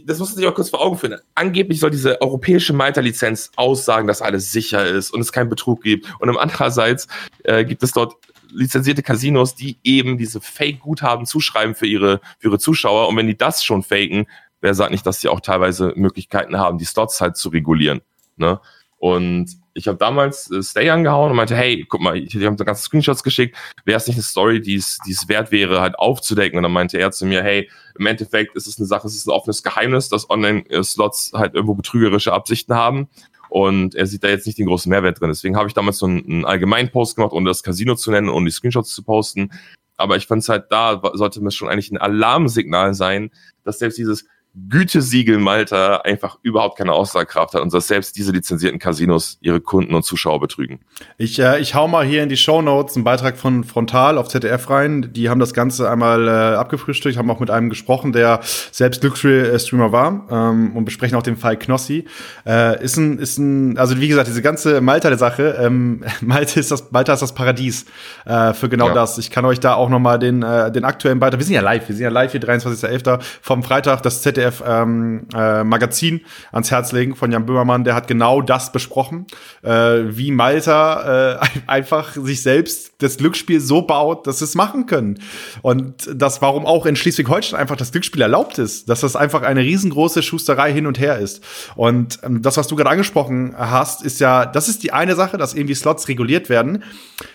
das 0.05 0.19
muss 0.19 0.29
man 0.29 0.37
sich 0.37 0.45
mal 0.45 0.53
kurz 0.53 0.69
vor 0.69 0.81
Augen 0.81 0.97
führen. 0.97 1.19
Angeblich 1.35 1.79
soll 1.79 1.91
diese 1.91 2.21
europäische 2.21 2.73
Malta-Lizenz 2.73 3.51
aussagen, 3.55 4.07
dass 4.07 4.21
alles 4.21 4.51
sicher 4.51 4.85
ist 4.85 5.11
und 5.11 5.21
es 5.21 5.31
keinen 5.31 5.49
Betrug 5.49 5.83
gibt. 5.83 6.07
Und 6.19 6.35
andererseits 6.37 7.07
äh, 7.43 7.65
gibt 7.65 7.83
es 7.83 7.91
dort 7.91 8.15
lizenzierte 8.53 9.03
Casinos, 9.03 9.55
die 9.55 9.77
eben 9.83 10.17
diese 10.17 10.41
Fake-Guthaben 10.41 11.25
zuschreiben 11.25 11.75
für 11.75 11.87
ihre, 11.87 12.19
für 12.39 12.49
ihre 12.49 12.59
Zuschauer. 12.59 13.07
Und 13.07 13.15
wenn 13.17 13.27
die 13.27 13.37
das 13.37 13.63
schon 13.63 13.83
faken, 13.83 14.27
wer 14.59 14.73
sagt 14.73 14.91
nicht, 14.91 15.05
dass 15.05 15.21
sie 15.21 15.29
auch 15.29 15.39
teilweise 15.39 15.93
Möglichkeiten 15.95 16.57
haben, 16.57 16.77
die 16.77 16.85
Slots 16.85 17.21
halt 17.21 17.37
zu 17.37 17.49
regulieren. 17.49 18.01
Ne? 18.35 18.59
Und 19.01 19.57
ich 19.73 19.87
habe 19.87 19.97
damals 19.97 20.51
äh, 20.51 20.61
Stay 20.61 20.87
angehauen 20.91 21.31
und 21.31 21.35
meinte, 21.35 21.55
hey, 21.55 21.87
guck 21.89 22.01
mal, 22.01 22.15
ich, 22.15 22.35
ich 22.35 22.45
habe 22.45 22.55
da 22.55 22.63
ganze 22.63 22.83
Screenshots 22.83 23.23
geschickt, 23.23 23.57
wäre 23.83 23.97
es 23.97 24.05
nicht 24.05 24.17
eine 24.17 24.23
Story, 24.23 24.61
die 24.61 24.75
es 24.75 24.99
wert 25.27 25.51
wäre, 25.51 25.81
halt 25.81 25.97
aufzudecken? 25.97 26.57
Und 26.57 26.63
dann 26.63 26.71
meinte 26.71 26.99
er 26.99 27.09
zu 27.09 27.25
mir, 27.25 27.41
hey, 27.41 27.67
im 27.97 28.05
Endeffekt 28.05 28.55
ist 28.55 28.67
es 28.67 28.77
eine 28.77 28.85
Sache, 28.85 29.07
es 29.07 29.15
ist 29.15 29.25
ein 29.25 29.31
offenes 29.31 29.63
Geheimnis, 29.63 30.07
dass 30.09 30.29
Online-Slots 30.29 31.31
halt 31.33 31.55
irgendwo 31.55 31.73
betrügerische 31.73 32.31
Absichten 32.31 32.75
haben. 32.75 33.09
Und 33.49 33.95
er 33.95 34.05
sieht 34.05 34.23
da 34.23 34.27
jetzt 34.27 34.45
nicht 34.45 34.59
den 34.59 34.67
großen 34.67 34.87
Mehrwert 34.87 35.19
drin. 35.19 35.29
Deswegen 35.29 35.57
habe 35.57 35.67
ich 35.67 35.73
damals 35.73 35.97
so 35.97 36.05
einen, 36.05 36.23
einen 36.23 36.45
allgemeinen 36.45 36.91
Post 36.91 37.15
gemacht, 37.15 37.33
ohne 37.33 37.49
das 37.49 37.63
Casino 37.63 37.95
zu 37.95 38.11
nennen 38.11 38.29
und 38.29 38.45
die 38.45 38.51
Screenshots 38.51 38.93
zu 38.93 39.01
posten. 39.01 39.49
Aber 39.97 40.15
ich 40.15 40.27
fand 40.27 40.43
es 40.43 40.49
halt 40.49 40.65
da, 40.69 41.01
sollte 41.15 41.41
mir 41.41 41.49
schon 41.49 41.69
eigentlich 41.69 41.89
ein 41.89 41.97
Alarmsignal 41.97 42.93
sein, 42.93 43.31
dass 43.63 43.79
selbst 43.79 43.97
dieses 43.97 44.27
Gütesiegel 44.53 45.37
Malta 45.37 45.97
einfach 45.97 46.37
überhaupt 46.41 46.77
keine 46.77 46.91
Aussagekraft 46.91 47.53
hat 47.53 47.61
und 47.61 47.73
dass 47.73 47.87
selbst 47.87 48.17
diese 48.17 48.33
lizenzierten 48.33 48.79
Casinos 48.79 49.37
ihre 49.39 49.61
Kunden 49.61 49.95
und 49.95 50.03
Zuschauer 50.03 50.41
betrügen. 50.41 50.81
Ich, 51.17 51.39
äh, 51.39 51.61
ich 51.61 51.73
hau 51.73 51.87
mal 51.87 52.05
hier 52.05 52.21
in 52.21 52.27
die 52.27 52.35
Show 52.35 52.61
Notes 52.61 52.95
einen 52.95 53.05
Beitrag 53.05 53.37
von 53.37 53.63
Frontal 53.63 54.17
auf 54.17 54.27
ZDF 54.27 54.69
rein. 54.69 55.13
Die 55.13 55.29
haben 55.29 55.39
das 55.39 55.53
Ganze 55.53 55.89
einmal 55.89 56.27
äh, 56.27 56.31
abgefrühstückt, 56.31 57.17
haben 57.17 57.31
auch 57.31 57.39
mit 57.39 57.49
einem 57.49 57.69
gesprochen, 57.69 58.11
der 58.11 58.41
selbst 58.43 58.99
Glücksspiel-Streamer 58.99 59.93
war 59.93 60.27
ähm, 60.29 60.75
und 60.75 60.83
besprechen 60.83 61.17
auch 61.17 61.23
den 61.23 61.37
Fall 61.37 61.57
Knossi. 61.57 62.03
Äh, 62.45 62.83
ist 62.83 62.97
ein, 62.97 63.19
ist 63.19 63.37
ein, 63.37 63.77
also 63.77 64.01
wie 64.01 64.09
gesagt, 64.09 64.27
diese 64.27 64.41
ganze 64.41 64.81
Malta-Sache, 64.81 65.59
ähm, 65.61 66.03
Malta 66.21 66.59
ist 66.59 66.71
das, 66.71 66.91
Malta 66.91 67.13
ist 67.13 67.21
das 67.21 67.33
Paradies 67.33 67.85
äh, 68.25 68.53
für 68.53 68.67
genau 68.67 68.89
ja. 68.89 68.93
das. 68.95 69.17
Ich 69.17 69.31
kann 69.31 69.45
euch 69.45 69.61
da 69.61 69.75
auch 69.75 69.87
noch 69.87 69.99
mal 69.99 70.19
den, 70.19 70.43
äh, 70.43 70.69
den 70.73 70.83
aktuellen 70.83 71.19
Beitrag, 71.19 71.39
wir 71.39 71.45
sind 71.45 71.55
ja 71.55 71.61
live, 71.61 71.87
wir 71.87 71.95
sind 71.95 72.03
ja 72.03 72.09
live 72.09 72.33
hier 72.33 72.41
23.11. 72.41 73.21
vom 73.41 73.63
Freitag, 73.63 74.03
das 74.03 74.21
ZDF 74.21 74.40
ZDF 74.41 74.63
ähm, 74.65 75.27
äh, 75.33 75.63
Magazin 75.63 76.21
ans 76.51 76.71
Herz 76.71 76.91
legen 76.91 77.15
von 77.15 77.31
Jan 77.31 77.45
Böhmermann. 77.45 77.83
Der 77.83 77.95
hat 77.95 78.07
genau 78.07 78.41
das 78.41 78.71
besprochen, 78.71 79.27
äh, 79.63 79.71
wie 79.71 80.31
Malta 80.31 81.35
äh, 81.35 81.39
einfach 81.67 82.15
sich 82.15 82.41
selbst 82.41 82.93
das 82.99 83.17
Glücksspiel 83.17 83.59
so 83.59 83.81
baut, 83.83 84.27
dass 84.27 84.39
sie 84.39 84.45
es 84.45 84.55
machen 84.55 84.85
können. 84.85 85.19
Und 85.61 86.09
das, 86.13 86.41
warum 86.41 86.65
auch 86.65 86.85
in 86.85 86.95
Schleswig-Holstein 86.95 87.59
einfach 87.59 87.75
das 87.75 87.91
Glücksspiel 87.91 88.21
erlaubt 88.21 88.57
ist, 88.57 88.89
dass 88.89 89.01
das 89.01 89.15
einfach 89.15 89.43
eine 89.43 89.61
riesengroße 89.61 90.23
Schusterei 90.23 90.73
hin 90.73 90.87
und 90.87 90.99
her 90.99 91.19
ist. 91.19 91.43
Und 91.75 92.19
ähm, 92.23 92.41
das, 92.41 92.57
was 92.57 92.67
du 92.67 92.75
gerade 92.75 92.89
angesprochen 92.89 93.53
hast, 93.57 94.03
ist 94.03 94.19
ja, 94.19 94.45
das 94.45 94.67
ist 94.67 94.83
die 94.83 94.93
eine 94.93 95.15
Sache, 95.15 95.37
dass 95.37 95.53
irgendwie 95.53 95.75
Slots 95.75 96.07
reguliert 96.07 96.49
werden, 96.49 96.83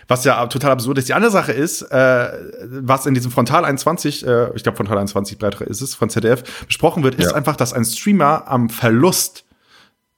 was 0.08 0.24
ja 0.24 0.46
total 0.46 0.72
absurd 0.72 0.98
ist. 0.98 1.08
Die 1.08 1.14
andere 1.14 1.30
Sache 1.30 1.52
ist, 1.52 1.82
äh, 1.82 2.28
was 2.68 3.06
in 3.06 3.14
diesem 3.14 3.30
Frontal 3.30 3.64
21, 3.64 4.26
äh, 4.26 4.54
ich 4.54 4.62
glaube 4.62 4.76
Frontal 4.76 4.98
21 4.98 5.38
Beitrag 5.38 5.68
ist 5.68 5.80
es, 5.80 5.94
von 5.94 6.10
ZDF, 6.10 6.42
besprochen 6.66 7.02
wird, 7.02 7.16
ist 7.16 7.30
ja. 7.30 7.36
einfach, 7.36 7.56
dass 7.56 7.72
ein 7.72 7.84
Streamer 7.84 8.48
am 8.48 8.70
Verlust 8.70 9.44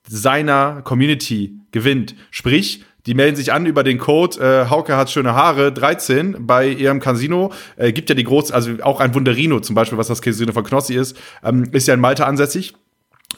seiner 0.09 0.83
Community 0.83 1.59
gewinnt. 1.71 2.15
Sprich, 2.31 2.85
die 3.07 3.15
melden 3.15 3.37
sich 3.37 3.53
an 3.53 3.65
über 3.65 3.85
den 3.85 3.99
Code 3.99 4.39
äh, 4.39 4.71
Hauke 4.71 4.97
hat 4.97 5.11
schöne 5.11 5.35
Haare 5.35 5.73
13 5.73 6.47
bei 6.47 6.69
ihrem 6.69 7.01
Casino. 7.01 7.53
Äh, 7.77 7.93
gibt 7.93 8.11
ja 8.11 8.15
die 8.15 8.25
große, 8.25 8.55
also 8.55 8.73
auch 8.83 9.01
ein 9.01 9.15
Wunderino 9.15 9.61
zum 9.61 9.75
Beispiel, 9.75 9.97
was 9.97 10.09
das 10.09 10.21
Casino 10.21 10.53
von 10.53 10.65
Knossi 10.65 10.95
ist, 10.95 11.17
ähm, 11.43 11.65
ist 11.73 11.89
ja 11.89 11.95
in 11.95 12.01
Malta 12.01 12.25
ansässig. 12.25 12.75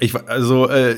Ich, 0.01 0.15
also 0.29 0.69
äh, 0.69 0.97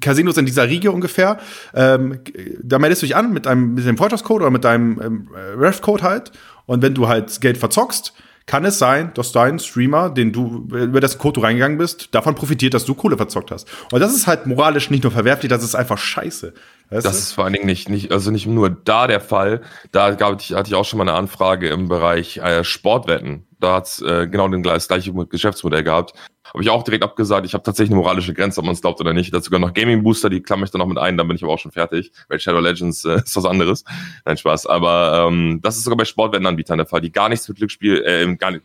Casinos 0.00 0.36
in 0.36 0.46
dieser 0.46 0.68
Riege 0.68 0.92
ungefähr. 0.92 1.38
Ähm, 1.74 2.20
da 2.62 2.78
meldest 2.78 3.02
du 3.02 3.06
dich 3.06 3.16
an 3.16 3.32
mit 3.32 3.46
einem 3.46 3.74
mit 3.74 3.86
dem 3.86 3.96
Freundschaftscode 3.96 4.42
oder 4.42 4.50
mit 4.50 4.64
deinem 4.64 5.00
ähm, 5.02 5.28
Ref-Code 5.56 6.02
halt. 6.02 6.32
Und 6.66 6.82
wenn 6.82 6.94
du 6.94 7.08
halt 7.08 7.40
Geld 7.40 7.58
verzockst, 7.58 8.14
kann 8.50 8.64
es 8.64 8.78
sein, 8.80 9.12
dass 9.14 9.30
dein 9.30 9.60
Streamer, 9.60 10.10
den 10.10 10.32
du 10.32 10.66
über 10.72 11.00
dessen 11.00 11.18
Code 11.18 11.34
du 11.34 11.46
reingegangen 11.46 11.78
bist, 11.78 12.12
davon 12.14 12.34
profitiert, 12.34 12.74
dass 12.74 12.84
du 12.84 12.94
Kohle 12.94 13.16
verzockt 13.16 13.52
hast. 13.52 13.68
Und 13.92 14.00
das 14.00 14.12
ist 14.12 14.26
halt 14.26 14.46
moralisch 14.46 14.90
nicht 14.90 15.04
nur 15.04 15.12
verwerflich, 15.12 15.48
das 15.48 15.62
ist 15.62 15.76
einfach 15.76 15.98
scheiße. 15.98 16.52
Weißt 16.90 17.06
das 17.06 17.12
du? 17.12 17.18
ist 17.18 17.32
vor 17.32 17.44
allen 17.44 17.52
Dingen 17.52 17.66
nicht, 17.66 17.88
nicht, 17.88 18.10
also 18.10 18.32
nicht 18.32 18.46
nur 18.46 18.68
da 18.68 19.06
der 19.06 19.20
Fall. 19.20 19.60
Da 19.92 20.10
gab, 20.10 20.40
hatte 20.40 20.68
ich 20.68 20.74
auch 20.74 20.84
schon 20.84 20.98
mal 20.98 21.08
eine 21.08 21.16
Anfrage 21.16 21.68
im 21.68 21.88
Bereich 21.88 22.38
äh, 22.38 22.64
Sportwetten. 22.64 23.46
Da 23.60 23.76
hat's 23.76 24.02
äh, 24.02 24.26
genau 24.26 24.48
den, 24.48 24.64
das 24.64 24.88
gleiche 24.88 25.12
Geschäftsmodell 25.12 25.84
gehabt. 25.84 26.14
Habe 26.52 26.62
ich 26.62 26.70
auch 26.70 26.82
direkt 26.82 27.04
abgesagt. 27.04 27.46
Ich 27.46 27.54
habe 27.54 27.62
tatsächlich 27.62 27.92
eine 27.92 28.00
moralische 28.00 28.34
Grenze, 28.34 28.60
ob 28.60 28.66
man 28.66 28.74
es 28.74 28.80
glaubt 28.80 29.00
oder 29.00 29.12
nicht. 29.12 29.32
Dazu 29.32 29.46
sogar 29.46 29.60
noch 29.60 29.72
Gaming 29.72 30.02
Booster, 30.02 30.28
die 30.28 30.40
klammer 30.40 30.64
ich 30.64 30.70
dann 30.70 30.80
noch 30.80 30.86
mit 30.86 30.98
ein, 30.98 31.16
dann 31.16 31.28
bin 31.28 31.36
ich 31.36 31.42
aber 31.42 31.52
auch 31.52 31.58
schon 31.58 31.72
fertig. 31.72 32.12
Weil 32.28 32.40
Shadow 32.40 32.60
Legends 32.60 33.04
äh, 33.04 33.16
ist 33.24 33.36
was 33.36 33.44
anderes. 33.44 33.84
Nein, 34.24 34.36
Spaß. 34.36 34.66
Aber 34.66 35.26
ähm, 35.28 35.60
das 35.62 35.76
ist 35.76 35.84
sogar 35.84 35.96
bei 35.96 36.04
Sportwettenanbietern 36.04 36.78
der 36.78 36.86
Fall, 36.86 37.00
die 37.00 37.12
gar 37.12 37.28
nichts 37.28 37.48
mit 37.48 37.58
Glücksspiel, 37.58 38.02
äh, 38.04 38.34
gar 38.36 38.50
nicht, 38.50 38.64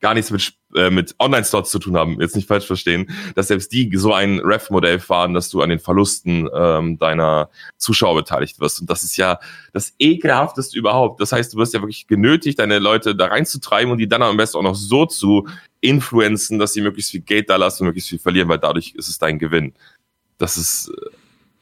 gar 0.00 0.14
nichts 0.14 0.30
mit, 0.30 0.52
äh, 0.74 0.90
mit 0.90 1.14
Online-Slots 1.18 1.70
zu 1.70 1.78
tun 1.78 1.96
haben, 1.96 2.20
jetzt 2.20 2.36
nicht 2.36 2.48
falsch 2.48 2.66
verstehen, 2.66 3.10
dass 3.34 3.48
selbst 3.48 3.72
die 3.72 3.90
so 3.96 4.12
ein 4.12 4.40
Ref-Modell 4.40 4.98
fahren, 4.98 5.34
dass 5.34 5.50
du 5.50 5.62
an 5.62 5.68
den 5.68 5.78
Verlusten 5.78 6.48
ähm, 6.54 6.98
deiner 6.98 7.50
Zuschauer 7.76 8.14
beteiligt 8.16 8.60
wirst. 8.60 8.80
Und 8.80 8.90
das 8.90 9.02
ist 9.02 9.16
ja 9.16 9.38
das 9.72 9.94
ekelhafteste 9.98 10.78
überhaupt. 10.78 11.20
Das 11.20 11.32
heißt, 11.32 11.54
du 11.54 11.58
wirst 11.58 11.74
ja 11.74 11.80
wirklich 11.80 12.06
genötigt, 12.06 12.58
deine 12.58 12.78
Leute 12.78 13.14
da 13.14 13.26
reinzutreiben 13.26 13.92
und 13.92 13.98
die 13.98 14.08
dann 14.08 14.22
am 14.22 14.36
besten 14.36 14.58
auch 14.58 14.62
noch 14.62 14.74
so 14.74 15.06
zu 15.06 15.46
influenzen, 15.84 16.58
dass 16.58 16.72
sie 16.72 16.80
möglichst 16.80 17.10
viel 17.10 17.20
Geld 17.20 17.50
da 17.50 17.56
lassen 17.56 17.82
und 17.82 17.88
möglichst 17.88 18.10
viel 18.10 18.18
verlieren, 18.18 18.48
weil 18.48 18.58
dadurch 18.58 18.94
ist 18.96 19.08
es 19.08 19.18
dein 19.18 19.38
Gewinn. 19.38 19.74
Das 20.38 20.56
ist 20.56 20.90
äh, 20.90 21.10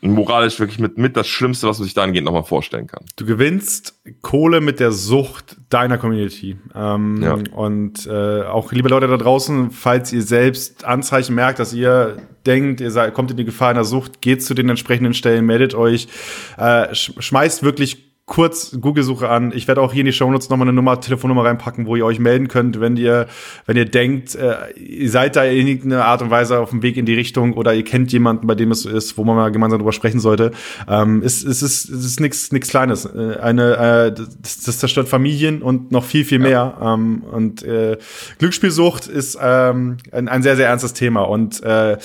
moralisch 0.08 0.58
wirklich 0.58 0.78
mit, 0.78 0.98
mit 0.98 1.16
das 1.16 1.28
Schlimmste, 1.28 1.68
was 1.68 1.78
man 1.78 1.85
sich 1.85 1.94
da 1.94 2.02
angeht, 2.02 2.24
nochmal 2.24 2.44
vorstellen 2.44 2.87
kann. 2.87 3.04
Du 3.16 3.24
gewinnst 3.24 4.00
Kohle 4.20 4.61
mit 4.61 4.80
der 4.80 4.92
Sucht 4.92 5.56
deiner 5.70 5.98
Community. 5.98 6.56
Ähm, 6.74 7.22
ja. 7.22 7.38
Und 7.52 8.06
äh, 8.06 8.42
auch 8.42 8.72
liebe 8.72 8.88
Leute 8.88 9.06
da 9.06 9.16
draußen, 9.16 9.70
falls 9.70 10.12
ihr 10.12 10.22
selbst 10.22 10.85
Anzeichen 10.85 11.35
merkt, 11.35 11.58
dass 11.58 11.72
ihr 11.72 12.16
denkt, 12.46 12.80
ihr 12.80 12.90
seid, 12.90 13.14
kommt 13.14 13.30
in 13.30 13.37
die 13.37 13.44
Gefahr 13.44 13.70
einer 13.70 13.85
Sucht, 13.85 14.20
geht 14.20 14.42
zu 14.42 14.54
den 14.54 14.68
entsprechenden 14.68 15.14
Stellen, 15.14 15.46
meldet 15.46 15.74
euch, 15.74 16.08
äh, 16.56 16.94
schmeißt 16.94 17.62
wirklich 17.62 18.12
kurz 18.26 18.76
Google-Suche 18.80 19.28
an. 19.28 19.52
Ich 19.54 19.66
werde 19.66 19.80
auch 19.80 19.92
hier 19.92 20.00
in 20.00 20.06
die 20.06 20.12
Shownotes 20.12 20.48
nochmal 20.48 20.68
eine 20.68 20.74
Nummer, 20.74 21.00
Telefonnummer 21.00 21.44
reinpacken, 21.44 21.87
wo 21.87 21.96
ihr 21.96 22.06
euch 22.06 22.20
melden 22.20 22.48
könnt, 22.48 22.80
wenn 22.80 22.96
ihr, 22.96 23.26
wenn 23.66 23.76
ihr 23.76 23.85
denkt, 23.85 24.37
äh, 24.37 24.72
ihr 24.76 25.11
seid 25.11 25.35
da 25.37 25.44
in 25.44 25.66
irgendeiner 25.66 26.04
Art 26.04 26.22
und 26.22 26.30
Weise 26.30 26.61
auf 26.61 26.70
dem 26.70 26.82
Weg 26.82 26.96
in 26.96 27.04
die 27.04 27.14
Richtung 27.14 27.54
oder 27.54 27.74
ihr 27.74 27.85
kennt 27.85 28.12
jemanden, 28.12 28.46
bei 28.46 28.54
dem 28.54 28.70
es 28.70 28.82
so 28.82 28.90
ist, 28.90 29.18
wo 29.18 29.24
man 29.24 29.37
mal 29.37 29.50
gemeinsam 29.50 29.80
drüber 29.80 29.92
sprechen 29.92 30.20
sollte. 30.20 30.52
Ähm, 30.88 31.22
es, 31.24 31.42
es 31.42 31.62
ist, 31.62 31.90
es 31.90 32.04
ist 32.04 32.20
nichts 32.20 32.52
nichts 32.52 32.68
Kleines. 32.68 33.04
Äh, 33.06 33.38
eine, 33.40 33.76
äh, 33.76 34.24
das, 34.40 34.62
das 34.62 34.78
zerstört 34.78 35.08
Familien 35.08 35.61
und 35.61 35.90
noch 35.90 36.04
viel, 36.04 36.24
viel 36.24 36.38
mehr. 36.38 36.76
Ja. 36.80 36.94
Ähm, 36.94 37.24
und 37.30 37.62
äh, 37.64 37.98
Glücksspielsucht 38.38 39.08
ist 39.08 39.37
ähm, 39.42 39.96
ein, 40.12 40.28
ein 40.28 40.42
sehr, 40.42 40.56
sehr 40.56 40.68
ernstes 40.68 40.92
Thema. 40.92 41.22
Und 41.22 41.62
äh, 41.64 41.98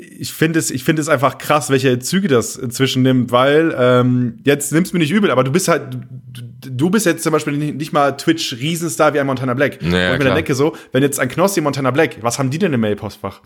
ich 0.00 0.32
finde 0.32 0.58
es, 0.58 0.70
ich 0.70 0.84
finde 0.84 1.02
es 1.02 1.08
einfach 1.08 1.38
krass, 1.38 1.70
welche 1.70 1.98
Züge 1.98 2.28
das 2.28 2.56
inzwischen 2.56 3.02
nimmt, 3.02 3.32
weil 3.32 3.74
ähm, 3.78 4.38
jetzt 4.44 4.72
nimmst 4.72 4.92
du 4.92 4.96
mir 4.96 5.02
nicht 5.02 5.12
übel, 5.12 5.30
aber 5.30 5.44
du 5.44 5.52
bist 5.52 5.68
halt, 5.68 5.94
du, 5.94 6.70
du 6.70 6.90
bist 6.90 7.06
jetzt 7.06 7.22
zum 7.22 7.32
Beispiel 7.32 7.56
nicht, 7.56 7.76
nicht 7.76 7.92
mal 7.92 8.16
Twitch-Riesenstar 8.16 9.14
wie 9.14 9.20
ein 9.20 9.26
Montana 9.26 9.54
Black. 9.54 9.82
Naja, 9.82 10.08
und 10.08 10.14
ich 10.14 10.18
mir 10.18 10.24
dann 10.24 10.34
denke 10.34 10.54
so, 10.54 10.76
wenn 10.92 11.02
jetzt 11.02 11.20
ein 11.20 11.28
Knossi 11.28 11.60
Montana 11.60 11.90
Black, 11.90 12.16
was 12.22 12.38
haben 12.38 12.50
die 12.50 12.58
denn 12.58 12.72
im 12.72 12.80
Mail-Postfach? 12.80 13.40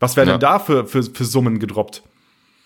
Was 0.00 0.16
werden 0.16 0.28
ja. 0.28 0.34
denn 0.34 0.40
da 0.40 0.58
für, 0.58 0.86
für, 0.86 1.02
für 1.02 1.24
Summen 1.24 1.58
gedroppt? 1.58 2.02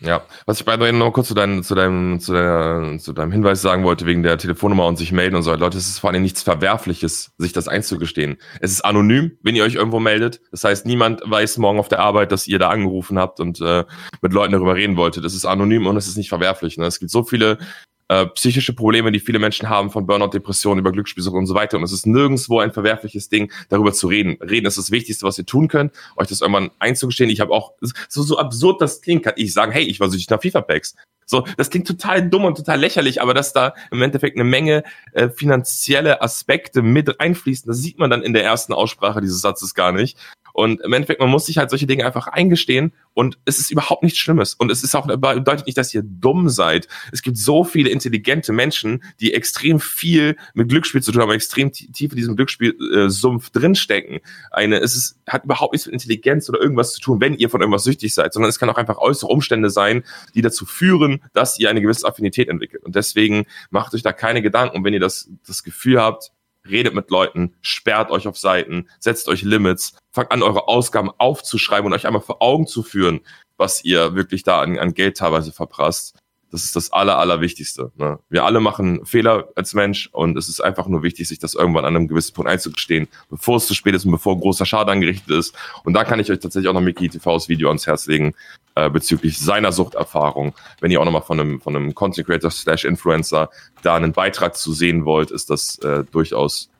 Ja, 0.00 0.22
was 0.44 0.60
ich 0.60 0.66
bei 0.66 0.76
dir 0.76 0.92
noch 0.92 1.10
kurz 1.12 1.28
zu, 1.28 1.34
dein, 1.34 1.62
zu, 1.62 1.74
deinem, 1.74 2.20
zu, 2.20 2.34
deiner, 2.34 2.98
zu 2.98 3.14
deinem 3.14 3.32
Hinweis 3.32 3.62
sagen 3.62 3.82
wollte, 3.84 4.04
wegen 4.04 4.22
der 4.22 4.36
Telefonnummer 4.36 4.86
und 4.86 4.98
sich 4.98 5.10
melden 5.10 5.36
und 5.36 5.42
so. 5.42 5.54
Leute, 5.54 5.78
es 5.78 5.88
ist 5.88 6.00
vor 6.00 6.10
allem 6.10 6.22
nichts 6.22 6.42
Verwerfliches, 6.42 7.32
sich 7.38 7.54
das 7.54 7.66
einzugestehen. 7.66 8.36
Es 8.60 8.72
ist 8.72 8.82
anonym, 8.82 9.38
wenn 9.42 9.56
ihr 9.56 9.64
euch 9.64 9.74
irgendwo 9.74 9.98
meldet. 9.98 10.42
Das 10.50 10.64
heißt, 10.64 10.84
niemand 10.84 11.22
weiß 11.24 11.56
morgen 11.58 11.78
auf 11.78 11.88
der 11.88 12.00
Arbeit, 12.00 12.30
dass 12.30 12.46
ihr 12.46 12.58
da 12.58 12.68
angerufen 12.68 13.18
habt 13.18 13.40
und 13.40 13.60
äh, 13.62 13.84
mit 14.20 14.34
Leuten 14.34 14.52
darüber 14.52 14.74
reden 14.74 14.98
wolltet. 14.98 15.24
Es 15.24 15.34
ist 15.34 15.46
anonym 15.46 15.86
und 15.86 15.96
es 15.96 16.08
ist 16.08 16.18
nicht 16.18 16.28
verwerflich. 16.28 16.76
Ne? 16.76 16.84
Es 16.84 17.00
gibt 17.00 17.10
so 17.10 17.24
viele 17.24 17.58
äh, 18.08 18.26
psychische 18.26 18.72
Probleme, 18.72 19.10
die 19.10 19.20
viele 19.20 19.38
Menschen 19.38 19.68
haben, 19.68 19.90
von 19.90 20.06
Burnout, 20.06 20.28
Depressionen 20.28 20.80
über 20.80 20.92
Glücksspielsucht 20.92 21.34
und 21.34 21.46
so 21.46 21.54
weiter. 21.54 21.76
Und 21.76 21.82
es 21.82 21.92
ist 21.92 22.06
nirgendwo 22.06 22.60
ein 22.60 22.72
verwerfliches 22.72 23.28
Ding, 23.28 23.52
darüber 23.68 23.92
zu 23.92 24.06
reden. 24.06 24.38
Reden 24.40 24.66
ist 24.66 24.78
das 24.78 24.90
Wichtigste, 24.90 25.26
was 25.26 25.38
ihr 25.38 25.46
tun 25.46 25.68
könnt, 25.68 25.92
euch 26.16 26.28
das 26.28 26.40
irgendwann 26.40 26.70
einzugestehen. 26.78 27.30
Ich 27.30 27.40
habe 27.40 27.52
auch, 27.52 27.72
so, 28.08 28.22
so 28.22 28.38
absurd 28.38 28.80
das 28.80 29.00
klingt, 29.00 29.24
kann 29.24 29.34
ich 29.36 29.52
sagen, 29.52 29.72
hey, 29.72 29.84
ich 29.84 30.00
war 30.00 30.08
süchtig 30.08 30.30
nach 30.30 30.40
FIFA-Packs. 30.40 30.94
So, 31.26 31.44
das 31.56 31.70
klingt 31.70 31.88
total 31.88 32.28
dumm 32.28 32.44
und 32.44 32.56
total 32.56 32.78
lächerlich, 32.80 33.20
aber 33.20 33.34
dass 33.34 33.52
da 33.52 33.74
im 33.90 34.00
Endeffekt 34.00 34.36
eine 34.36 34.44
Menge 34.44 34.84
äh, 35.12 35.28
finanzielle 35.28 36.22
Aspekte 36.22 36.82
mit 36.82 37.20
einfließen, 37.20 37.68
das 37.68 37.78
sieht 37.78 37.98
man 37.98 38.10
dann 38.10 38.22
in 38.22 38.32
der 38.32 38.44
ersten 38.44 38.72
Aussprache 38.72 39.20
dieses 39.20 39.40
Satzes 39.40 39.74
gar 39.74 39.92
nicht. 39.92 40.16
Und 40.56 40.80
im 40.80 40.94
Endeffekt, 40.94 41.20
man 41.20 41.28
muss 41.28 41.44
sich 41.44 41.58
halt 41.58 41.68
solche 41.68 41.86
Dinge 41.86 42.06
einfach 42.06 42.28
eingestehen 42.28 42.94
und 43.12 43.36
es 43.44 43.58
ist 43.58 43.70
überhaupt 43.70 44.02
nichts 44.02 44.18
Schlimmes. 44.18 44.54
Und 44.54 44.70
es 44.70 44.82
ist 44.82 44.94
auch 44.94 45.06
bedeutet 45.06 45.66
nicht, 45.66 45.76
dass 45.76 45.92
ihr 45.92 46.02
dumm 46.02 46.48
seid. 46.48 46.88
Es 47.12 47.20
gibt 47.20 47.36
so 47.36 47.62
viele 47.62 47.90
intelligente 47.90 48.54
Menschen, 48.54 49.04
die 49.20 49.34
extrem 49.34 49.80
viel 49.80 50.34
mit 50.54 50.70
Glücksspiel 50.70 51.02
zu 51.02 51.12
tun 51.12 51.20
haben, 51.20 51.30
extrem 51.32 51.72
tief 51.72 52.10
in 52.12 52.16
diesem 52.16 52.36
Glücksspielsumpf 52.36 53.48
äh, 53.48 53.50
drinstecken. 53.52 54.20
Eine, 54.50 54.78
es 54.78 54.96
ist, 54.96 55.18
hat 55.26 55.44
überhaupt 55.44 55.74
nichts 55.74 55.84
mit 55.86 55.92
Intelligenz 55.92 56.48
oder 56.48 56.58
irgendwas 56.58 56.94
zu 56.94 57.02
tun, 57.02 57.20
wenn 57.20 57.34
ihr 57.34 57.50
von 57.50 57.60
irgendwas 57.60 57.84
süchtig 57.84 58.14
seid, 58.14 58.32
sondern 58.32 58.48
es 58.48 58.58
kann 58.58 58.70
auch 58.70 58.78
einfach 58.78 58.96
äußere 58.96 59.30
Umstände 59.30 59.68
sein, 59.68 60.04
die 60.34 60.40
dazu 60.40 60.64
führen, 60.64 61.15
dass 61.32 61.58
ihr 61.58 61.70
eine 61.70 61.80
gewisse 61.80 62.06
Affinität 62.06 62.48
entwickelt. 62.48 62.84
Und 62.84 62.96
deswegen 62.96 63.46
macht 63.70 63.94
euch 63.94 64.02
da 64.02 64.12
keine 64.12 64.42
Gedanken. 64.42 64.84
Wenn 64.84 64.94
ihr 64.94 65.00
das, 65.00 65.30
das 65.46 65.62
Gefühl 65.62 66.00
habt, 66.00 66.32
redet 66.68 66.94
mit 66.94 67.10
Leuten, 67.10 67.54
sperrt 67.62 68.10
euch 68.10 68.26
auf 68.26 68.38
Seiten, 68.38 68.88
setzt 68.98 69.28
euch 69.28 69.42
Limits, 69.42 69.96
fangt 70.10 70.32
an, 70.32 70.42
eure 70.42 70.68
Ausgaben 70.68 71.10
aufzuschreiben 71.18 71.86
und 71.86 71.92
euch 71.92 72.06
einmal 72.06 72.22
vor 72.22 72.42
Augen 72.42 72.66
zu 72.66 72.82
führen, 72.82 73.20
was 73.56 73.84
ihr 73.84 74.14
wirklich 74.14 74.42
da 74.42 74.60
an, 74.60 74.78
an 74.78 74.94
Geld 74.94 75.16
teilweise 75.16 75.52
verprasst. 75.52 76.18
Das 76.50 76.62
ist 76.62 76.76
das 76.76 76.92
Aller, 76.92 77.18
Allerwichtigste. 77.18 77.90
Ne? 77.96 78.18
Wir 78.28 78.44
alle 78.44 78.60
machen 78.60 79.04
Fehler 79.04 79.48
als 79.56 79.74
Mensch 79.74 80.08
und 80.12 80.38
es 80.38 80.48
ist 80.48 80.60
einfach 80.60 80.86
nur 80.86 81.02
wichtig, 81.02 81.26
sich 81.28 81.38
das 81.38 81.54
irgendwann 81.54 81.84
an 81.84 81.96
einem 81.96 82.08
gewissen 82.08 82.34
Punkt 82.34 82.50
einzugestehen, 82.50 83.08
bevor 83.28 83.56
es 83.56 83.66
zu 83.66 83.74
spät 83.74 83.94
ist 83.94 84.04
und 84.04 84.12
bevor 84.12 84.38
großer 84.38 84.64
Schaden 84.64 84.90
angerichtet 84.90 85.30
ist. 85.30 85.54
Und 85.84 85.94
da 85.94 86.04
kann 86.04 86.20
ich 86.20 86.30
euch 86.30 86.38
tatsächlich 86.38 86.68
auch 86.68 86.74
noch 86.74 86.80
Mickey 86.80 87.08
TVs 87.08 87.48
Video 87.48 87.68
ans 87.68 87.86
Herz 87.86 88.06
legen 88.06 88.34
äh, 88.76 88.88
bezüglich 88.88 89.38
seiner 89.38 89.72
Suchterfahrung. 89.72 90.54
Wenn 90.80 90.90
ihr 90.90 91.00
auch 91.00 91.04
nochmal 91.04 91.22
von 91.22 91.40
einem, 91.40 91.60
von 91.60 91.74
einem 91.74 91.94
Content 91.94 92.26
Creator 92.26 92.50
slash 92.50 92.84
Influencer 92.84 93.50
da 93.82 93.96
einen 93.96 94.12
Beitrag 94.12 94.56
zu 94.56 94.72
sehen 94.72 95.04
wollt, 95.04 95.32
ist 95.32 95.50
das 95.50 95.78
äh, 95.78 96.04
durchaus 96.04 96.70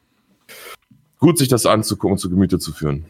gut, 1.19 1.39
sich 1.39 1.49
das 1.49 1.67
anzugucken 1.67 2.13
und 2.13 2.19
zu 2.19 2.31
Gemüte 2.31 2.59
zu 2.59 2.73
führen. 2.73 3.07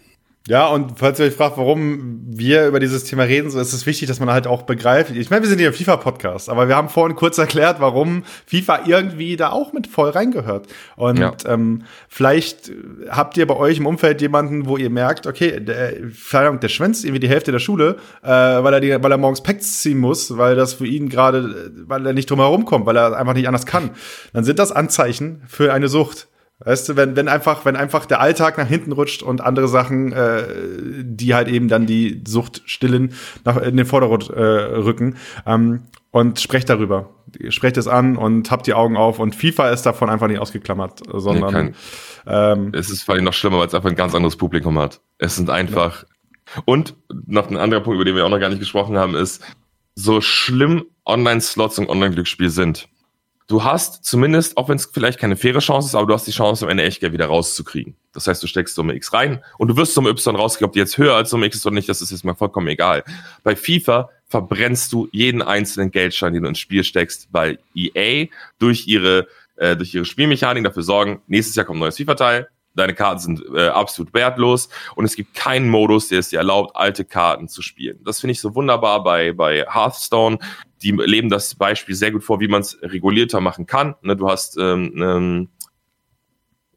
Ja, 0.49 0.69
und 0.69 0.99
falls 0.99 1.19
ihr 1.19 1.27
euch 1.27 1.35
fragt, 1.35 1.57
warum 1.57 2.21
wir 2.29 2.69
über 2.69 2.79
dieses 2.79 3.03
Thema 3.03 3.25
reden, 3.25 3.51
so 3.51 3.59
ist 3.59 3.73
es 3.73 3.85
wichtig, 3.85 4.07
dass 4.07 4.21
man 4.21 4.31
halt 4.31 4.47
auch 4.47 4.63
begreift. 4.63 5.11
Ich 5.17 5.29
meine, 5.29 5.43
wir 5.43 5.49
sind 5.49 5.59
hier 5.59 5.69
im 5.69 5.75
FIFA-Podcast, 5.75 6.49
aber 6.49 6.69
wir 6.69 6.77
haben 6.77 6.89
vorhin 6.89 7.17
kurz 7.17 7.37
erklärt, 7.39 7.81
warum 7.81 8.23
FIFA 8.47 8.81
irgendwie 8.87 9.37
da 9.37 9.51
auch 9.51 9.73
mit 9.73 9.89
voll 9.89 10.11
reingehört. 10.11 10.69
Und 10.95 11.19
ja. 11.19 11.33
ähm, 11.47 11.83
vielleicht 12.09 12.71
habt 13.09 13.37
ihr 13.37 13.47
bei 13.47 13.57
euch 13.57 13.79
im 13.79 13.87
Umfeld 13.87 14.21
jemanden, 14.21 14.67
wo 14.67 14.77
ihr 14.77 14.91
merkt, 14.91 15.27
okay, 15.27 15.59
der, 15.59 15.93
der 15.93 16.69
schwänzt 16.69 17.05
irgendwie 17.05 17.21
die 17.21 17.29
Hälfte 17.29 17.51
der 17.51 17.59
Schule, 17.59 17.97
äh, 18.23 18.29
weil 18.29 18.73
er 18.73 18.81
die, 18.81 19.03
weil 19.03 19.11
er 19.11 19.19
morgens 19.19 19.43
Packs 19.43 19.83
ziehen 19.83 19.99
muss, 19.99 20.37
weil 20.37 20.55
das 20.55 20.75
für 20.75 20.87
ihn 20.87 21.09
gerade, 21.09 21.73
weil 21.87 22.07
er 22.07 22.13
nicht 22.13 22.31
drum 22.31 22.39
herum 22.39 22.65
kommt, 22.65 22.87
weil 22.87 22.97
er 22.97 23.17
einfach 23.17 23.35
nicht 23.35 23.49
anders 23.49 23.67
kann. 23.67 23.91
Dann 24.33 24.45
sind 24.45 24.61
das 24.61 24.71
Anzeichen 24.71 25.43
für 25.49 25.73
eine 25.73 25.89
Sucht. 25.89 26.29
Weißt 26.59 26.89
du, 26.89 26.97
wenn, 26.97 27.17
wenn 27.17 27.29
einfach, 27.29 27.67
wenn 27.67 27.77
einfach 27.77 28.07
der 28.07 28.21
Alltag 28.21 28.57
nach 28.57 28.67
hinten 28.67 28.93
rutscht 28.93 29.23
und 29.23 29.43
andere 29.43 29.69
Sachen, 29.69 30.13
äh, 30.13 30.43
die 31.03 31.35
halt 31.35 31.49
eben 31.49 31.69
dann 31.69 31.85
die 31.85 32.23
Sucht 32.27 32.63
stillen, 32.65 33.13
nach 33.45 33.59
in 33.59 33.77
den 33.77 33.85
Vordergrund 33.85 34.31
äh, 34.31 34.41
rücken. 34.41 35.17
Ähm, 35.45 35.83
und 36.13 36.41
sprecht 36.41 36.71
darüber. 36.71 37.11
Sprecht 37.51 37.77
es 37.77 37.87
an 37.87 38.17
und 38.17 38.51
habt 38.51 38.67
die 38.67 38.73
Augen 38.73 38.97
auf. 38.97 39.19
Und 39.19 39.35
FIFA 39.35 39.69
ist 39.69 39.83
davon 39.83 40.09
einfach 40.09 40.29
nicht 40.29 40.39
ausgeklammert, 40.39 41.03
sondern. 41.13 41.67
Nee, 41.67 41.73
ähm, 42.27 42.73
es 42.73 42.89
ist 42.89 43.03
vor 43.03 43.15
allem 43.15 43.25
noch 43.25 43.35
schlimmer, 43.35 43.59
weil 43.59 43.67
es 43.67 43.75
einfach 43.75 43.91
ein 43.91 43.97
ganz 43.97 44.15
anderes 44.15 44.37
Publikum 44.37 44.79
hat. 44.79 45.03
Es 45.19 45.37
sind 45.37 45.51
einfach. 45.51 46.05
Ja. 46.05 46.63
Und 46.65 46.95
noch 47.27 47.51
ein 47.51 47.59
anderer 47.59 47.83
Punkt, 47.83 47.97
über 47.97 48.07
den 48.07 48.17
wir 48.17 48.25
auch 48.25 48.31
noch 48.31 48.41
gar 48.41 48.49
nicht 48.49 48.61
gesprochen 48.61 48.97
haben, 48.97 49.15
ist, 49.15 49.45
so 49.95 50.23
schlimm 50.23 50.87
Online-Slots 51.05 51.79
und 51.81 51.91
Online-Glücksspiel 51.91 52.49
sind 52.49 52.89
du 53.47 53.65
hast 53.65 54.05
zumindest, 54.05 54.57
auch 54.57 54.69
wenn 54.69 54.77
es 54.77 54.87
vielleicht 54.87 55.19
keine 55.19 55.37
faire 55.37 55.61
Chance 55.61 55.89
ist, 55.89 55.95
aber 55.95 56.07
du 56.07 56.15
hast 56.15 56.27
die 56.27 56.33
Chance, 56.33 56.65
am 56.65 56.71
Ende 56.71 56.83
Echtgeld 56.83 57.13
wieder 57.13 57.27
rauszukriegen. 57.27 57.97
Das 58.13 58.27
heißt, 58.27 58.43
du 58.43 58.47
steckst 58.47 58.75
Summe 58.75 58.95
X 58.95 59.13
rein 59.13 59.43
und 59.59 59.69
du 59.69 59.77
wirst 59.77 59.95
Summe 59.95 60.11
Y 60.11 60.37
rauskriegen, 60.37 60.69
ob 60.69 60.73
die 60.73 60.79
jetzt 60.79 60.99
höher 60.99 61.15
als 61.15 61.31
Summe 61.31 61.47
X 61.47 61.57
ist 61.57 61.67
oder 61.67 61.75
nicht, 61.75 61.89
das 61.89 62.03
ist 62.03 62.11
jetzt 62.11 62.25
mal 62.25 62.35
vollkommen 62.35 62.69
egal. 62.69 63.05
Bei 63.43 63.55
FIFA 63.55 64.11
verbrennst 64.27 64.93
du 64.93 65.09
jeden 65.13 65.43
einzelnen 65.43 65.91
Geldschein, 65.91 66.33
den 66.33 66.43
du 66.43 66.49
ins 66.49 66.59
Spiel 66.59 66.83
steckst, 66.83 67.29
weil 67.31 67.59
EA 67.75 68.27
durch 68.59 68.89
ihre, 68.89 69.29
äh, 69.57 69.77
durch 69.77 69.95
ihre 69.95 70.05
Spielmechanik 70.05 70.65
dafür 70.65 70.83
sorgen, 70.83 71.23
nächstes 71.29 71.55
Jahr 71.55 71.67
kommt 71.67 71.77
ein 71.77 71.81
neues 71.81 71.97
FIFA-Teil, 71.97 72.49
deine 72.77 72.95
Karten 72.95 73.21
sind 73.21 73.43
äh, 73.55 73.69
absolut 73.69 74.13
wertlos 74.15 74.69
und 74.95 75.05
es 75.05 75.17
gibt 75.17 75.35
keinen 75.35 75.69
Modus, 75.69 76.09
der 76.09 76.21
es 76.21 76.29
dir 76.29 76.39
erlaubt, 76.39 76.77
alte 76.77 77.05
Karten 77.05 77.49
zu 77.49 77.63
spielen. 77.63 77.99
Das 78.05 78.21
finde 78.21 78.33
ich 78.33 78.41
so 78.41 78.55
wunderbar 78.55 79.03
bei, 79.03 79.33
bei 79.33 79.65
Hearthstone. 79.69 80.39
Die 80.83 80.93
leben 80.93 81.31
das 81.31 81.55
Beispiel 81.55 81.95
sehr 81.95 82.13
gut 82.13 82.25
vor, 82.25 82.41
wie 82.41 82.49
man 82.49 82.61
es 82.61 82.79
regulierter 82.83 83.41
machen 83.41 83.67
kann. 83.67 83.95
Ne, 84.03 84.17
du 84.17 84.29
hast 84.29 84.57
ähm, 84.59 84.93
ähm, 84.97 85.49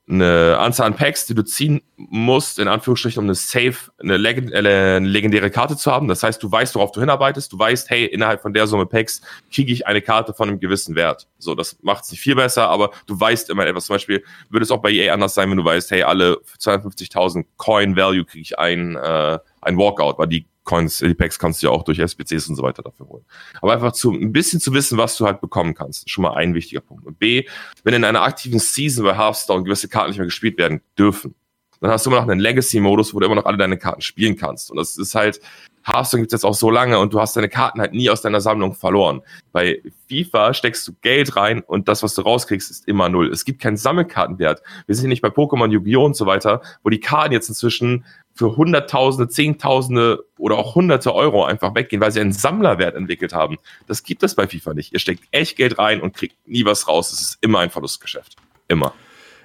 eine 0.10 0.58
Anzahl 0.58 0.88
an 0.88 0.96
Packs, 0.96 1.28
die 1.28 1.36
du 1.36 1.44
ziehen 1.44 1.82
musst, 1.96 2.58
in 2.58 2.68
Anführungsstrichen, 2.68 3.20
um 3.20 3.26
eine 3.26 3.36
safe, 3.36 3.92
eine, 4.00 4.18
legend, 4.18 4.52
äh, 4.52 4.58
eine, 4.58 5.00
legendäre 5.00 5.52
Karte 5.52 5.78
zu 5.78 5.92
haben. 5.92 6.08
Das 6.08 6.24
heißt, 6.24 6.42
du 6.42 6.52
weißt, 6.52 6.74
worauf 6.74 6.92
du 6.92 7.00
hinarbeitest. 7.00 7.54
Du 7.54 7.60
weißt, 7.60 7.90
hey, 7.92 8.06
innerhalb 8.06 8.42
von 8.42 8.52
der 8.54 8.66
Summe 8.66 8.88
Packs 8.88 9.22
kriege 9.54 9.72
ich 9.72 9.86
eine 9.86 10.02
Karte 10.02 10.34
von 10.34 10.50
einem 10.50 10.60
gewissen 10.60 10.96
Wert. 10.96 11.28
So, 11.38 11.54
das 11.54 11.78
macht 11.84 12.06
es 12.06 12.12
nicht 12.12 12.22
viel 12.22 12.36
besser, 12.36 12.70
aber 12.70 12.90
du 13.06 13.20
weißt 13.20 13.52
immer 13.52 13.68
etwas. 13.68 13.86
Zum 13.86 13.96
Beispiel 13.96 14.24
würde 14.50 14.64
es 14.64 14.72
auch 14.72 14.82
bei 14.82 14.92
EA 14.92 15.14
anders 15.14 15.36
sein, 15.36 15.50
wenn 15.52 15.58
du 15.58 15.66
weißt, 15.66 15.92
hey, 15.92 16.02
alle 16.02 16.40
250.000 16.60 17.46
Coin 17.58 17.96
Value 17.96 18.26
kriege 18.26 18.42
ich 18.42 18.58
ein, 18.58 18.96
äh, 18.96 19.38
ein 19.62 19.78
Walkout, 19.78 20.18
weil 20.18 20.28
die 20.28 20.48
Coins, 20.70 21.04
Packs 21.18 21.40
kannst 21.40 21.64
du 21.64 21.68
ja 21.68 21.72
auch 21.74 21.84
durch 21.84 21.98
SPCs 21.98 22.48
und 22.48 22.56
so 22.56 22.62
weiter 22.62 22.84
dafür 22.84 23.08
holen. 23.08 23.26
Aber 23.60 23.74
einfach 23.74 23.92
zu, 23.92 24.12
ein 24.12 24.32
bisschen 24.32 24.60
zu 24.60 24.72
wissen, 24.72 25.00
was 25.00 25.18
du 25.18 25.26
halt 25.26 25.42
bekommen 25.42 25.74
kannst, 25.74 26.08
schon 26.08 26.22
mal 26.22 26.36
ein 26.36 26.54
wichtiger 26.54 26.82
Punkt. 26.82 27.08
Und 27.08 27.18
B, 27.18 27.48
wenn 27.84 27.96
in 27.96 28.04
einer 28.04 28.22
aktiven 28.22 28.60
Season 28.60 29.04
bei 29.04 29.18
Hearthstone 29.18 29.64
gewisse 29.64 29.90
Karten 29.90 30.10
nicht 30.10 30.20
mehr 30.20 30.28
gespielt 30.28 30.60
werden 30.60 30.82
dürfen, 30.96 31.34
dann 31.82 31.92
hast 31.92 32.06
du 32.06 32.10
immer 32.10 32.22
noch 32.22 32.28
einen 32.28 32.40
Legacy-Modus, 32.40 33.14
wo 33.14 33.20
du 33.20 33.26
immer 33.26 33.36
noch 33.36 33.46
alle 33.46 33.58
deine 33.58 33.78
Karten 33.78 34.02
spielen 34.02 34.36
kannst. 34.36 34.72
Und 34.72 34.78
das 34.78 34.98
ist 34.98 35.16
halt, 35.16 35.40
Hearthstone 35.86 36.24
gibt 36.24 36.34
es 36.34 36.42
jetzt 36.42 36.46
auch 36.46 36.54
so 36.54 36.70
lange 36.70 37.00
und 37.00 37.14
du 37.14 37.20
hast 37.20 37.36
deine 37.36 37.50
Karten 37.50 37.80
halt 37.80 37.94
nie 37.94 38.10
aus 38.10 38.22
deiner 38.22 38.42
Sammlung 38.42 38.74
verloren. 38.74 39.22
Bei 39.52 39.82
FIFA 40.08 40.54
steckst 40.54 40.88
du 40.88 40.94
Geld 41.02 41.36
rein 41.36 41.62
und 41.62 41.88
das, 41.88 42.04
was 42.04 42.16
du 42.16 42.22
rauskriegst, 42.22 42.70
ist 42.70 42.88
immer 42.88 43.10
null. 43.10 43.32
Es 43.32 43.46
gibt 43.46 43.62
keinen 43.62 43.78
Sammelkartenwert. 43.78 44.62
Wir 44.88 44.96
sind 44.96 45.10
nicht 45.10 45.22
bei 45.22 45.30
Pokémon, 45.30 45.72
Yu-Gi-Oh! 45.72 46.06
und 46.06 46.16
so 46.16 46.26
weiter, 46.26 46.62
wo 46.84 46.90
die 46.90 47.00
Karten 47.00 47.34
jetzt 47.34 47.50
inzwischen 47.50 48.06
für 48.34 48.56
Hunderttausende, 48.56 49.30
Zehntausende 49.30 50.26
oder 50.38 50.58
auch 50.58 50.76
Hunderte 50.76 51.14
Euro 51.14 51.44
einfach 51.46 51.76
weggehen, 51.76 52.02
weil 52.02 52.12
sie 52.12 52.22
einen 52.22 52.32
Sammlerwert 52.32 52.96
entwickelt 52.96 53.34
haben. 53.34 53.58
Das 53.88 54.04
gibt 54.04 54.24
es 54.24 54.36
bei 54.36 54.48
FIFA 54.48 54.74
nicht. 54.74 54.94
Ihr 54.94 55.00
steckt 55.00 55.24
echt 55.32 55.58
Geld 55.58 55.78
rein 55.78 56.02
und 56.02 56.16
kriegt 56.16 56.36
nie 56.48 56.66
was 56.66 56.88
raus. 56.88 57.12
Es 57.12 57.22
ist 57.22 57.38
immer 57.42 57.60
ein 57.60 57.70
Verlustgeschäft. 57.70 58.36
Immer. 58.68 58.94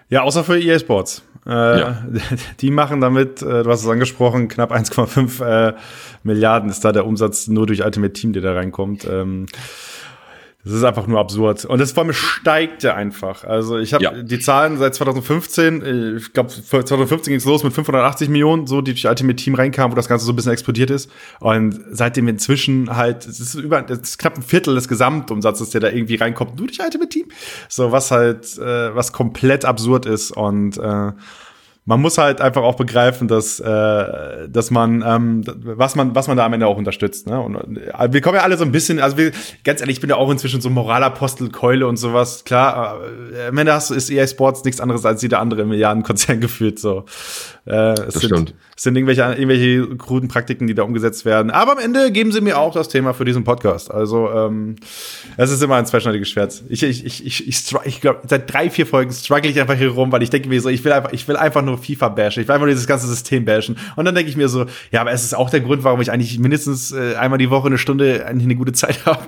Ja, 0.08 0.22
außer 0.22 0.44
für 0.44 0.58
EA 0.58 0.78
Sports. 0.78 1.22
Äh, 1.46 1.80
ja. 1.80 2.06
Die 2.60 2.70
machen 2.70 3.00
damit, 3.00 3.42
äh, 3.42 3.62
du 3.62 3.70
hast 3.70 3.82
es 3.82 3.88
angesprochen, 3.88 4.48
knapp 4.48 4.72
1,5 4.72 5.44
äh, 5.44 5.74
Milliarden 6.22 6.70
ist 6.70 6.84
da 6.84 6.92
der 6.92 7.06
Umsatz 7.06 7.48
nur 7.48 7.66
durch 7.66 7.84
Ultimate 7.84 8.12
Team, 8.12 8.32
der 8.32 8.42
da 8.42 8.54
reinkommt. 8.54 9.06
Ähm, 9.10 9.46
das 10.64 10.72
ist 10.72 10.84
einfach 10.84 11.06
nur 11.06 11.20
absurd. 11.20 11.66
Und 11.66 11.78
das 11.78 11.92
vor 11.92 12.04
allem 12.04 12.14
steigt 12.14 12.82
ja 12.84 12.94
einfach. 12.94 13.44
Also 13.44 13.78
ich 13.78 13.92
habe 13.92 14.02
ja. 14.02 14.22
die 14.22 14.38
Zahlen 14.38 14.78
seit 14.78 14.94
2015, 14.94 15.82
äh, 15.82 16.16
ich 16.16 16.32
glaube 16.32 16.48
2015 16.48 17.32
ging 17.32 17.38
es 17.38 17.44
los 17.44 17.62
mit 17.64 17.74
580 17.74 18.30
Millionen, 18.30 18.66
so 18.66 18.80
die 18.80 18.92
durch 18.92 19.06
Ultimate 19.06 19.36
Team 19.36 19.54
reinkamen, 19.54 19.92
wo 19.92 19.96
das 19.96 20.08
Ganze 20.08 20.24
so 20.24 20.32
ein 20.32 20.36
bisschen 20.36 20.52
explodiert 20.52 20.90
ist. 20.90 21.10
Und 21.40 21.78
seitdem 21.90 22.28
inzwischen 22.28 22.96
halt, 22.96 23.26
es 23.26 23.40
ist 23.40 23.54
über, 23.54 23.84
es 23.90 23.98
ist 23.98 24.18
knapp 24.18 24.38
ein 24.38 24.42
Viertel 24.42 24.74
des 24.74 24.88
Gesamtumsatzes, 24.88 25.68
der 25.68 25.82
da 25.82 25.90
irgendwie 25.90 26.14
reinkommt, 26.14 26.56
nur 26.56 26.66
durch 26.66 26.80
Ultimate 26.80 27.10
Team. 27.10 27.26
So 27.68 27.92
was 27.92 28.10
halt, 28.10 28.56
äh, 28.56 28.94
was 28.94 29.12
komplett 29.12 29.66
absurd 29.66 30.06
ist 30.06 30.30
und 30.30 30.78
äh, 30.78 31.12
man 31.86 32.00
muss 32.00 32.16
halt 32.16 32.40
einfach 32.40 32.62
auch 32.62 32.76
begreifen, 32.76 33.28
dass, 33.28 33.60
äh, 33.60 34.48
dass 34.48 34.70
man, 34.70 35.04
ähm, 35.06 35.42
was 35.46 35.96
man, 35.96 36.14
was 36.14 36.28
man 36.28 36.36
da 36.36 36.46
am 36.46 36.52
Ende 36.54 36.66
auch 36.66 36.78
unterstützt. 36.78 37.26
Ne? 37.26 37.38
Und 37.38 37.56
äh, 37.76 38.08
wir 38.10 38.22
kommen 38.22 38.36
ja 38.36 38.42
alle 38.42 38.56
so 38.56 38.64
ein 38.64 38.72
bisschen, 38.72 39.00
also 39.00 39.18
wir, 39.18 39.32
ganz 39.64 39.80
ehrlich, 39.80 39.96
ich 39.96 40.00
bin 40.00 40.08
ja 40.08 40.16
auch 40.16 40.30
inzwischen 40.30 40.62
so 40.62 40.70
Moralapostel, 40.70 41.50
Keule 41.50 41.86
und 41.86 41.98
sowas. 41.98 42.44
Klar, 42.44 43.00
äh, 43.34 43.48
am 43.48 43.58
Ende 43.58 43.74
hast, 43.74 43.90
ist 43.90 44.08
EA 44.08 44.26
Sports 44.26 44.64
nichts 44.64 44.80
anderes 44.80 45.04
als 45.04 45.20
jeder 45.20 45.40
andere 45.40 45.66
Milliardenkonzern 45.66 46.40
gefühlt. 46.40 46.78
So, 46.78 47.04
äh, 47.66 47.92
es 47.92 47.94
das 47.96 48.14
sind, 48.14 48.30
stimmt. 48.30 48.54
Es 48.76 48.82
sind 48.82 48.96
irgendwelche, 48.96 49.22
irgendwelche 49.22 49.96
kruden 49.98 50.28
Praktiken, 50.28 50.66
die 50.66 50.74
da 50.74 50.84
umgesetzt 50.84 51.26
werden. 51.26 51.50
Aber 51.50 51.72
am 51.72 51.78
Ende 51.78 52.10
geben 52.12 52.32
sie 52.32 52.40
mir 52.40 52.58
auch 52.58 52.72
das 52.72 52.88
Thema 52.88 53.12
für 53.12 53.26
diesen 53.26 53.44
Podcast. 53.44 53.90
Also 53.90 54.30
ähm, 54.30 54.76
es 55.36 55.50
ist 55.50 55.62
immer 55.62 55.76
ein 55.76 55.84
zweischneidiges 55.84 56.30
Schwert. 56.30 56.62
Ich, 56.70 56.82
ich, 56.82 57.04
ich, 57.04 57.26
ich, 57.26 57.46
ich, 57.46 57.74
ich 57.84 58.00
glaube, 58.00 58.20
seit 58.26 58.50
drei, 58.50 58.70
vier 58.70 58.86
Folgen 58.86 59.12
struggle 59.12 59.50
ich 59.50 59.60
einfach 59.60 59.74
hier 59.76 59.90
rum, 59.90 60.10
weil 60.12 60.22
ich 60.22 60.30
denke 60.30 60.48
mir 60.48 60.62
so, 60.62 60.70
ich 60.70 60.82
will 60.82 60.92
einfach, 60.92 61.12
ich 61.12 61.28
will 61.28 61.36
einfach 61.36 61.62
nur 61.62 61.73
nur 61.74 61.82
FIFA 61.82 62.08
bashen. 62.10 62.42
Ich 62.42 62.48
will 62.48 62.54
einfach 62.54 62.68
dieses 62.68 62.86
ganze 62.86 63.06
System 63.06 63.44
bashen. 63.44 63.76
Und 63.96 64.04
dann 64.04 64.14
denke 64.14 64.30
ich 64.30 64.36
mir 64.36 64.48
so, 64.48 64.66
ja, 64.90 65.00
aber 65.00 65.12
es 65.12 65.24
ist 65.24 65.34
auch 65.34 65.50
der 65.50 65.60
Grund, 65.60 65.84
warum 65.84 66.00
ich 66.00 66.10
eigentlich 66.10 66.38
mindestens 66.38 66.92
äh, 66.92 67.14
einmal 67.16 67.38
die 67.38 67.50
Woche 67.50 67.66
eine 67.66 67.78
Stunde 67.78 68.26
eine 68.26 68.56
gute 68.56 68.72
Zeit 68.72 69.04
habe. 69.06 69.22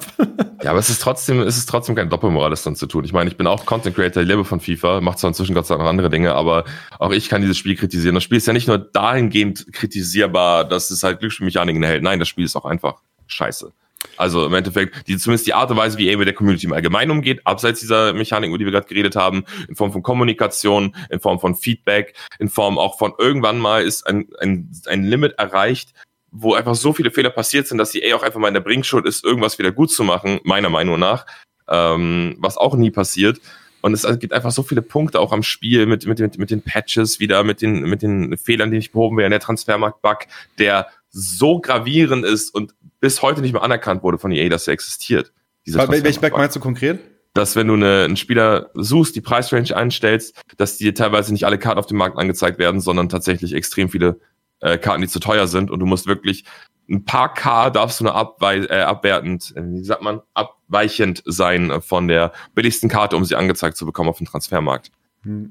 ja, 0.63 0.71
aber 0.71 0.79
es 0.79 0.91
ist 0.91 1.03
trotzdem, 1.03 1.41
es 1.41 1.57
ist 1.57 1.69
trotzdem 1.69 1.95
kein 1.95 2.09
Doppelmoral, 2.09 2.51
das 2.51 2.63
dann 2.63 2.77
zu 2.77 2.87
tun. 2.87 3.05
Ich 3.05 3.13
meine, 3.13 3.31
ich 3.31 3.37
bin 3.37 3.47
auch 3.47 3.67
Content 3.67 3.97
Creator, 3.97 4.23
ich 4.23 4.29
lebe 4.29 4.45
von 4.45 4.61
FIFA, 4.61 5.01
macht 5.01 5.19
zwar 5.19 5.29
inzwischen 5.29 5.55
Gott 5.55 5.67
sei 5.67 5.75
Dank 5.75 5.85
noch 5.85 5.91
andere 5.91 6.11
Dinge, 6.11 6.35
aber 6.35 6.65
auch 6.99 7.13
ich 7.13 7.29
kann 7.29 7.43
dieses 7.43 7.59
Spiel 7.59 7.77
kritisieren. 7.77 8.15
Das 8.15 8.25
Spiel 8.25 8.39
ist 8.39 8.47
ja 8.47 8.53
nicht 8.53 8.69
nur 8.69 8.79
dahingehend 8.79 9.73
kritisierbar, 9.73 10.65
dass 10.65 10.91
es 10.91 11.03
halt 11.03 11.21
Glücksspielmechaniken 11.21 11.83
erhält. 11.83 12.03
Nein, 12.03 12.19
das 12.19 12.29
Spiel 12.29 12.45
ist 12.45 12.57
auch 12.57 12.65
einfach 12.65 12.97
scheiße. 13.27 13.73
Also 14.17 14.47
im 14.47 14.55
Endeffekt, 14.55 15.09
die, 15.09 15.17
zumindest 15.19 15.47
die 15.47 15.55
Art 15.55 15.71
und 15.71 15.77
Weise, 15.77 15.99
wie 15.99 16.09
er 16.09 16.17
mit 16.17 16.27
der 16.27 16.35
Community 16.35 16.67
im 16.67 16.73
Allgemeinen 16.73 17.11
umgeht, 17.11 17.41
abseits 17.45 17.81
dieser 17.81 18.13
Mechanik, 18.13 18.49
über 18.49 18.59
die 18.59 18.65
wir 18.65 18.73
gerade 18.73 18.87
geredet 18.87 19.17
haben, 19.17 19.45
in 19.69 19.77
Form 19.77 19.93
von 19.93 20.03
Kommunikation, 20.03 20.95
in 21.11 21.21
Form 21.21 21.39
von 21.39 21.55
Feedback, 21.55 22.15
in 22.39 22.49
Form 22.49 22.79
auch 22.79 22.99
von 22.99 23.13
irgendwann 23.19 23.59
mal 23.59 23.83
ist 23.83 24.07
ein, 24.07 24.29
ein, 24.41 24.71
ein 24.87 25.05
Limit 25.05 25.39
erreicht, 25.39 25.93
wo 26.31 26.55
einfach 26.55 26.75
so 26.75 26.93
viele 26.93 27.11
Fehler 27.11 27.31
passiert 27.31 27.67
sind, 27.67 27.79
dass 27.79 27.91
die 27.91 28.11
A 28.11 28.17
auch 28.17 28.23
einfach 28.23 28.41
mal 28.41 28.49
in 28.49 28.55
der 28.55 28.61
Bringschuld 28.61 29.07
ist, 29.07 29.25
irgendwas 29.25 29.59
wieder 29.59 29.73
gut 29.73 29.91
zu 29.91 30.05
machen, 30.05 30.41
meiner 30.45 30.71
Meinung 30.71 30.99
nach, 30.99 31.27
ähm, 31.69 32.37
was 32.39 32.57
auch 32.57 32.75
nie 32.77 32.91
passiert. 32.91 33.41
Und 33.83 33.93
es 33.93 34.05
gibt 34.19 34.33
einfach 34.33 34.51
so 34.51 34.63
viele 34.63 34.83
Punkte 34.83 35.21
auch 35.21 35.33
am 35.33 35.43
Spiel 35.43 35.87
mit, 35.87 36.07
mit, 36.07 36.19
mit, 36.19 36.39
mit 36.39 36.51
den 36.51 36.63
Patches 36.63 37.21
wieder, 37.21 37.45
mit 37.45 37.63
den, 37.63 37.83
mit 37.83 38.03
den 38.03 38.37
Fehlern, 38.37 38.71
die 38.71 38.79
nicht 38.79 38.93
behoben 38.93 39.17
werden, 39.17 39.31
der 39.31 39.41
Transfermarkt-Bug, 39.41 40.27
der 40.59 40.89
so 41.19 41.61
gravierend 41.61 42.27
ist 42.27 42.51
und 42.55 42.75
bis 43.01 43.23
heute 43.23 43.41
nicht 43.41 43.53
mehr 43.53 43.62
anerkannt 43.62 44.03
wurde 44.03 44.19
von 44.19 44.31
EA, 44.33 44.51
dass 44.51 44.69
er 44.69 44.75
existiert. 44.75 45.33
Welchen 45.64 46.21
Bug 46.21 46.33
meinst 46.37 46.55
du 46.55 46.61
konkret? 46.61 47.01
Dass 47.33 47.57
wenn 47.57 47.69
du 47.69 47.75
eine, 47.75 48.05
einen 48.05 48.17
Spieler 48.17 48.71
suchst, 48.75 49.17
die 49.17 49.23
Preisrange 49.23 49.75
einstellst, 49.75 50.39
dass 50.59 50.77
dir 50.77 50.95
teilweise 50.95 51.33
nicht 51.33 51.45
alle 51.45 51.59
Karten 51.59 51.79
auf 51.79 51.87
dem 51.87 51.97
Markt 51.97 52.19
angezeigt 52.19 52.59
werden, 52.59 52.81
sondern 52.81 53.09
tatsächlich 53.09 53.55
extrem 53.55 53.89
viele 53.89 54.21
äh, 54.61 54.77
Karten, 54.77 55.01
die 55.03 55.09
zu 55.09 55.19
teuer 55.19 55.47
sind 55.47 55.71
und 55.71 55.81
du 55.81 55.87
musst 55.87 56.07
wirklich 56.07 56.45
ein 56.89 57.05
paar 57.05 57.33
K 57.35 57.71
darfst 57.71 58.01
du 58.01 58.05
nur 58.05 58.14
abwei 58.14 58.59
äh, 58.59 58.83
abwertend, 58.83 59.55
äh, 59.57 59.62
wie 59.64 59.85
sagt 59.85 60.03
man, 60.03 60.21
abweichend 60.35 61.23
sein 61.25 61.81
von 61.81 62.09
der 62.09 62.33
billigsten 62.55 62.89
Karte, 62.89 63.17
um 63.17 63.25
sie 63.25 63.37
angezeigt 63.37 63.77
zu 63.77 63.87
bekommen 63.87 64.11
auf 64.11 64.19
dem 64.19 64.27
Transfermarkt. 64.27 64.91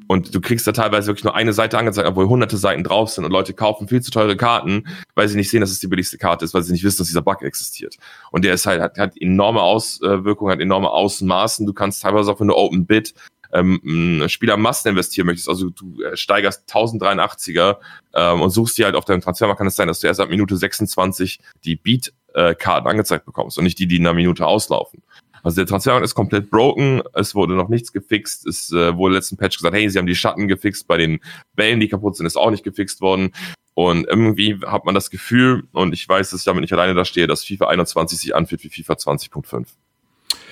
Und 0.07 0.33
du 0.33 0.41
kriegst 0.41 0.65
da 0.67 0.71
teilweise 0.71 1.07
wirklich 1.07 1.23
nur 1.23 1.35
eine 1.35 1.53
Seite 1.53 1.77
angezeigt, 1.77 2.07
obwohl 2.07 2.27
hunderte 2.27 2.57
Seiten 2.57 2.83
drauf 2.83 3.09
sind 3.09 3.25
und 3.25 3.31
Leute 3.31 3.53
kaufen 3.53 3.87
viel 3.87 4.01
zu 4.01 4.11
teure 4.11 4.37
Karten, 4.37 4.87
weil 5.15 5.27
sie 5.27 5.35
nicht 5.35 5.49
sehen, 5.49 5.61
dass 5.61 5.71
es 5.71 5.79
die 5.79 5.87
billigste 5.87 6.17
Karte 6.17 6.45
ist, 6.45 6.53
weil 6.53 6.63
sie 6.63 6.71
nicht 6.71 6.83
wissen, 6.83 6.99
dass 6.99 7.07
dieser 7.07 7.21
Bug 7.21 7.41
existiert. 7.41 7.97
Und 8.31 8.45
der 8.45 8.53
ist 8.53 8.65
halt, 8.65 8.81
hat, 8.81 8.97
hat 8.97 9.13
enorme 9.19 9.61
Auswirkungen, 9.61 10.51
hat 10.51 10.61
enorme 10.61 10.89
Außenmaßen. 10.89 11.65
Du 11.65 11.73
kannst 11.73 12.03
teilweise 12.03 12.31
auch, 12.31 12.39
wenn 12.39 12.47
du 12.47 12.55
Open 12.55 12.85
Bid 12.85 13.13
ähm, 13.53 14.23
Spieler 14.27 14.57
Massen 14.57 14.89
investieren 14.89 15.27
möchtest, 15.27 15.49
also 15.49 15.69
du 15.69 16.01
äh, 16.01 16.15
steigerst 16.15 16.69
1083er 16.69 17.77
ähm, 18.13 18.41
und 18.41 18.49
suchst 18.49 18.77
dir 18.77 18.85
halt 18.85 18.95
auf 18.95 19.05
deinem 19.05 19.21
Transfermarkt, 19.21 19.59
kann 19.59 19.67
es 19.67 19.75
sein, 19.75 19.87
dass 19.87 19.99
du 19.99 20.07
erst 20.07 20.19
ab 20.19 20.29
Minute 20.29 20.57
26 20.57 21.39
die 21.63 21.75
Beat-Karten 21.75 22.87
äh, 22.87 22.89
angezeigt 22.89 23.25
bekommst 23.25 23.57
und 23.57 23.63
nicht 23.63 23.79
die, 23.79 23.87
die 23.87 23.97
in 23.97 24.05
einer 24.05 24.13
Minute 24.13 24.45
auslaufen. 24.45 25.01
Also 25.45 25.57
der 25.57 25.67
Transfermarkt 25.67 26.03
ist 26.03 26.15
komplett 26.15 26.49
broken, 26.49 27.03
es 27.13 27.35
wurde 27.35 27.53
noch 27.53 27.69
nichts 27.69 27.93
gefixt, 27.93 28.47
es 28.47 28.71
äh, 28.71 28.97
wurde 28.97 29.13
letzten 29.13 29.37
Patch 29.37 29.57
gesagt, 29.57 29.75
hey, 29.75 29.87
sie 29.87 29.99
haben 29.99 30.07
die 30.07 30.15
Schatten 30.15 30.47
gefixt, 30.47 30.87
bei 30.87 30.97
den 30.97 31.19
Bällen, 31.55 31.79
die 31.79 31.87
kaputt 31.87 32.17
sind, 32.17 32.25
ist 32.25 32.35
auch 32.35 32.49
nicht 32.49 32.63
gefixt 32.63 32.99
worden. 32.99 33.31
Und 33.75 34.07
irgendwie 34.07 34.57
hat 34.65 34.85
man 34.85 34.95
das 34.95 35.11
Gefühl, 35.11 35.67
und 35.71 35.93
ich 35.93 36.09
weiß, 36.09 36.31
dass 36.31 36.39
ich 36.39 36.45
damit 36.45 36.61
nicht 36.61 36.73
alleine 36.73 36.95
da 36.95 37.05
stehe, 37.05 37.27
dass 37.27 37.45
FIFA 37.45 37.67
21 37.67 38.19
sich 38.19 38.35
anfühlt 38.35 38.63
wie 38.63 38.69
FIFA 38.69 38.93
20.5. 38.93 39.67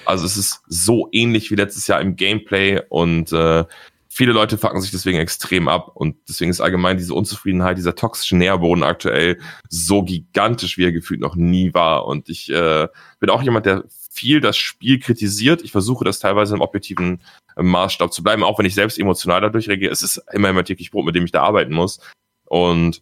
Also 0.05 0.27
es 0.27 0.37
ist 0.37 0.61
so 0.67 1.09
ähnlich 1.11 1.49
wie 1.49 1.55
letztes 1.55 1.87
Jahr 1.87 1.99
im 1.99 2.15
Gameplay 2.15 2.79
und 2.87 3.31
äh, 3.31 3.65
viele 4.09 4.31
Leute 4.31 4.59
fucken 4.59 4.79
sich 4.79 4.91
deswegen 4.91 5.17
extrem 5.17 5.67
ab 5.69 5.93
und 5.95 6.17
deswegen 6.29 6.51
ist 6.51 6.61
allgemein 6.61 6.97
diese 6.97 7.15
Unzufriedenheit, 7.15 7.79
dieser 7.79 7.95
toxische 7.95 8.37
Nährboden 8.37 8.83
aktuell 8.83 9.39
so 9.69 10.03
gigantisch, 10.03 10.77
wie 10.77 10.85
er 10.85 10.91
gefühlt 10.91 11.19
noch 11.19 11.35
nie 11.35 11.73
war. 11.73 12.05
Und 12.05 12.29
ich 12.29 12.51
äh, 12.51 12.87
bin 13.19 13.31
auch 13.31 13.41
jemand, 13.41 13.65
der 13.65 13.85
viel 14.13 14.41
das 14.41 14.57
Spiel 14.57 14.99
kritisiert. 14.99 15.61
Ich 15.63 15.71
versuche 15.71 16.05
das 16.05 16.19
teilweise 16.19 16.55
im 16.55 16.61
objektiven 16.61 17.21
äh, 17.55 17.63
Maßstab 17.63 18.13
zu 18.13 18.23
bleiben, 18.23 18.43
auch 18.43 18.59
wenn 18.59 18.65
ich 18.65 18.75
selbst 18.75 18.99
emotional 18.99 19.41
dadurch 19.41 19.67
reagiere. 19.67 19.91
Es 19.91 20.03
ist 20.03 20.21
immer 20.31 20.49
immer 20.49 20.63
täglich 20.63 20.91
Brot, 20.91 21.05
mit 21.05 21.15
dem 21.15 21.25
ich 21.25 21.31
da 21.31 21.43
arbeiten 21.43 21.73
muss. 21.73 21.99
Und 22.45 23.01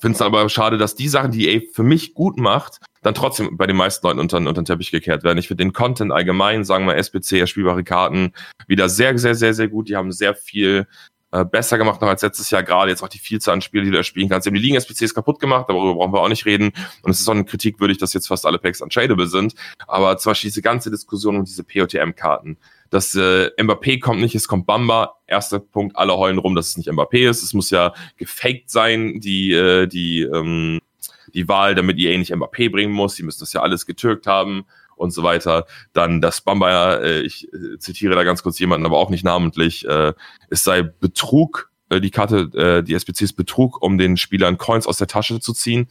finde 0.00 0.16
es 0.16 0.22
aber 0.22 0.48
schade, 0.48 0.78
dass 0.78 0.94
die 0.94 1.08
Sachen, 1.08 1.30
die 1.30 1.48
EA 1.48 1.60
für 1.72 1.82
mich 1.82 2.14
gut 2.14 2.38
macht, 2.38 2.78
dann 3.02 3.14
trotzdem 3.14 3.56
bei 3.56 3.66
den 3.66 3.76
meisten 3.76 4.06
Leuten 4.06 4.18
unter, 4.18 4.38
unter 4.38 4.52
den 4.52 4.64
Teppich 4.64 4.90
gekehrt 4.90 5.24
werden. 5.24 5.38
Ich 5.38 5.48
finde 5.48 5.64
den 5.64 5.72
Content 5.72 6.12
allgemein, 6.12 6.64
sagen 6.64 6.86
wir 6.86 6.96
SPC, 6.96 7.48
spielbare 7.48 7.84
Karten, 7.84 8.32
wieder 8.66 8.88
sehr, 8.88 9.16
sehr, 9.18 9.34
sehr, 9.34 9.54
sehr 9.54 9.68
gut. 9.68 9.88
Die 9.88 9.96
haben 9.96 10.12
sehr 10.12 10.34
viel 10.34 10.86
äh, 11.32 11.44
besser 11.44 11.76
gemacht 11.76 12.00
noch 12.00 12.08
als 12.08 12.22
letztes 12.22 12.50
Jahr, 12.50 12.62
gerade 12.62 12.90
jetzt 12.90 13.02
auch 13.02 13.08
die 13.08 13.18
Vielzahl 13.18 13.54
an 13.54 13.60
Spielen, 13.60 13.84
die 13.84 13.90
du 13.90 14.02
spielen 14.04 14.28
kannst. 14.28 14.44
Sie 14.44 14.48
haben 14.48 14.54
die 14.54 14.60
Ligen-SPCs 14.60 15.14
kaputt 15.14 15.40
gemacht, 15.40 15.66
darüber 15.68 15.94
brauchen 15.94 16.12
wir 16.12 16.20
auch 16.20 16.28
nicht 16.28 16.46
reden. 16.46 16.72
Und 17.02 17.10
es 17.10 17.20
ist 17.20 17.28
auch 17.28 17.34
eine 17.34 17.44
Kritik 17.44 17.80
würdig, 17.80 17.98
dass 17.98 18.12
jetzt 18.12 18.28
fast 18.28 18.46
alle 18.46 18.58
Packs 18.58 18.80
untradable 18.80 19.26
sind. 19.26 19.54
Aber 19.86 20.16
zum 20.18 20.30
Beispiel 20.30 20.50
diese 20.50 20.62
ganze 20.62 20.90
Diskussion 20.90 21.36
um 21.36 21.44
diese 21.44 21.64
POTM-Karten. 21.64 22.58
Das 22.90 23.14
äh, 23.16 23.50
Mbappé 23.58 23.98
kommt 23.98 24.20
nicht, 24.20 24.34
es 24.36 24.46
kommt 24.46 24.66
Bamba. 24.66 25.16
Erster 25.26 25.58
Punkt, 25.58 25.96
alle 25.96 26.16
heulen 26.16 26.38
rum, 26.38 26.54
dass 26.54 26.68
es 26.68 26.76
nicht 26.76 26.88
Mbappé 26.88 27.28
ist. 27.28 27.42
Es 27.42 27.52
muss 27.52 27.70
ja 27.70 27.92
gefaked 28.16 28.70
sein, 28.70 29.20
die, 29.20 29.52
äh, 29.52 29.88
die, 29.88 30.22
ähm, 30.22 30.80
die 31.34 31.48
Wahl, 31.48 31.74
damit 31.74 31.98
EA 31.98 32.16
nicht 32.16 32.32
Mbappé 32.32 32.70
bringen 32.70 32.92
muss. 32.92 33.16
Die 33.16 33.24
müssen 33.24 33.40
das 33.40 33.52
ja 33.52 33.62
alles 33.62 33.84
getürkt 33.84 34.28
haben 34.28 34.64
und 34.96 35.12
so 35.12 35.22
weiter. 35.22 35.66
Dann 35.92 36.20
das 36.20 36.40
Bamba, 36.40 36.96
äh, 36.96 37.20
ich 37.20 37.52
äh, 37.52 37.78
zitiere 37.78 38.14
da 38.14 38.24
ganz 38.24 38.42
kurz 38.42 38.58
jemanden, 38.58 38.86
aber 38.86 38.98
auch 38.98 39.10
nicht 39.10 39.24
namentlich, 39.24 39.86
äh, 39.86 40.12
es 40.50 40.64
sei 40.64 40.82
Betrug, 40.82 41.70
äh, 41.88 42.00
die 42.00 42.10
Karte, 42.10 42.50
äh, 42.54 42.82
die 42.82 42.94
SPC 42.94 43.22
ist 43.22 43.34
Betrug, 43.34 43.82
um 43.82 43.98
den 43.98 44.16
Spielern 44.16 44.58
Coins 44.58 44.86
aus 44.86 44.98
der 44.98 45.06
Tasche 45.06 45.40
zu 45.40 45.52
ziehen, 45.52 45.88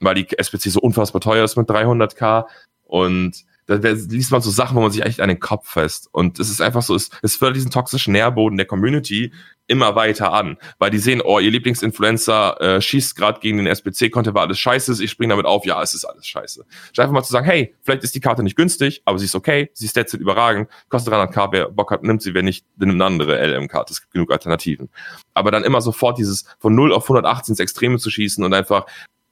weil 0.00 0.14
die 0.14 0.38
SPC 0.38 0.70
so 0.70 0.80
unfassbar 0.80 1.20
teuer 1.20 1.44
ist 1.44 1.56
mit 1.56 1.68
300k 1.68 2.46
und 2.84 3.44
da 3.66 3.76
liest 3.76 4.30
man 4.30 4.42
so 4.42 4.50
Sachen, 4.50 4.76
wo 4.76 4.80
man 4.80 4.90
sich 4.90 5.02
eigentlich 5.04 5.22
an 5.22 5.28
den 5.28 5.40
Kopf 5.40 5.70
fest. 5.70 6.08
Und 6.12 6.38
es 6.38 6.50
ist 6.50 6.60
einfach 6.60 6.82
so, 6.82 6.94
es, 6.94 7.10
es 7.22 7.36
fördert 7.36 7.56
diesen 7.56 7.70
toxischen 7.70 8.12
Nährboden 8.12 8.58
der 8.58 8.66
Community 8.66 9.32
immer 9.66 9.94
weiter 9.94 10.32
an, 10.32 10.58
weil 10.78 10.90
die 10.90 10.98
sehen, 10.98 11.22
oh, 11.24 11.38
ihr 11.38 11.50
Lieblingsinfluencer 11.50 12.60
äh, 12.60 12.80
schießt 12.82 13.16
gerade 13.16 13.40
gegen 13.40 13.56
den 13.56 13.66
SPC, 13.66 14.10
konnte 14.10 14.34
war 14.34 14.42
alles 14.42 14.58
scheiße, 14.58 15.02
ich 15.02 15.10
springe 15.10 15.32
damit 15.32 15.46
auf, 15.46 15.64
ja, 15.64 15.80
es 15.82 15.94
ist 15.94 16.04
alles 16.04 16.26
scheiße. 16.26 16.66
Statt 16.92 17.04
einfach 17.04 17.14
mal 17.14 17.22
zu 17.22 17.32
sagen, 17.32 17.46
hey, 17.46 17.74
vielleicht 17.82 18.04
ist 18.04 18.14
die 18.14 18.20
Karte 18.20 18.42
nicht 18.42 18.56
günstig, 18.56 19.00
aber 19.06 19.18
sie 19.18 19.24
ist 19.24 19.34
okay, 19.34 19.70
sie 19.72 19.88
Stats 19.88 20.10
sind 20.10 20.20
überragend, 20.20 20.68
kostet 20.90 21.14
300k, 21.14 21.48
wer 21.52 21.68
Bock 21.70 21.90
hat, 21.92 22.02
nimmt 22.02 22.20
sie, 22.20 22.34
wer 22.34 22.42
nicht, 22.42 22.66
nimmt 22.76 22.92
eine 22.92 23.04
andere 23.06 23.42
LM-Karte, 23.46 23.94
es 23.94 24.02
gibt 24.02 24.12
genug 24.12 24.30
Alternativen. 24.30 24.90
Aber 25.32 25.50
dann 25.50 25.64
immer 25.64 25.80
sofort 25.80 26.18
dieses 26.18 26.44
von 26.58 26.74
0 26.74 26.92
auf 26.92 27.04
118 27.04 27.52
ins 27.52 27.60
Extreme 27.60 27.98
zu 27.98 28.10
schießen 28.10 28.44
und 28.44 28.52
einfach 28.52 28.84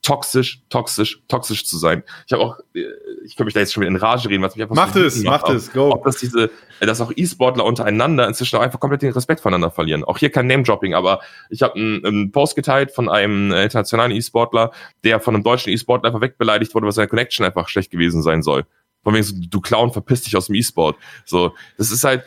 toxisch, 0.03 0.61
toxisch, 0.69 1.23
toxisch 1.29 1.65
zu 1.65 1.79
sein. 1.79 2.03
Ich 2.27 2.33
habe 2.33 2.43
auch, 2.43 2.59
äh, 2.75 2.85
ich 3.25 3.37
kann 3.37 3.45
mich 3.45 3.55
da 3.55 3.61
jetzt 3.61 3.73
schon 3.73 3.83
wieder 3.83 3.91
in 3.91 3.97
Rage 3.97 4.29
reden, 4.29 4.43
was 4.43 4.57
mich 4.57 4.63
einfach 4.63 4.75
macht 4.75 4.95
so 4.95 5.01
es, 5.01 5.23
macht 5.23 5.49
es, 5.49 5.73
go. 5.73 5.93
Ob 5.93 6.05
das 6.05 6.17
diese, 6.17 6.51
dass 6.81 7.01
auch 7.01 7.13
E-Sportler 7.15 7.65
untereinander 7.65 8.27
inzwischen 8.27 8.57
auch 8.57 8.63
einfach 8.63 8.81
komplett 8.81 9.03
den 9.03 9.13
Respekt 9.13 9.41
voneinander 9.41 9.71
verlieren. 9.71 10.03
Auch 10.03 10.19
hier 10.19 10.31
kein 10.31 10.49
Name-Dropping, 10.49 10.95
aber 10.95 11.21
ich 11.51 11.63
habe 11.63 11.77
einen, 11.77 12.05
einen 12.05 12.33
Post 12.33 12.57
geteilt 12.57 12.91
von 12.91 13.09
einem 13.09 13.53
äh, 13.53 13.63
internationalen 13.63 14.13
E-Sportler, 14.13 14.73
der 15.05 15.21
von 15.21 15.35
einem 15.35 15.45
deutschen 15.45 15.73
E-Sportler 15.73 16.09
einfach 16.09 16.21
wegbeleidigt 16.21 16.75
wurde, 16.75 16.87
weil 16.87 16.93
seine 16.93 17.09
Connection 17.09 17.47
einfach 17.47 17.69
schlecht 17.69 17.93
gewesen 17.93 18.23
sein 18.23 18.43
soll. 18.43 18.67
Von 19.05 19.15
wegen 19.15 19.25
so, 19.25 19.35
du 19.39 19.61
Clown, 19.61 19.93
verpiss 19.93 20.23
dich 20.23 20.37
aus 20.37 20.47
dem 20.47 20.57
E-Sport. 20.57 20.97
So, 21.25 21.55
das 21.79 21.93
ist 21.93 22.03
halt, 22.03 22.25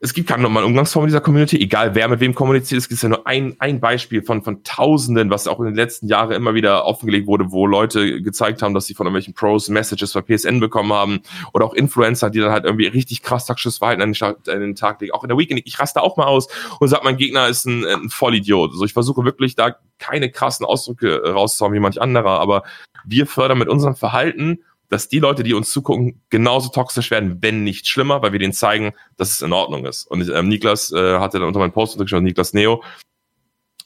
es 0.00 0.14
gibt 0.14 0.28
keine 0.28 0.44
normalen 0.44 0.66
Umgangsformen 0.66 1.08
in 1.08 1.10
dieser 1.10 1.20
Community, 1.20 1.60
egal 1.60 1.96
wer 1.96 2.06
mit 2.06 2.20
wem 2.20 2.32
kommuniziert. 2.32 2.80
Es 2.80 2.88
gibt 2.88 3.02
ja 3.02 3.08
nur 3.08 3.26
ein, 3.26 3.56
ein 3.58 3.80
Beispiel 3.80 4.22
von, 4.22 4.42
von 4.42 4.62
Tausenden, 4.62 5.28
was 5.30 5.48
auch 5.48 5.58
in 5.58 5.66
den 5.66 5.74
letzten 5.74 6.06
Jahren 6.06 6.30
immer 6.30 6.54
wieder 6.54 6.84
offengelegt 6.84 7.26
wurde, 7.26 7.50
wo 7.50 7.66
Leute 7.66 8.22
gezeigt 8.22 8.62
haben, 8.62 8.74
dass 8.74 8.86
sie 8.86 8.94
von 8.94 9.06
irgendwelchen 9.06 9.34
Pros 9.34 9.68
Messages 9.68 10.12
bei 10.12 10.22
PSN 10.22 10.60
bekommen 10.60 10.92
haben 10.92 11.20
oder 11.52 11.64
auch 11.64 11.74
Influencer, 11.74 12.30
die 12.30 12.38
dann 12.38 12.52
halt 12.52 12.64
irgendwie 12.64 12.86
richtig 12.86 13.22
krass 13.22 13.46
taktisches 13.46 13.78
Verhalten 13.78 14.02
an 14.02 14.12
den, 14.12 14.22
an 14.22 14.60
den 14.60 14.76
Tag 14.76 15.00
legen. 15.00 15.12
Auch 15.14 15.24
in 15.24 15.30
der 15.30 15.38
Weekend, 15.38 15.62
ich 15.64 15.80
raste 15.80 16.00
auch 16.00 16.16
mal 16.16 16.26
aus 16.26 16.46
und 16.78 16.86
sag, 16.86 17.02
mein 17.02 17.16
Gegner 17.16 17.48
ist 17.48 17.66
ein, 17.66 17.84
ein 17.84 18.08
Vollidiot. 18.08 18.70
Also 18.70 18.84
ich 18.84 18.92
versuche 18.92 19.24
wirklich 19.24 19.56
da 19.56 19.74
keine 19.98 20.30
krassen 20.30 20.64
Ausdrücke 20.64 21.32
rauszuhauen 21.32 21.74
wie 21.74 21.80
manch 21.80 22.00
anderer, 22.00 22.38
aber 22.38 22.62
wir 23.04 23.26
fördern 23.26 23.58
mit 23.58 23.68
unserem 23.68 23.96
Verhalten 23.96 24.60
dass 24.88 25.08
die 25.08 25.18
Leute, 25.18 25.42
die 25.42 25.54
uns 25.54 25.70
zugucken, 25.70 26.22
genauso 26.30 26.70
toxisch 26.70 27.10
werden, 27.10 27.38
wenn 27.42 27.64
nicht 27.64 27.86
schlimmer, 27.86 28.22
weil 28.22 28.32
wir 28.32 28.38
denen 28.38 28.52
zeigen, 28.52 28.92
dass 29.16 29.30
es 29.30 29.42
in 29.42 29.52
Ordnung 29.52 29.84
ist. 29.84 30.04
Und 30.06 30.28
ähm, 30.30 30.48
Niklas 30.48 30.92
äh, 30.92 31.18
hatte 31.18 31.38
dann 31.38 31.48
unter 31.48 31.60
meinem 31.60 31.72
Post 31.72 31.94
untergeschrieben, 31.94 32.24
Niklas 32.24 32.54
Neo, 32.54 32.82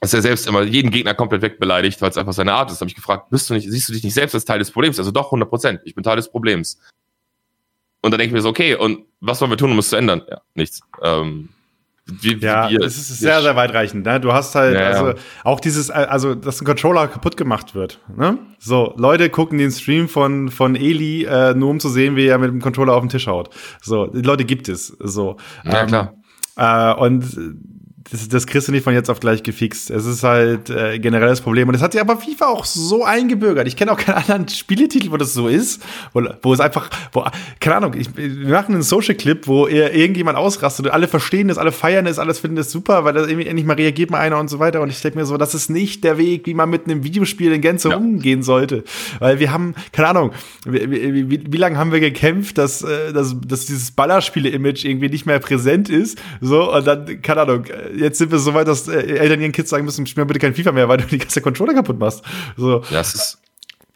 dass 0.00 0.14
er 0.14 0.22
selbst 0.22 0.46
immer 0.46 0.62
jeden 0.62 0.90
Gegner 0.90 1.14
komplett 1.14 1.42
wegbeleidigt, 1.42 2.00
weil 2.00 2.10
es 2.10 2.16
einfach 2.16 2.32
seine 2.32 2.52
Art 2.52 2.70
ist. 2.70 2.78
Da 2.78 2.80
habe 2.82 2.90
ich 2.90 2.96
gefragt, 2.96 3.30
bist 3.30 3.50
du 3.50 3.54
nicht, 3.54 3.70
siehst 3.70 3.88
du 3.88 3.92
dich 3.92 4.04
nicht 4.04 4.14
selbst 4.14 4.34
als 4.34 4.44
Teil 4.44 4.58
des 4.58 4.70
Problems? 4.70 4.98
Also 4.98 5.10
doch, 5.10 5.26
100 5.26 5.48
Prozent, 5.48 5.80
ich 5.84 5.94
bin 5.94 6.04
Teil 6.04 6.16
des 6.16 6.30
Problems. 6.30 6.78
Und 8.00 8.10
dann 8.10 8.18
denke 8.18 8.30
ich 8.30 8.32
mir 8.32 8.42
so, 8.42 8.48
okay, 8.48 8.74
und 8.74 9.06
was 9.20 9.40
wollen 9.40 9.52
wir 9.52 9.56
tun, 9.56 9.70
um 9.70 9.78
es 9.78 9.90
zu 9.90 9.96
ändern? 9.96 10.22
Ja, 10.28 10.40
nichts. 10.54 10.80
Ähm, 11.02 11.50
wie, 12.20 12.36
ja, 12.36 12.70
wie, 12.70 12.76
es 12.76 12.96
ist 12.96 13.20
sehr, 13.20 13.42
sehr 13.42 13.56
weitreichend. 13.56 14.04
Ne? 14.04 14.20
Du 14.20 14.32
hast 14.32 14.54
halt, 14.54 14.74
ja, 14.74 14.86
also 14.88 15.08
ja. 15.08 15.14
auch 15.44 15.60
dieses, 15.60 15.90
also 15.90 16.34
dass 16.34 16.60
ein 16.60 16.64
Controller 16.64 17.08
kaputt 17.08 17.36
gemacht 17.36 17.74
wird. 17.74 18.00
Ne? 18.14 18.38
So, 18.58 18.94
Leute 18.96 19.30
gucken 19.30 19.58
den 19.58 19.70
Stream 19.70 20.08
von, 20.08 20.50
von 20.50 20.76
Eli, 20.76 21.24
äh, 21.24 21.54
nur 21.54 21.70
um 21.70 21.80
zu 21.80 21.88
sehen, 21.88 22.16
wie 22.16 22.26
er 22.26 22.38
mit 22.38 22.50
dem 22.50 22.60
Controller 22.60 22.94
auf 22.94 23.02
den 23.02 23.08
Tisch 23.08 23.26
haut. 23.26 23.50
So, 23.80 24.06
die 24.06 24.22
Leute 24.22 24.44
gibt 24.44 24.68
es. 24.68 24.88
So. 24.88 25.36
Ja, 25.64 25.82
ähm, 25.82 25.86
klar. 25.86 26.14
Äh, 26.56 26.94
und 27.00 27.24
das, 28.10 28.28
das 28.28 28.46
kriegst 28.46 28.68
du 28.68 28.72
nicht 28.72 28.84
von 28.84 28.94
jetzt 28.94 29.10
auf 29.10 29.20
gleich 29.20 29.42
gefixt. 29.42 29.90
Es 29.90 30.06
ist 30.06 30.22
halt 30.22 30.70
äh, 30.70 30.98
generell 30.98 31.28
das 31.28 31.40
Problem. 31.40 31.68
Und 31.68 31.74
es 31.74 31.82
hat 31.82 31.92
sich 31.92 32.00
aber 32.00 32.16
FIFA 32.16 32.48
auch 32.48 32.64
so 32.64 33.04
eingebürgert. 33.04 33.68
Ich 33.68 33.76
kenne 33.76 33.92
auch 33.92 33.98
keinen 33.98 34.14
anderen 34.16 34.48
Spieletitel, 34.48 35.10
wo 35.10 35.16
das 35.16 35.34
so 35.34 35.48
ist. 35.48 35.82
Wo, 36.12 36.22
wo 36.42 36.52
es 36.52 36.60
einfach, 36.60 36.90
wo, 37.12 37.24
keine 37.60 37.76
Ahnung, 37.76 37.94
ich, 37.94 38.16
wir 38.16 38.48
machen 38.48 38.74
einen 38.74 38.82
Social-Clip, 38.82 39.46
wo 39.46 39.66
irgendjemand 39.66 40.36
ausrastet 40.36 40.86
und 40.86 40.92
alle 40.92 41.08
verstehen 41.08 41.48
das, 41.48 41.58
alle 41.58 41.72
feiern 41.72 42.04
das, 42.04 42.18
alles 42.18 42.40
finden 42.40 42.56
das 42.56 42.70
super, 42.70 43.04
weil 43.04 43.12
da 43.14 43.20
irgendwie 43.26 43.46
endlich 43.46 43.66
mal 43.66 43.74
reagiert 43.74 44.10
mal 44.10 44.18
einer 44.18 44.38
und 44.38 44.48
so 44.48 44.58
weiter. 44.58 44.80
Und 44.80 44.90
ich 44.90 45.00
denke 45.00 45.18
mir 45.18 45.26
so, 45.26 45.36
das 45.36 45.54
ist 45.54 45.70
nicht 45.70 46.04
der 46.04 46.18
Weg, 46.18 46.46
wie 46.46 46.54
man 46.54 46.70
mit 46.70 46.86
einem 46.86 47.04
Videospiel 47.04 47.52
in 47.52 47.60
Gänze 47.60 47.90
ja. 47.90 47.96
umgehen 47.96 48.42
sollte. 48.42 48.84
Weil 49.18 49.38
wir 49.38 49.52
haben, 49.52 49.74
keine 49.92 50.08
Ahnung, 50.08 50.32
wie, 50.64 50.90
wie, 50.90 51.30
wie, 51.30 51.52
wie 51.52 51.56
lange 51.56 51.76
haben 51.76 51.92
wir 51.92 52.00
gekämpft, 52.00 52.58
dass, 52.58 52.82
äh, 52.82 53.12
dass, 53.12 53.36
dass 53.46 53.66
dieses 53.66 53.90
Ballerspiele-Image 53.92 54.84
irgendwie 54.84 55.08
nicht 55.08 55.26
mehr 55.26 55.38
präsent 55.38 55.88
ist. 55.88 56.20
So, 56.40 56.72
und 56.72 56.86
dann, 56.86 57.22
keine 57.22 57.42
Ahnung, 57.42 57.64
jetzt 57.96 58.18
sind 58.18 58.30
wir 58.30 58.38
so 58.38 58.54
weit, 58.54 58.68
dass 58.68 58.88
äh, 58.88 59.00
Eltern 59.00 59.40
ihren 59.40 59.52
Kids 59.52 59.70
sagen 59.70 59.84
müssen, 59.84 60.06
spiel 60.06 60.24
bitte 60.24 60.40
kein 60.40 60.54
FIFA 60.54 60.72
mehr, 60.72 60.88
weil 60.88 60.98
du 60.98 61.06
die 61.06 61.18
ganze 61.18 61.40
Controller 61.40 61.74
kaputt 61.74 61.98
machst. 61.98 62.22
So. 62.56 62.82
Ja, 62.90 63.00
es 63.00 63.14
ist, 63.14 63.42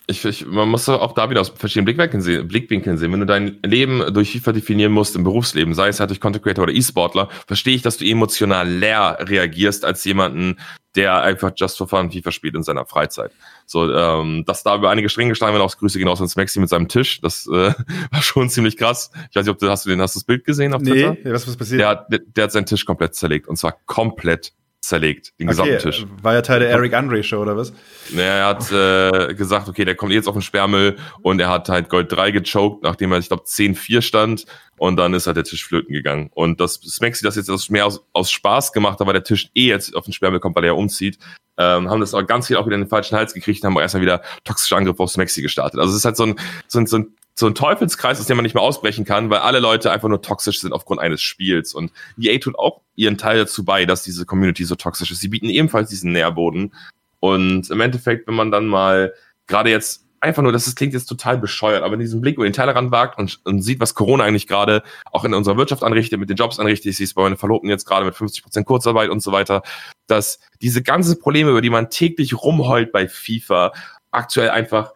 ich, 0.09 0.25
ich, 0.25 0.47
man 0.47 0.69
muss 0.69 0.89
auch 0.89 1.13
da 1.15 1.31
wieder 1.31 1.41
aus 1.41 1.49
verschiedenen 1.49 1.87
Blickwinkeln 1.87 2.23
sehen, 2.23 2.47
Blickwinkeln 2.47 2.97
sehen. 2.97 3.13
Wenn 3.13 3.21
du 3.21 3.27
dein 3.27 3.59
Leben 3.65 4.03
durch 4.15 4.31
FIFA 4.33 4.53
definieren 4.53 4.93
musst 4.93 5.17
im 5.17 5.25
Berufsleben, 5.25 5.75
sei 5.75 5.89
es 5.89 5.99
halt 5.99 6.11
durch 6.11 6.21
Content 6.21 6.45
Creator 6.45 6.65
oder 6.65 6.73
E-Sportler, 6.73 7.29
verstehe 7.47 7.75
ich, 7.75 7.83
dass 7.83 7.97
du 7.97 8.05
emotional 8.05 8.69
leer 8.69 9.19
reagierst 9.21 9.85
als 9.85 10.05
jemanden, 10.05 10.59
der 10.97 11.23
einfach 11.23 11.53
just 11.55 11.79
for 11.79 11.87
fun 11.87 12.11
FIFA 12.11 12.33
spielt 12.33 12.55
in 12.55 12.63
seiner 12.63 12.87
Freizeit. 12.87 13.31
So, 13.67 13.93
ähm, 13.93 14.45
dass 14.47 14.63
da 14.63 14.77
über 14.77 14.91
einige 14.91 15.09
Stränge 15.09 15.31
geschlagen 15.31 15.53
werden, 15.53 15.63
auch 15.63 15.77
Grüße 15.77 15.99
genauso 15.99 16.25
ins 16.25 16.37
Maxi 16.37 16.59
mit 16.59 16.69
seinem 16.69 16.89
Tisch. 16.89 17.21
Das 17.21 17.47
äh, 17.47 17.73
war 18.11 18.23
schon 18.23 18.49
ziemlich 18.49 18.77
krass. 18.77 19.11
Ich 19.31 19.37
weiß 19.37 19.45
nicht, 19.45 19.53
ob 19.53 19.59
du 19.59 19.69
hast 19.69 19.85
du 19.85 19.91
den, 19.91 20.01
hast 20.01 20.17
du 20.17 20.21
das 20.21 20.25
Bild 20.25 20.45
gesehen 20.45 20.75
auf 20.75 20.83
Twitter? 20.83 21.17
Nee, 21.23 21.33
was 21.33 21.47
ist 21.47 21.57
passiert? 21.57 21.81
Der 21.81 22.07
der, 22.11 22.21
der 22.21 22.45
hat 22.45 22.53
seinen 22.53 22.67
Tisch 22.67 22.85
komplett 22.85 23.15
zerlegt 23.15 23.47
und 23.47 23.57
zwar 23.57 23.73
komplett 23.87 24.53
zerlegt, 24.87 25.33
den 25.39 25.49
okay, 25.49 25.57
gesamten 25.57 25.79
Tisch. 25.79 26.07
War 26.23 26.35
ja 26.35 26.43
Teil 26.43 26.61
der 26.61 26.71
Eric 26.71 26.95
Andre 26.95 27.23
Show, 27.23 27.43
oder 27.43 27.57
was? 27.57 27.73
Naja, 28.11 28.35
er 28.35 28.47
hat 28.47 28.73
äh, 28.73 29.35
gesagt, 29.35 29.69
okay, 29.69 29.85
der 29.85 29.95
kommt 29.95 30.13
jetzt 30.13 30.29
auf 30.29 30.35
den 30.35 30.43
Sperrmüll 30.43 30.97
und 31.23 31.41
er 31.41 31.49
hat 31.49 31.69
halt 31.69 31.89
Gold 31.89 32.13
3 32.13 32.31
gechoked, 32.31 32.83
nachdem 32.83 33.13
er, 33.13 33.19
ich 33.19 33.29
glaube, 33.29 33.45
10-4 33.45 34.03
stand 34.03 34.47
und 34.79 34.97
dann 34.97 35.15
ist 35.15 35.27
halt 35.27 35.37
der 35.37 35.45
Tisch 35.45 35.65
flöten 35.65 35.93
gegangen. 35.93 36.31
Und 36.35 36.61
das 36.61 36.75
Smexy 36.75 37.25
das 37.25 37.37
jetzt 37.37 37.71
mehr 37.71 37.87
aus, 37.87 38.05
aus 38.13 38.31
Spaß 38.31 38.73
gemacht 38.73 39.01
hat, 39.01 39.07
weil 39.07 39.15
der 39.15 39.25
Tisch 39.25 39.51
eh 39.55 39.67
jetzt 39.67 39.95
auf 39.97 40.05
den 40.05 40.13
Sperrmüll 40.13 40.41
kommt, 40.41 40.55
weil 40.57 40.65
er 40.65 40.69
ja 40.69 40.73
umzieht, 40.75 41.19
ähm, 41.59 41.91
haben 41.91 42.01
das 42.01 42.15
aber 42.15 42.25
ganz 42.25 42.47
viel 42.47 42.57
auch 42.57 42.67
wieder 42.67 42.77
in 42.77 42.83
den 42.83 42.89
falschen 42.89 43.17
Hals 43.17 43.35
gekriegt 43.35 43.63
und 43.63 43.69
haben 43.71 43.77
auch 43.77 43.83
erstmal 43.83 44.03
wieder 44.03 44.23
toxische 44.45 44.77
Angriffe 44.77 45.03
auf 45.03 45.11
Smexy 45.11 45.43
gestartet. 45.43 45.81
Also 45.81 45.93
es 45.93 45.99
ist 45.99 46.05
halt 46.05 46.17
so 46.17 46.25
ein, 46.25 46.37
so 46.69 46.79
ein, 46.79 46.87
so 46.87 46.99
ein 46.99 47.17
so 47.39 47.47
ein 47.47 47.55
Teufelskreis, 47.55 48.19
aus 48.19 48.27
dem 48.27 48.37
man 48.37 48.45
nicht 48.45 48.55
mehr 48.55 48.63
ausbrechen 48.63 49.05
kann, 49.05 49.29
weil 49.29 49.41
alle 49.41 49.61
Leute 49.61 49.93
einfach 49.93 50.09
nur 50.09 50.23
toxisch 50.23 50.61
sind 50.61 50.73
aufgrund 50.73 51.01
eines 51.01 51.21
Spiels. 51.21 51.75
Und 51.75 51.93
EA 52.19 52.39
tut 52.39 52.59
auch 52.59 52.81
ihren 52.95 53.19
Teil 53.19 53.37
dazu 53.37 53.65
bei, 53.65 53.85
dass 53.85 54.03
diese 54.03 54.25
Community 54.25 54.65
so 54.65 54.75
toxisch 54.75 55.11
ist. 55.11 55.21
Sie 55.21 55.29
bieten 55.29 55.51
ebenfalls 55.51 55.91
diesen 55.91 56.13
Nährboden. 56.13 56.75
Und 57.21 57.69
im 57.71 57.81
Endeffekt, 57.81 58.27
wenn 58.27 58.35
man 58.35 58.51
dann 58.51 58.67
mal 58.67 59.13
gerade 59.47 59.69
jetzt 59.69 60.07
einfach 60.21 60.43
nur, 60.43 60.51
das 60.51 60.75
klingt 60.75 60.95
jetzt 60.95 61.07
total 61.07 61.37
bescheuert, 61.37 61.83
aber 61.83 61.95
in 61.95 62.01
diesem 62.01 62.23
Blick 62.23 62.37
über 62.37 62.49
den 62.49 62.55
Tellerrand 62.55 62.91
wagt 62.91 63.19
und, 63.19 63.39
und 63.45 63.61
sieht, 63.61 63.81
was 63.81 63.95
Corona 63.95 64.25
eigentlich 64.25 64.47
gerade 64.47 64.83
auch 65.13 65.25
in 65.25 65.35
unserer 65.35 65.59
Wirtschaft 65.59 65.83
anrichtet, 65.83 66.19
mit 66.19 66.31
den 66.31 66.37
Jobs 66.37 66.59
anrichtet, 66.59 66.87
ich 66.87 66.97
sehe 66.97 67.05
es 67.05 67.13
bei 67.13 67.23
meinen 67.23 67.37
Verlobten 67.37 67.69
jetzt 67.69 67.85
gerade 67.85 68.07
mit 68.07 68.15
50 68.15 68.43
Prozent 68.43 68.67
Kurzarbeit 68.67 69.11
und 69.11 69.21
so 69.21 69.31
weiter, 69.33 69.63
dass 70.07 70.41
diese 70.63 70.83
ganzen 70.83 71.21
Probleme, 71.21 71.51
über 71.51 71.61
die 71.61 71.71
man 71.71 71.91
täglich 71.91 72.35
rumheult 72.35 72.93
bei 72.93 73.09
FIFA, 73.09 73.73
aktuell 74.11 74.49
einfach 74.51 74.93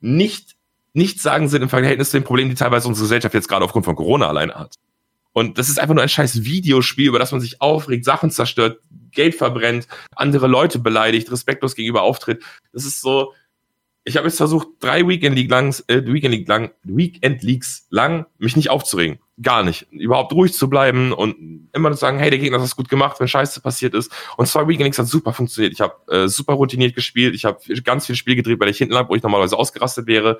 nicht 0.00 0.57
nichts 0.98 1.22
sagen 1.22 1.48
sind 1.48 1.62
im 1.62 1.68
Verhältnis 1.68 2.10
zu 2.10 2.18
den 2.18 2.24
Problemen, 2.24 2.50
die 2.50 2.56
teilweise 2.56 2.88
unsere 2.88 3.04
Gesellschaft 3.04 3.34
jetzt 3.34 3.48
gerade 3.48 3.64
aufgrund 3.64 3.86
von 3.86 3.96
Corona 3.96 4.28
alleine 4.28 4.54
hat. 4.54 4.74
Und 5.32 5.56
das 5.56 5.68
ist 5.68 5.78
einfach 5.78 5.94
nur 5.94 6.02
ein 6.02 6.08
scheiß 6.08 6.44
Videospiel, 6.44 7.08
über 7.08 7.18
das 7.18 7.32
man 7.32 7.40
sich 7.40 7.60
aufregt, 7.60 8.04
Sachen 8.04 8.30
zerstört, 8.30 8.80
Geld 9.12 9.34
verbrennt, 9.34 9.86
andere 10.14 10.48
Leute 10.48 10.78
beleidigt, 10.78 11.30
respektlos 11.30 11.74
gegenüber 11.74 12.02
auftritt. 12.02 12.42
Das 12.72 12.84
ist 12.84 13.00
so, 13.00 13.32
ich 14.08 14.16
habe 14.16 14.26
jetzt 14.26 14.38
versucht, 14.38 14.68
drei 14.80 15.06
Weekend 15.06 15.36
League 15.36 15.50
lang, 15.50 15.74
äh, 15.86 16.02
Weekend 16.06 16.34
League 16.34 16.48
lang, 16.48 16.70
Weekend 16.82 17.42
Leagues 17.42 17.86
lang, 17.90 18.26
mich 18.38 18.56
nicht 18.56 18.70
aufzuregen. 18.70 19.18
Gar 19.40 19.62
nicht. 19.62 19.86
Überhaupt 19.92 20.32
ruhig 20.32 20.54
zu 20.54 20.68
bleiben 20.68 21.12
und 21.12 21.68
immer 21.72 21.92
zu 21.92 21.98
sagen, 21.98 22.18
hey, 22.18 22.30
der 22.30 22.38
Gegner 22.38 22.58
hat 22.58 22.64
das 22.64 22.74
gut 22.74 22.88
gemacht, 22.88 23.20
wenn 23.20 23.28
Scheiße 23.28 23.60
passiert 23.60 23.94
ist. 23.94 24.10
Und 24.36 24.46
zwei 24.46 24.66
Weekend 24.66 24.84
Leagues 24.84 24.98
hat 24.98 25.06
super 25.06 25.32
funktioniert. 25.32 25.74
Ich 25.74 25.80
habe 25.80 25.94
äh, 26.10 26.26
super 26.26 26.54
routiniert 26.54 26.94
gespielt. 26.94 27.34
Ich 27.34 27.44
habe 27.44 27.60
ganz 27.84 28.06
viel 28.06 28.16
Spiel 28.16 28.34
gedreht, 28.34 28.58
weil 28.58 28.70
ich 28.70 28.78
hinten 28.78 28.94
lag, 28.94 29.08
wo 29.08 29.14
ich 29.14 29.22
normalerweise 29.22 29.56
ausgerastet 29.56 30.06
wäre. 30.06 30.38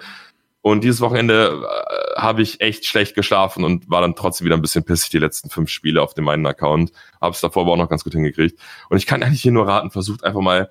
Und 0.61 0.83
dieses 0.83 1.01
Wochenende 1.01 1.63
äh, 1.63 2.21
habe 2.21 2.43
ich 2.43 2.61
echt 2.61 2.85
schlecht 2.85 3.15
geschlafen 3.15 3.65
und 3.65 3.89
war 3.89 4.01
dann 4.01 4.17
trotzdem 4.17 4.45
wieder 4.45 4.57
ein 4.57 4.63
bisschen 4.63 4.85
pissig 4.85 5.11
die 5.11 5.19
letzten 5.19 5.51
fünf 5.51 5.71
Spiele 5.71 6.03
auf 6.03 6.15
dem 6.15 6.25
meinen 6.25 6.47
Account. 6.47 6.93
Habe 7.21 7.35
es 7.35 7.41
davor 7.41 7.63
aber 7.63 7.73
auch 7.73 7.77
noch 7.77 7.89
ganz 7.89 8.05
gut 8.05 8.13
hingekriegt. 8.13 8.59
Und 8.89 8.97
ich 8.97 9.07
kann 9.07 9.23
eigentlich 9.23 9.43
hier 9.43 9.53
nur 9.53 9.67
raten, 9.69 9.91
versucht 9.91 10.25
einfach 10.25 10.41
mal 10.41 10.69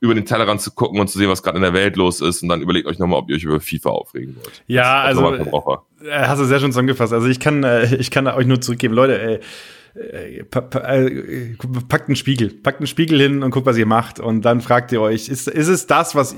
über 0.00 0.14
den 0.14 0.24
Tellerrand 0.24 0.62
zu 0.62 0.70
gucken 0.70 0.98
und 0.98 1.08
zu 1.08 1.18
sehen, 1.18 1.28
was 1.28 1.42
gerade 1.42 1.58
in 1.58 1.62
der 1.62 1.74
Welt 1.74 1.96
los 1.96 2.20
ist. 2.20 2.42
Und 2.42 2.48
dann 2.48 2.62
überlegt 2.62 2.86
euch 2.86 2.98
nochmal, 2.98 3.18
ob 3.18 3.30
ihr 3.30 3.36
euch 3.36 3.44
über 3.44 3.60
FIFA 3.60 3.90
aufregen 3.90 4.36
wollt. 4.36 4.62
Ja, 4.66 5.02
also, 5.02 5.34
äh, 5.34 5.44
hast 6.10 6.40
du 6.40 6.44
sehr 6.46 6.58
schön 6.58 6.72
zusammengefasst. 6.72 7.12
Also 7.12 7.26
ich 7.26 7.38
kann, 7.38 7.64
äh, 7.64 7.94
ich 7.96 8.10
kann 8.10 8.26
euch 8.26 8.46
nur 8.46 8.60
zurückgeben, 8.60 8.94
Leute, 8.94 9.20
ey, 9.20 9.40
äh, 9.94 10.38
äh, 10.38 10.44
packt 10.44 12.06
einen 12.08 12.16
Spiegel, 12.16 12.50
packt 12.50 12.78
einen 12.78 12.86
Spiegel 12.86 13.20
hin 13.20 13.42
und 13.42 13.50
guckt, 13.50 13.66
was 13.66 13.76
ihr 13.76 13.86
macht. 13.86 14.20
Und 14.20 14.42
dann 14.44 14.60
fragt 14.60 14.92
ihr 14.92 15.00
euch, 15.00 15.28
ist, 15.28 15.48
ist 15.48 15.68
es 15.68 15.86
das, 15.86 16.14
was 16.14 16.36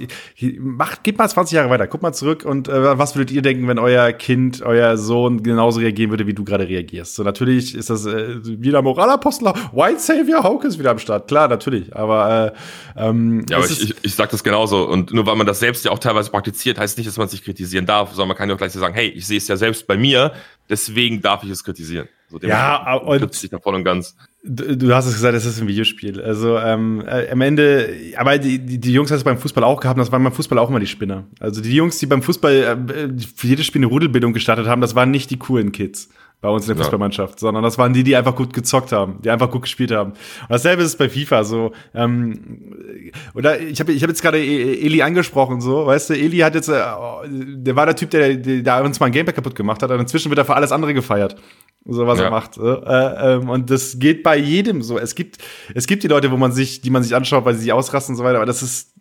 macht, 0.58 1.04
geht 1.04 1.18
mal 1.18 1.28
20 1.28 1.54
Jahre 1.54 1.68
weiter, 1.68 1.86
guckt 1.86 2.02
mal 2.02 2.12
zurück 2.12 2.44
und 2.44 2.68
äh, 2.68 2.98
was 2.98 3.14
würdet 3.14 3.30
ihr 3.30 3.42
denken, 3.42 3.68
wenn 3.68 3.78
euer 3.78 4.12
Kind, 4.12 4.62
euer 4.62 4.96
Sohn 4.96 5.42
genauso 5.42 5.80
reagieren 5.80 6.10
würde, 6.10 6.26
wie 6.26 6.32
du 6.32 6.44
gerade 6.44 6.66
reagierst? 6.66 7.14
So, 7.14 7.24
natürlich 7.24 7.74
ist 7.74 7.90
das 7.90 8.06
äh, 8.06 8.36
wieder 8.42 8.80
Moralapostel, 8.80 9.52
White 9.72 10.00
Savior 10.00 10.42
Hauke 10.42 10.66
ist 10.66 10.78
wieder 10.78 10.92
am 10.92 10.98
Start, 10.98 11.28
klar, 11.28 11.48
natürlich, 11.48 11.94
aber 11.94 12.54
äh, 12.96 13.02
ähm, 13.08 13.44
Ja, 13.50 13.58
aber 13.58 13.66
ich, 13.66 13.82
ich, 13.82 13.94
ich 14.00 14.14
sag 14.14 14.30
das 14.30 14.42
genauso. 14.42 14.88
Und 14.88 15.12
nur 15.12 15.26
weil 15.26 15.36
man 15.36 15.46
das 15.46 15.60
selbst 15.60 15.84
ja 15.84 15.90
auch 15.90 15.98
teilweise 15.98 16.30
praktiziert, 16.30 16.78
heißt 16.78 16.96
nicht, 16.96 17.06
dass 17.06 17.18
man 17.18 17.28
sich 17.28 17.44
kritisieren 17.44 17.84
darf, 17.84 18.10
sondern 18.10 18.28
man 18.28 18.36
kann 18.36 18.48
ja 18.48 18.54
auch 18.54 18.58
gleich 18.58 18.72
sagen, 18.72 18.94
hey, 18.94 19.08
ich 19.08 19.26
sehe 19.26 19.38
es 19.38 19.48
ja 19.48 19.56
selbst 19.56 19.86
bei 19.86 19.96
mir, 19.96 20.32
deswegen 20.70 21.20
darf 21.20 21.44
ich 21.44 21.50
es 21.50 21.62
kritisieren. 21.62 22.08
So, 22.32 22.38
ja, 22.46 22.94
und 22.94 23.34
sich 23.34 23.50
davon 23.50 23.74
und 23.74 23.84
ganz. 23.84 24.16
Du, 24.42 24.76
du, 24.76 24.94
hast 24.94 25.06
es 25.06 25.14
gesagt, 25.14 25.36
es 25.36 25.44
ist 25.44 25.60
ein 25.60 25.68
Videospiel. 25.68 26.20
Also 26.20 26.58
ähm, 26.58 27.04
äh, 27.06 27.30
am 27.30 27.42
Ende, 27.42 27.94
aber 28.16 28.38
die, 28.38 28.58
die, 28.58 28.78
die 28.78 28.92
Jungs 28.92 29.10
hat 29.10 29.18
es 29.18 29.24
beim 29.24 29.36
Fußball 29.36 29.62
auch 29.62 29.80
gehabt, 29.80 30.00
das 30.00 30.10
waren 30.10 30.24
beim 30.24 30.32
Fußball 30.32 30.58
auch 30.58 30.70
immer 30.70 30.80
die 30.80 30.86
Spinner. 30.86 31.24
Also 31.40 31.60
die 31.60 31.74
Jungs, 31.74 31.98
die 31.98 32.06
beim 32.06 32.22
Fußball 32.22 32.54
äh, 32.88 33.08
für 33.36 33.46
jedes 33.46 33.66
Spiel 33.66 33.80
eine 33.80 33.86
Rudelbildung 33.86 34.32
gestartet 34.32 34.66
haben, 34.66 34.80
das 34.80 34.94
waren 34.94 35.10
nicht 35.10 35.30
die 35.30 35.38
coolen 35.38 35.72
Kids 35.72 36.08
bei 36.42 36.48
uns 36.48 36.64
in 36.64 36.68
der 36.68 36.76
ja. 36.76 36.82
Fußballmannschaft, 36.82 37.40
sondern 37.40 37.62
das 37.62 37.78
waren 37.78 37.94
die, 37.94 38.02
die 38.02 38.14
einfach 38.16 38.34
gut 38.34 38.52
gezockt 38.52 38.92
haben, 38.92 39.22
die 39.22 39.30
einfach 39.30 39.50
gut 39.50 39.62
gespielt 39.62 39.92
haben. 39.92 40.10
Und 40.10 40.50
dasselbe 40.50 40.82
ist 40.82 40.98
bei 40.98 41.08
FIFA 41.08 41.44
so. 41.44 41.72
Ähm, 41.94 43.12
oder 43.34 43.60
ich 43.60 43.80
habe 43.80 43.92
ich 43.92 44.02
hab 44.02 44.10
jetzt 44.10 44.20
gerade 44.22 44.44
e-, 44.44 44.84
Eli 44.84 45.02
angesprochen, 45.02 45.60
so, 45.60 45.86
weißt 45.86 46.10
du, 46.10 46.14
Eli 46.14 46.38
hat 46.38 46.54
jetzt, 46.54 46.68
äh, 46.68 46.82
der 47.28 47.76
war 47.76 47.86
der 47.86 47.96
Typ, 47.96 48.10
der, 48.10 48.34
der, 48.34 48.62
der 48.62 48.84
uns 48.84 49.00
mal 49.00 49.06
ein 49.06 49.12
Gamepad 49.12 49.36
kaputt 49.36 49.54
gemacht 49.54 49.82
hat, 49.82 49.90
und 49.90 50.00
inzwischen 50.00 50.30
wird 50.30 50.38
er 50.38 50.44
für 50.44 50.56
alles 50.56 50.72
andere 50.72 50.92
gefeiert 50.92 51.36
so 51.84 52.06
was 52.06 52.18
ja. 52.18 52.26
er 52.26 52.30
macht. 52.30 52.58
Äh, 52.58 52.60
ähm, 52.62 53.48
und 53.48 53.70
das 53.70 53.98
geht 53.98 54.22
bei 54.22 54.36
jedem 54.36 54.82
so. 54.82 54.98
Es 54.98 55.14
gibt, 55.14 55.38
es 55.74 55.86
gibt 55.86 56.02
die 56.02 56.08
Leute, 56.08 56.30
wo 56.30 56.36
man 56.36 56.52
sich, 56.52 56.80
die 56.80 56.90
man 56.90 57.02
sich 57.02 57.14
anschaut, 57.14 57.44
weil 57.44 57.54
sie 57.54 57.62
sich 57.62 57.72
ausrasten 57.72 58.12
und 58.12 58.18
so 58.18 58.24
weiter, 58.24 58.36
aber 58.36 58.46
das 58.46 58.62
ist, 58.62 58.94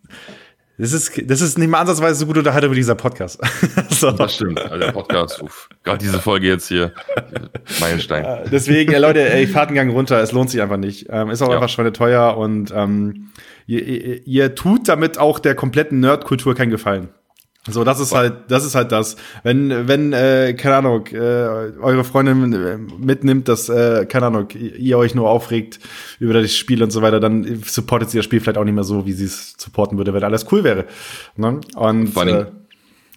das 0.82 0.94
ist, 0.94 1.30
das 1.30 1.42
ist 1.42 1.60
nicht 1.60 1.70
mal 1.70 1.80
ansatzweise 1.80 2.16
so 2.16 2.26
gut 2.26 2.40
unterhalten 2.40 2.72
wie 2.72 2.76
dieser 2.76 2.96
Podcast. 2.96 3.40
so. 3.92 4.10
Das 4.10 4.34
stimmt. 4.34 4.60
Also 4.60 4.78
der 4.80 4.92
Podcast, 4.92 5.44
gerade 5.84 6.00
diese 6.00 6.20
Folge 6.20 6.48
jetzt 6.48 6.68
hier, 6.68 6.92
Meilenstein. 7.80 8.50
Deswegen, 8.52 8.92
ja, 8.92 8.98
Leute, 8.98 9.32
ey, 9.32 9.46
fahrt 9.46 9.68
einen 9.68 9.76
Gang 9.76 9.94
runter, 9.94 10.20
es 10.20 10.32
lohnt 10.32 10.50
sich 10.50 10.60
einfach 10.60 10.78
nicht. 10.78 11.06
Ähm, 11.12 11.30
ist 11.30 11.44
auch 11.44 11.50
ja. 11.50 11.56
einfach 11.56 11.70
schon 11.70 11.94
teuer 11.94 12.36
und 12.36 12.74
ähm, 12.76 13.30
ihr, 13.68 13.86
ihr, 13.86 14.28
ihr 14.28 14.56
tut 14.56 14.88
damit 14.88 15.20
auch 15.20 15.38
der 15.38 15.54
kompletten 15.54 16.00
Nerdkultur 16.00 16.56
keinen 16.56 16.72
Gefallen. 16.72 17.10
So, 17.70 17.84
das 17.84 17.99
ist 17.99 18.12
halt, 18.14 18.49
das 18.49 18.66
ist 18.66 18.74
halt 18.74 18.91
das. 18.91 19.18
Wenn, 19.43 19.88
wenn, 19.88 20.14
äh, 20.14 20.55
keine 20.55 20.78
Ahnung, 20.78 21.05
äh, 21.07 21.18
eure 21.18 22.03
Freundin 22.03 22.53
äh, 22.53 22.78
mitnimmt, 22.97 23.47
dass, 23.47 23.70
äh, 23.70 24.07
keine 24.07 24.28
Ahnung, 24.28 24.47
ihr 24.49 24.97
euch 24.97 25.14
nur 25.14 25.30
aufregt 25.30 25.80
über 26.20 26.34
das 26.34 26.55
Spiel 26.55 26.82
und 26.82 26.89
so 26.89 27.03
weiter, 27.03 27.20
dann 27.20 27.62
supportet 27.64 28.09
sie 28.09 28.18
das 28.18 28.26
Spiel 28.26 28.39
vielleicht 28.39 28.57
auch 28.57 28.64
nicht 28.64 28.74
mehr 28.74 28.84
so, 28.84 29.05
wie 29.05 29.14
sie 29.14 29.26
es 29.26 29.53
supporten 29.59 29.99
würde, 29.99 30.12
wenn 30.12 30.24
alles 30.24 30.51
cool 30.51 30.64
wäre. 30.64 30.86
Ne? 31.36 31.62
Und 31.76 32.07
Vor 32.07 32.24
allem, 32.24 32.47
äh, 32.47 32.51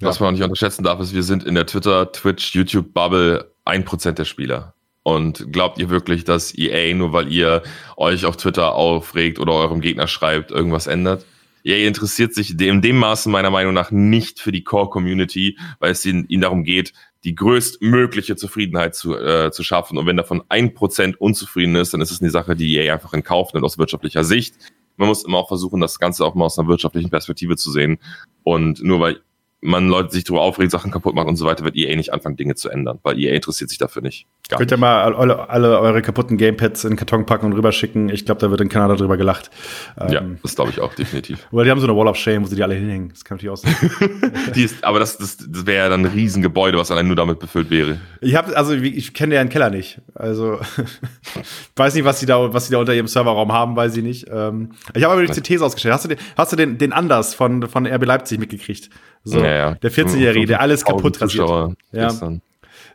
was 0.00 0.20
man 0.20 0.28
auch 0.28 0.32
nicht 0.32 0.42
unterschätzen 0.42 0.84
darf, 0.84 1.00
ist, 1.00 1.14
wir 1.14 1.22
sind 1.22 1.44
in 1.44 1.54
der 1.54 1.64
Twitter, 1.64 2.12
Twitch, 2.12 2.54
YouTube-Bubble 2.54 3.50
ein 3.64 3.86
Prozent 3.86 4.18
der 4.18 4.26
Spieler. 4.26 4.74
Und 5.02 5.52
glaubt 5.52 5.78
ihr 5.78 5.88
wirklich, 5.88 6.24
dass 6.24 6.56
EA, 6.56 6.94
nur 6.94 7.14
weil 7.14 7.32
ihr 7.32 7.62
euch 7.96 8.26
auf 8.26 8.36
Twitter 8.36 8.74
aufregt 8.74 9.38
oder 9.38 9.52
eurem 9.52 9.80
Gegner 9.80 10.06
schreibt, 10.06 10.50
irgendwas 10.50 10.86
ändert? 10.86 11.24
EA 11.64 11.88
interessiert 11.88 12.34
sich 12.34 12.58
in 12.60 12.82
dem 12.82 12.98
Maße 12.98 13.28
meiner 13.28 13.50
Meinung 13.50 13.74
nach 13.74 13.90
nicht 13.90 14.38
für 14.38 14.52
die 14.52 14.62
Core-Community, 14.64 15.58
weil 15.80 15.92
es 15.92 16.04
ihnen, 16.04 16.28
ihnen 16.28 16.42
darum 16.42 16.62
geht, 16.62 16.92
die 17.24 17.34
größtmögliche 17.34 18.36
Zufriedenheit 18.36 18.94
zu, 18.94 19.16
äh, 19.16 19.50
zu 19.50 19.62
schaffen. 19.62 19.96
Und 19.96 20.06
wenn 20.06 20.16
davon 20.16 20.42
ein 20.50 20.74
Prozent 20.74 21.18
unzufrieden 21.20 21.74
ist, 21.76 21.94
dann 21.94 22.02
ist 22.02 22.10
es 22.10 22.20
eine 22.20 22.30
Sache, 22.30 22.54
die 22.54 22.76
EA 22.76 22.92
einfach 22.92 23.14
in 23.14 23.22
Kauf 23.22 23.54
nimmt 23.54 23.64
aus 23.64 23.78
wirtschaftlicher 23.78 24.24
Sicht. 24.24 24.54
Man 24.96 25.08
muss 25.08 25.24
immer 25.24 25.38
auch 25.38 25.48
versuchen, 25.48 25.80
das 25.80 25.98
Ganze 25.98 26.24
auch 26.24 26.34
mal 26.34 26.44
aus 26.44 26.58
einer 26.58 26.68
wirtschaftlichen 26.68 27.10
Perspektive 27.10 27.56
zu 27.56 27.70
sehen. 27.72 27.98
Und 28.42 28.82
nur 28.82 29.00
weil 29.00 29.20
man 29.64 29.88
Leute 29.88 30.12
sich 30.12 30.24
darüber 30.24 30.42
aufregt, 30.42 30.70
Sachen 30.70 30.90
kaputt 30.90 31.14
macht 31.14 31.26
und 31.26 31.36
so 31.36 31.46
weiter, 31.46 31.64
wird 31.64 31.74
EA 31.74 31.96
nicht 31.96 32.12
anfangen, 32.12 32.36
Dinge 32.36 32.54
zu 32.54 32.68
ändern, 32.68 32.98
weil 33.02 33.18
EA 33.18 33.34
interessiert 33.34 33.70
sich 33.70 33.78
dafür 33.78 34.02
nicht. 34.02 34.26
Gar 34.50 34.58
Könnt 34.58 34.70
ihr 34.70 34.76
mal 34.76 35.14
alle, 35.14 35.48
alle, 35.48 35.80
eure 35.80 36.02
kaputten 36.02 36.36
Gamepads 36.36 36.84
in 36.84 36.90
den 36.90 36.96
Karton 36.98 37.24
packen 37.24 37.46
und 37.46 37.54
rüberschicken. 37.54 38.10
Ich 38.10 38.26
glaube, 38.26 38.42
da 38.42 38.50
wird 38.50 38.60
in 38.60 38.68
Kanada 38.68 38.94
drüber 38.94 39.16
gelacht. 39.16 39.50
Ja, 39.98 40.20
ähm, 40.20 40.38
das 40.42 40.54
glaube 40.54 40.70
ich 40.70 40.80
auch, 40.80 40.94
definitiv. 40.94 41.46
Oder 41.50 41.64
die 41.64 41.70
haben 41.70 41.80
so 41.80 41.86
eine 41.86 41.96
Wall 41.96 42.08
of 42.08 42.16
Shame, 42.16 42.42
wo 42.42 42.46
sie 42.46 42.56
die 42.56 42.62
alle 42.62 42.74
hinhängen. 42.74 43.08
Das 43.08 43.24
kann 43.24 43.38
natürlich 43.38 43.52
auch 43.52 43.56
sein. 43.56 43.74
die 44.54 44.64
ist, 44.64 44.84
aber 44.84 44.98
das, 44.98 45.16
das, 45.16 45.38
das 45.38 45.64
wäre 45.64 45.84
ja 45.84 45.88
dann 45.88 46.04
ein 46.04 46.12
Riesengebäude, 46.12 46.76
was 46.76 46.90
allein 46.90 47.06
nur 47.06 47.16
damit 47.16 47.38
befüllt 47.38 47.70
wäre. 47.70 47.98
Ich 48.20 48.34
habe, 48.34 48.54
also 48.54 48.74
ich 48.74 49.14
kenne 49.14 49.36
ja 49.36 49.42
den 49.42 49.48
Keller 49.48 49.70
nicht. 49.70 50.02
Also 50.14 50.58
weiß 51.76 51.94
nicht, 51.94 52.04
was 52.04 52.20
sie 52.20 52.26
da, 52.26 52.52
was 52.52 52.66
sie 52.66 52.72
da 52.72 52.78
unter 52.80 52.94
ihrem 52.94 53.08
Serverraum 53.08 53.50
haben, 53.50 53.76
weiß 53.76 53.96
ich 53.96 54.02
nicht. 54.02 54.26
Ähm, 54.30 54.72
ich 54.92 55.04
habe 55.04 55.14
aber 55.14 55.24
die 55.24 55.32
CTs 55.32 55.62
ausgestellt. 55.62 55.94
Hast 55.94 56.04
du 56.04 56.08
den, 56.10 56.18
hast 56.36 56.52
du 56.52 56.56
den, 56.56 56.76
den 56.76 56.92
Anders 56.92 57.34
von, 57.34 57.66
von 57.66 57.86
RB 57.86 58.04
Leipzig 58.04 58.38
mitgekriegt? 58.38 58.90
So, 59.24 59.38
ja, 59.38 59.54
ja. 59.54 59.74
der 59.74 59.90
14-Jährige, 59.90 60.46
der 60.46 60.60
alles 60.60 60.84
kaputt 60.84 61.20
rasiert. 61.20 61.48
Ja. 61.48 62.08
Gestern. 62.08 62.42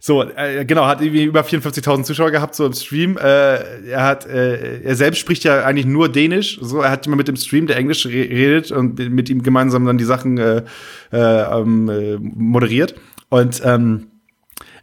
So, 0.02 0.24
äh, 0.24 0.64
genau, 0.64 0.86
hat 0.86 1.02
irgendwie 1.02 1.24
über 1.24 1.42
54.000 1.42 2.04
Zuschauer 2.04 2.32
gehabt, 2.32 2.56
so 2.56 2.66
im 2.66 2.74
Stream. 2.74 3.18
Äh, 3.18 3.90
er 3.90 4.06
hat, 4.06 4.26
äh, 4.26 4.82
er 4.82 4.96
selbst 4.96 5.20
spricht 5.20 5.44
ja 5.44 5.66
eigentlich 5.66 5.86
nur 5.86 6.08
Dänisch. 6.08 6.58
So, 6.62 6.82
er 6.82 6.92
hat 6.92 7.06
immer 7.06 7.18
mit 7.18 7.28
dem 7.28 7.36
Stream, 7.36 7.68
der 7.68 7.76
Englisch 7.76 8.06
redet 8.06 8.72
und 8.72 8.98
mit 8.98 9.30
ihm 9.30 9.44
gemeinsam 9.44 9.86
dann 9.86 9.98
die 9.98 10.06
Sachen 10.06 10.38
äh, 10.38 10.64
äh, 11.12 11.18
ähm, 11.18 11.90
äh, 11.90 12.18
moderiert. 12.18 12.96
Und 13.28 13.62
ähm, 13.66 14.08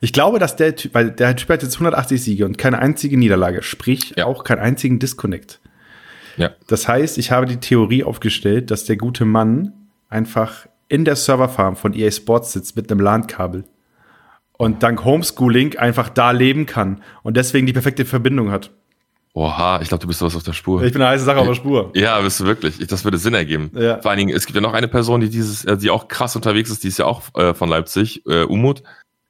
ich 0.02 0.12
glaube, 0.12 0.38
dass 0.38 0.56
der 0.56 0.76
Typ, 0.76 0.92
weil 0.94 1.10
der 1.12 1.34
Typ 1.34 1.48
hat 1.48 1.62
jetzt 1.62 1.74
180 1.74 2.22
Siege 2.22 2.44
und 2.44 2.58
keine 2.58 2.78
einzige 2.78 3.16
Niederlage, 3.16 3.62
sprich 3.62 4.12
ja. 4.16 4.26
auch 4.26 4.44
keinen 4.44 4.60
einzigen 4.60 4.98
Disconnect. 4.98 5.60
Ja. 6.36 6.50
Das 6.66 6.86
heißt, 6.86 7.16
ich 7.16 7.30
habe 7.30 7.46
die 7.46 7.56
Theorie 7.56 8.04
aufgestellt, 8.04 8.70
dass 8.70 8.84
der 8.84 8.96
gute 8.96 9.24
Mann 9.24 9.72
einfach 10.10 10.66
in 10.88 11.04
der 11.04 11.16
Serverfarm 11.16 11.76
von 11.76 11.94
EA 11.94 12.10
Sports 12.10 12.52
sitzt 12.52 12.76
mit 12.76 12.90
einem 12.90 13.00
LAN-Kabel 13.00 13.64
und 14.52 14.82
dank 14.82 15.04
Homeschooling 15.04 15.76
einfach 15.76 16.08
da 16.08 16.30
leben 16.30 16.66
kann 16.66 17.02
und 17.22 17.36
deswegen 17.36 17.66
die 17.66 17.72
perfekte 17.72 18.04
Verbindung 18.04 18.50
hat. 18.50 18.70
Oha, 19.34 19.80
ich 19.82 19.88
glaube, 19.88 20.00
du 20.00 20.06
bist 20.06 20.20
sowas 20.20 20.34
auf 20.34 20.44
der 20.44 20.54
Spur. 20.54 20.82
Ich 20.82 20.94
bin 20.94 21.02
eine 21.02 21.10
heiße 21.10 21.24
Sache 21.24 21.38
auf 21.38 21.46
der 21.46 21.54
Spur. 21.54 21.90
Ja, 21.94 22.18
bist 22.22 22.40
du 22.40 22.46
wirklich. 22.46 22.78
Das 22.86 23.04
würde 23.04 23.18
Sinn 23.18 23.34
ergeben. 23.34 23.70
Ja. 23.74 24.00
Vor 24.00 24.10
allen 24.10 24.18
Dingen, 24.18 24.34
es 24.34 24.46
gibt 24.46 24.56
ja 24.56 24.62
noch 24.62 24.72
eine 24.72 24.88
Person, 24.88 25.20
die 25.20 25.28
dieses, 25.28 25.62
äh, 25.66 25.76
die 25.76 25.90
auch 25.90 26.08
krass 26.08 26.36
unterwegs 26.36 26.70
ist, 26.70 26.84
die 26.84 26.88
ist 26.88 26.98
ja 26.98 27.04
auch 27.04 27.22
äh, 27.34 27.52
von 27.52 27.68
Leipzig, 27.68 28.24
äh, 28.26 28.44
Umut. 28.44 28.82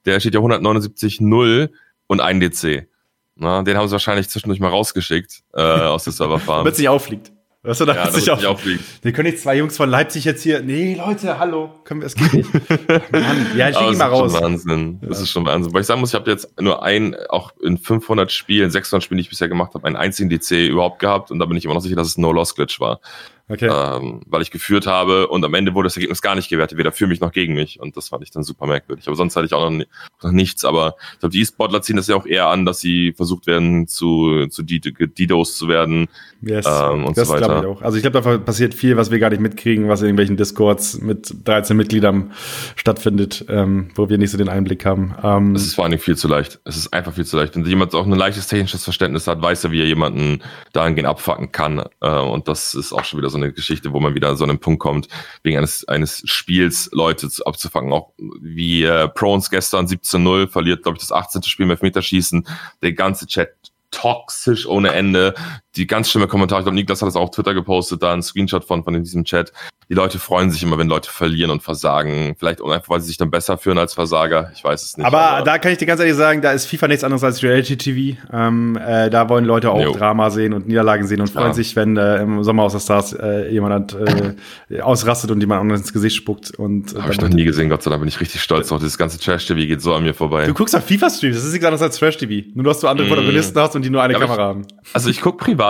Der 0.05 0.21
steht 0.21 0.35
ja 0.35 0.41
179.0 0.41 1.71
und 2.07 2.21
1 2.21 2.61
DC. 2.61 2.87
Na, 3.35 3.63
den 3.65 3.77
haben 3.77 3.89
sie 3.89 3.93
wahrscheinlich 3.93 4.29
zwischendurch 4.29 4.61
mal 4.61 4.69
rausgeschickt 4.69 5.43
äh, 5.55 5.61
aus 5.61 6.05
der 6.05 6.13
Serverfarm. 6.13 6.59
Damit 6.59 6.75
es 6.75 6.79
nicht 6.79 6.89
auffliegt. 6.89 7.33
Weißt 7.67 7.81
du, 7.81 7.85
da 7.85 7.97
ja, 7.97 8.11
sich 8.13 8.31
auch, 8.31 8.45
aufliegt. 8.45 8.85
Wir 9.03 9.13
können 9.13 9.29
nicht 9.29 9.41
zwei 9.41 9.57
Jungs 9.57 9.77
von 9.77 9.91
Leipzig 9.91 10.25
jetzt 10.25 10.43
hier. 10.43 10.63
Nee, 10.63 10.95
Leute, 10.95 11.41
hallo. 11.41 11.75
Können 11.83 12.01
wir, 12.01 12.07
es 12.07 12.15
geht 12.15 12.33
nicht. 12.33 12.53
Mann, 13.13 13.47
ja, 13.57 13.71
ich 13.71 13.79
gehe 13.79 13.97
mal 13.97 14.07
raus. 14.07 14.33
Das 14.33 14.35
ist 14.35 14.41
schon 14.41 14.43
Wahnsinn. 14.43 15.01
Das 15.03 15.21
ist 15.21 15.31
schon 15.31 15.45
Wahnsinn. 15.47 15.75
Weil 15.75 15.81
ich 15.81 15.87
sagen 15.89 15.99
muss, 15.99 16.11
ich 16.11 16.15
habe 16.15 16.31
jetzt 16.31 16.61
nur 16.61 16.85
ein, 16.85 17.17
auch 17.29 17.53
in 17.61 17.77
500 17.77 18.31
Spielen, 18.31 18.71
600 18.71 19.03
Spielen, 19.03 19.19
die 19.19 19.23
ich 19.23 19.31
bisher 19.31 19.49
gemacht 19.49 19.75
habe, 19.75 19.85
einen 19.85 19.97
einzigen 19.97 20.31
DC 20.31 20.69
überhaupt 20.69 21.01
gehabt. 21.01 21.33
Und 21.33 21.41
da 21.41 21.47
bin 21.47 21.57
ich 21.57 21.65
immer 21.65 21.75
noch 21.75 21.81
sicher, 21.81 21.97
dass 21.97 22.07
es 22.07 22.19
No-Loss-Glitch 22.19 22.79
war. 22.79 23.01
Okay. 23.49 23.69
Ähm, 23.71 24.23
weil 24.27 24.43
ich 24.43 24.51
geführt 24.51 24.89
habe 24.89 25.29
und 25.29 25.45
am 25.45 25.55
Ende 25.55 25.75
wurde 25.75 25.87
das 25.87 25.97
Ergebnis 25.97 26.21
gar 26.21 26.35
nicht 26.35 26.49
gewertet, 26.49 26.79
weder 26.79 26.91
für 26.91 27.07
mich 27.07 27.21
noch 27.21 27.31
gegen 27.31 27.55
mich. 27.55 27.79
Und 27.79 27.97
das 27.97 28.09
fand 28.09 28.25
ich 28.25 28.33
dann 28.33 28.43
super 28.43 28.67
merkwürdig. 28.67 29.07
Aber 29.07 29.15
sonst 29.15 29.37
hatte 29.37 29.47
ich 29.47 29.53
auch 29.53 29.71
noch, 29.71 29.85
noch 30.23 30.33
nichts. 30.33 30.65
Aber 30.65 30.97
ich 31.13 31.21
glaube, 31.21 31.33
die 31.33 31.43
E-Sportler 31.43 31.81
ziehen 31.81 31.97
das 31.97 32.09
ja 32.09 32.17
auch 32.17 32.27
eher 32.27 32.49
an, 32.49 32.65
dass 32.65 32.81
sie 32.81 33.13
versucht 33.13 33.47
werden, 33.47 33.87
zu, 33.87 34.47
zu 34.49 34.65
DDoS 34.65 35.57
zu 35.57 35.69
werden. 35.69 36.09
Yes. 36.43 36.67
Ähm, 36.69 37.05
und 37.05 37.17
das 37.17 37.29
so 37.29 37.35
weiter. 37.35 37.47
glaube 37.47 37.61
ich 37.61 37.77
auch. 37.77 37.83
Also 37.83 37.97
ich 37.99 38.03
glaube, 38.03 38.21
da 38.21 38.39
passiert 38.39 38.75
viel, 38.75 38.97
was 38.97 39.13
wir 39.13 39.21
gar 39.21 39.31
nicht 39.31 39.41
mitkriegen, 39.41 39.89
was 39.89 40.01
in 40.01 40.07
irgendwelchen 40.07 40.37
Discords 40.37 41.01
mit 41.01 41.33
13 41.45 41.77
Mitgliedern 41.77 42.33
stattfindet, 42.75 43.45
ähm, 43.49 43.91
wo 43.95 44.09
wir 44.09 44.19
nicht 44.19 44.33
so 44.33 44.39
den 44.39 44.49
Einblick 44.49 44.85
haben. 44.85 45.15
Ähm, 45.23 45.55
es 45.55 45.67
ist 45.67 45.77
vor 45.77 45.85
allen 45.85 45.93
Dingen 45.93 46.03
viel 46.03 46.17
zu 46.17 46.27
leicht. 46.27 46.59
Es 46.65 46.77
ist 46.77 46.93
einfach 46.93 47.15
viel 47.15 47.25
zu 47.25 47.37
leicht. 47.37 47.55
Wenn 47.55 47.65
jemand 47.65 47.95
auch 47.95 48.07
ein 48.07 48.13
leichtes 48.13 48.49
technisches 48.49 48.83
Verständnis 48.83 49.29
hat, 49.29 49.41
weiß 49.41 49.65
er, 49.65 49.71
wie 49.71 49.81
er 49.81 49.87
jemanden 49.87 50.41
dahingehend 50.73 51.09
abfacken 51.09 51.53
kann. 51.53 51.85
Äh, 52.01 52.11
und 52.11 52.49
das 52.49 52.75
ist 52.75 52.93
auch 52.93 53.05
schon 53.05 53.21
wieder 53.21 53.31
so 53.31 53.36
so 53.37 53.43
eine 53.45 53.53
Geschichte, 53.53 53.93
wo 53.93 54.01
man 54.01 54.15
wieder 54.15 54.31
an 54.31 54.37
so 54.37 54.45
einen 54.45 54.59
Punkt 54.59 54.81
kommt, 54.81 55.09
wegen 55.43 55.59
eines, 55.59 55.87
eines 55.89 56.23
Spiels 56.25 56.89
Leute 56.93 57.29
abzufangen. 57.45 57.93
Auch 57.93 58.13
wie 58.41 58.85
äh, 58.85 59.09
Prones 59.09 59.51
gestern 59.51 59.87
17-0 59.87 60.49
verliert, 60.49 60.83
glaube 60.83 60.97
ich, 60.97 61.03
das 61.03 61.13
18. 61.13 61.43
Spiel 61.43 61.67
mit 61.67 61.77
Elfmeterschießen. 61.77 62.47
Der 62.83 62.93
ganze 62.93 63.27
Chat 63.27 63.55
toxisch 63.91 64.67
ohne 64.67 64.93
Ende. 64.93 65.35
Die 65.77 65.87
ganz 65.87 66.11
schlimme 66.11 66.27
Kommentare, 66.27 66.61
ich 66.61 66.65
glaube, 66.65 66.77
Niklas 66.77 67.03
hat 67.03 67.09
das 67.09 67.17
auch 67.17 67.23
auf 67.23 67.31
Twitter 67.31 67.55
gepostet, 67.55 68.03
da 68.03 68.13
ein 68.13 68.23
Screenshot 68.23 68.65
von, 68.65 68.83
von 68.85 68.95
diesem 69.03 69.25
Chat. 69.25 69.53
Die 69.89 69.95
Leute 69.95 70.19
freuen 70.19 70.51
sich 70.51 70.65
immer, 70.65 70.79
wenn 70.79 70.89
Leute 70.89 71.11
verlieren 71.11 71.51
und 71.53 71.63
versagen. 71.63 72.35
Vielleicht 72.37 72.61
einfach, 72.61 72.89
weil 72.89 73.01
sie 73.01 73.07
sich 73.07 73.19
dann 73.19 73.31
besser 73.31 73.57
fühlen 73.57 73.79
als 73.79 73.95
Versager. 73.95 74.51
Ich 74.53 74.65
weiß 74.65 74.83
es 74.83 74.97
nicht. 74.97 75.07
Aber, 75.07 75.21
aber 75.21 75.45
da 75.45 75.59
kann 75.59 75.71
ich 75.71 75.79
dir 75.79 75.87
ganz 75.87 76.01
ehrlich 76.01 76.17
sagen, 76.17 76.43
da 76.43 76.51
ist 76.51 76.67
FIFA 76.67 76.89
nichts 76.89 77.05
anderes 77.05 77.23
als 77.23 77.43
Reality 77.45 77.77
TV. 77.77 78.19
Ähm, 78.33 78.77
äh, 78.77 79.11
da 79.11 79.29
wollen 79.29 79.45
Leute 79.45 79.71
auch 79.71 79.81
jo. 79.81 79.93
Drama 79.93 80.31
sehen 80.31 80.55
und 80.55 80.67
Niederlagen 80.67 81.07
sehen 81.07 81.21
und 81.21 81.31
freuen 81.31 81.49
ja. 81.49 81.53
sich, 81.53 81.77
wenn 81.77 81.97
äh, 81.97 82.21
im 82.23 82.43
Sommer 82.43 82.65
aus 82.65 82.73
der 82.73 82.81
Stars 82.81 83.13
äh, 83.13 83.49
jemand 83.53 83.95
äh, 83.95 84.81
ausrastet 84.81 85.31
und 85.31 85.41
jemand 85.41 85.61
anderes 85.61 85.83
ins 85.83 85.93
Gesicht 85.93 86.17
spuckt. 86.17 86.51
Und, 86.51 86.93
äh, 86.97 87.03
Habe 87.03 87.13
ich 87.13 87.21
noch 87.21 87.29
nie 87.29 87.45
gesehen, 87.45 87.69
Gott 87.69 87.85
sei 87.85 87.91
Dank 87.91 88.01
bin 88.01 88.09
ich 88.09 88.21
richtig 88.21 88.43
stolz 88.43 88.69
drauf. 88.69 88.81
Dieses 88.81 88.99
ganze 88.99 89.21
Trash-TV 89.21 89.69
geht 89.69 89.83
so 89.83 89.95
an 89.95 90.03
mir 90.03 90.15
vorbei. 90.15 90.47
Du 90.47 90.55
guckst 90.55 90.75
auf 90.75 90.85
FIFA-Streams, 90.85 91.37
das 91.37 91.45
ist 91.45 91.53
nichts 91.53 91.65
anderes 91.65 91.83
als 91.83 91.99
Trash-TV. 91.99 92.49
Nur, 92.55 92.65
dass 92.65 92.81
du 92.81 92.89
andere 92.89 93.07
mm. 93.07 93.11
Protagonisten 93.11 93.61
hast 93.61 93.77
und 93.77 93.85
die 93.85 93.91
nur 93.91 94.03
eine 94.03 94.15
ja, 94.15 94.19
Kamera 94.19 94.37
ich, 94.37 94.49
haben. 94.49 94.67
Also 94.93 95.11
ich 95.11 95.21
gucke 95.21 95.45
privat 95.45 95.66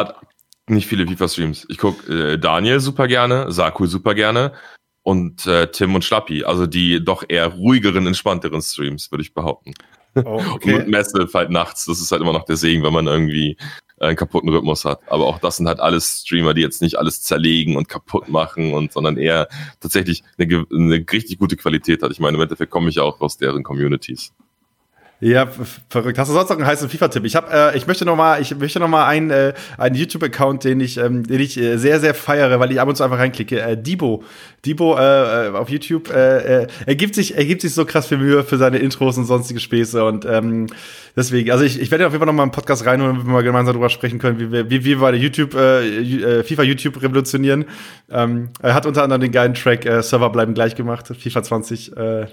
nicht 0.69 0.87
viele 0.87 1.07
FIFA-Streams. 1.07 1.67
Ich 1.69 1.79
gucke 1.79 2.33
äh, 2.33 2.39
Daniel 2.39 2.81
super 2.81 3.07
gerne, 3.07 3.53
Saku 3.53 3.87
super 3.87 4.15
gerne 4.15 4.53
und 5.03 5.47
äh, 5.47 5.71
Tim 5.71 5.95
und 5.95 6.05
Schlappi. 6.05 6.45
Also 6.45 6.67
die 6.67 7.05
doch 7.05 7.25
eher 7.29 7.47
ruhigeren, 7.49 8.07
entspannteren 8.07 8.63
Streams, 8.63 9.11
würde 9.13 9.23
ich 9.23 9.35
behaupten. 9.35 9.75
Oh, 10.17 10.43
okay. 10.53 10.75
und 10.81 10.89
Massive 10.89 11.29
halt 11.33 11.51
nachts. 11.51 11.85
Das 11.87 12.01
ist 12.01 12.11
halt 12.11 12.23
immer 12.23 12.33
noch 12.33 12.45
der 12.45 12.57
Segen, 12.57 12.83
wenn 12.83 12.93
man 12.93 13.07
irgendwie 13.07 13.57
einen 13.99 14.17
kaputten 14.17 14.49
Rhythmus 14.49 14.85
hat. 14.85 15.01
Aber 15.07 15.27
auch 15.27 15.39
das 15.39 15.57
sind 15.57 15.69
halt 15.69 15.81
alles 15.81 16.23
Streamer, 16.27 16.55
die 16.55 16.61
jetzt 16.61 16.83
nicht 16.83 16.99
alles 16.99 17.23
zerlegen 17.23 17.77
und 17.77 17.89
kaputt 17.89 18.29
machen 18.29 18.75
und 18.75 18.93
sondern 18.93 19.17
eher 19.17 19.49
tatsächlich 19.81 20.23
eine, 20.39 20.67
eine 20.71 21.05
richtig 21.11 21.39
gute 21.39 21.57
Qualität 21.57 22.03
hat. 22.03 22.11
Ich 22.11 22.21
meine, 22.21 22.37
im 22.37 22.43
Endeffekt 22.43 22.71
komme 22.71 22.91
ich 22.91 22.99
auch 22.99 23.21
aus 23.21 23.39
deren 23.39 23.63
Communities. 23.63 24.33
Ja, 25.19 25.49
verrückt. 25.89 26.19
Hast 26.19 26.29
du 26.29 26.35
sonst 26.35 26.51
noch 26.51 26.59
einen 26.59 26.67
heißen 26.67 26.91
FIFA-Tipp? 26.91 27.25
Ich 27.25 27.37
habe, 27.37 27.47
äh, 27.51 27.77
ich 27.79 27.87
möchte 27.87 28.05
noch 28.05 28.17
mal, 28.17 28.39
ich 28.43 28.55
möchte 28.55 28.81
noch 28.81 28.89
mal 28.89 29.07
einen, 29.07 29.31
äh, 29.31 29.55
einen 29.79 29.95
YouTube-Account, 29.95 30.65
den 30.65 30.79
ich, 30.81 30.99
ähm, 30.99 31.27
den 31.27 31.41
ich 31.41 31.57
äh, 31.57 31.79
sehr, 31.79 32.01
sehr 32.01 32.13
feiere, 32.13 32.61
weil 32.61 32.71
ich 32.71 32.79
ab 32.79 32.87
und 32.87 32.97
zu 32.97 33.03
einfach 33.03 33.19
reinklicke. 33.19 33.59
Äh, 33.59 33.79
Debo, 33.79 34.25
Debo 34.67 34.95
äh, 34.99 35.47
äh 35.47 35.53
auf 35.53 35.71
YouTube, 35.71 36.11
äh, 36.11 36.65
äh, 36.65 36.67
er 36.85 36.95
gibt 36.97 37.15
sich, 37.15 37.35
er 37.35 37.47
gibt 37.47 37.63
sich 37.63 37.73
so 37.73 37.87
krass 37.87 38.09
viel 38.09 38.19
Mühe 38.19 38.45
für 38.45 38.59
seine 38.59 38.77
Intros 38.77 39.17
und 39.17 39.25
sonstige 39.25 39.59
Späße 39.59 40.05
und 40.05 40.27
ähm, 40.27 40.67
deswegen, 41.17 41.51
also 41.51 41.65
ich, 41.65 41.81
ich 41.81 41.91
werde 41.91 42.07
auf 42.07 42.13
jeden 42.13 42.21
Fall 42.21 42.27
noch 42.27 42.35
mal 42.35 42.43
einen 42.43 42.53
Podcast 42.53 42.85
reinholen, 42.85 43.17
wenn 43.17 43.27
wir 43.27 43.33
mal 43.33 43.43
gemeinsam 43.43 43.73
darüber 43.73 43.89
sprechen 43.89 44.19
können, 44.19 44.39
wie 44.39 44.53
wir, 44.53 44.69
wie 44.69 44.85
wir 44.85 44.99
bei 44.99 45.13
der 45.13 45.21
YouTube, 45.21 45.55
äh, 45.55 46.41
äh 46.41 46.45
FIFA 46.45 46.63
YouTube 46.63 47.03
revolutionieren. 47.03 47.65
Ähm, 48.11 48.51
er 48.61 48.75
hat 48.75 48.85
unter 48.85 49.03
anderem 49.03 49.23
den 49.23 49.33
geilen 49.33 49.55
Track 49.55 49.87
äh, 49.87 50.03
Server 50.03 50.29
bleiben 50.29 50.53
gleich 50.53 50.75
gemacht, 50.75 51.11
FIFA 51.19 51.43
20. 51.43 51.97
Äh, 51.97 52.27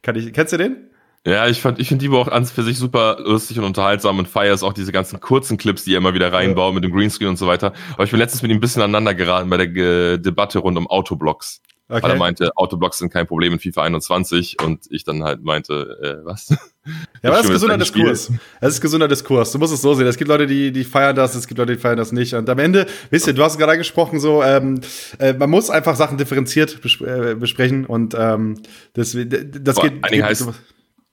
kann 0.00 0.16
ich, 0.16 0.32
kennst 0.32 0.54
du 0.54 0.56
den? 0.56 0.91
Ja, 1.24 1.46
ich 1.46 1.60
fand, 1.60 1.78
ich 1.78 1.86
finde 1.88 2.04
Divo 2.04 2.20
auch 2.20 2.28
an 2.28 2.44
für 2.46 2.64
sich 2.64 2.78
super 2.78 3.18
lustig 3.20 3.56
und 3.58 3.64
unterhaltsam 3.64 4.18
und 4.18 4.26
feiere 4.26 4.54
es 4.54 4.64
auch 4.64 4.72
diese 4.72 4.90
ganzen 4.90 5.20
kurzen 5.20 5.56
Clips, 5.56 5.84
die 5.84 5.94
er 5.94 5.98
immer 5.98 6.14
wieder 6.14 6.32
reinbaut 6.32 6.70
ja. 6.70 6.74
mit 6.74 6.84
dem 6.84 6.92
Greenscreen 6.92 7.28
und 7.28 7.36
so 7.36 7.46
weiter. 7.46 7.72
Aber 7.94 8.02
ich 8.02 8.10
bin 8.10 8.18
letztens 8.18 8.42
mit 8.42 8.50
ihm 8.50 8.56
ein 8.56 8.60
bisschen 8.60 8.82
aneinander 8.82 9.14
geraten 9.14 9.48
bei 9.48 9.56
der 9.56 9.68
Ge 9.68 10.18
Debatte 10.18 10.58
rund 10.58 10.76
um 10.76 10.88
Autoblocks. 10.88 11.62
Okay. 11.88 12.02
Weil 12.04 12.10
er 12.12 12.16
meinte, 12.16 12.56
Autoblocks 12.56 12.98
sind 12.98 13.12
kein 13.12 13.26
Problem 13.26 13.52
in 13.52 13.58
FIFA 13.58 13.82
21 13.82 14.56
und 14.62 14.86
ich 14.90 15.04
dann 15.04 15.22
halt 15.22 15.42
meinte, 15.42 15.98
äh, 16.02 16.24
was? 16.24 16.48
Ja, 16.48 16.56
aber 17.24 17.36
das 17.36 17.44
ist 17.44 17.52
gesunder 17.52 17.76
Diskurs. 17.76 18.32
Es 18.60 18.74
ist 18.74 18.80
gesunder 18.80 19.08
Diskurs. 19.08 19.52
Du 19.52 19.58
musst 19.58 19.74
es 19.74 19.82
so 19.82 19.92
sehen. 19.92 20.06
Es 20.06 20.16
gibt 20.16 20.28
Leute, 20.28 20.46
die, 20.46 20.72
die 20.72 20.84
feiern 20.84 21.14
das, 21.14 21.34
es 21.34 21.46
gibt 21.46 21.58
Leute, 21.58 21.74
die 21.74 21.78
feiern 21.78 21.98
das 21.98 22.10
nicht. 22.10 22.34
Und 22.34 22.48
am 22.48 22.58
Ende, 22.58 22.86
wisst 23.10 23.26
ihr, 23.26 23.34
du 23.34 23.44
hast 23.44 23.58
gerade 23.58 23.72
angesprochen, 23.72 24.20
so, 24.20 24.42
ähm, 24.42 24.80
äh, 25.18 25.34
man 25.34 25.50
muss 25.50 25.68
einfach 25.68 25.94
Sachen 25.94 26.16
differenziert 26.16 26.80
bespre 26.80 27.32
äh, 27.32 27.34
besprechen 27.34 27.84
und 27.84 28.16
ähm, 28.18 28.62
das, 28.94 29.14
das 29.14 29.76
aber 29.76 29.90
geht. 29.90 30.02
geht 30.08 30.22
heißt, 30.22 30.48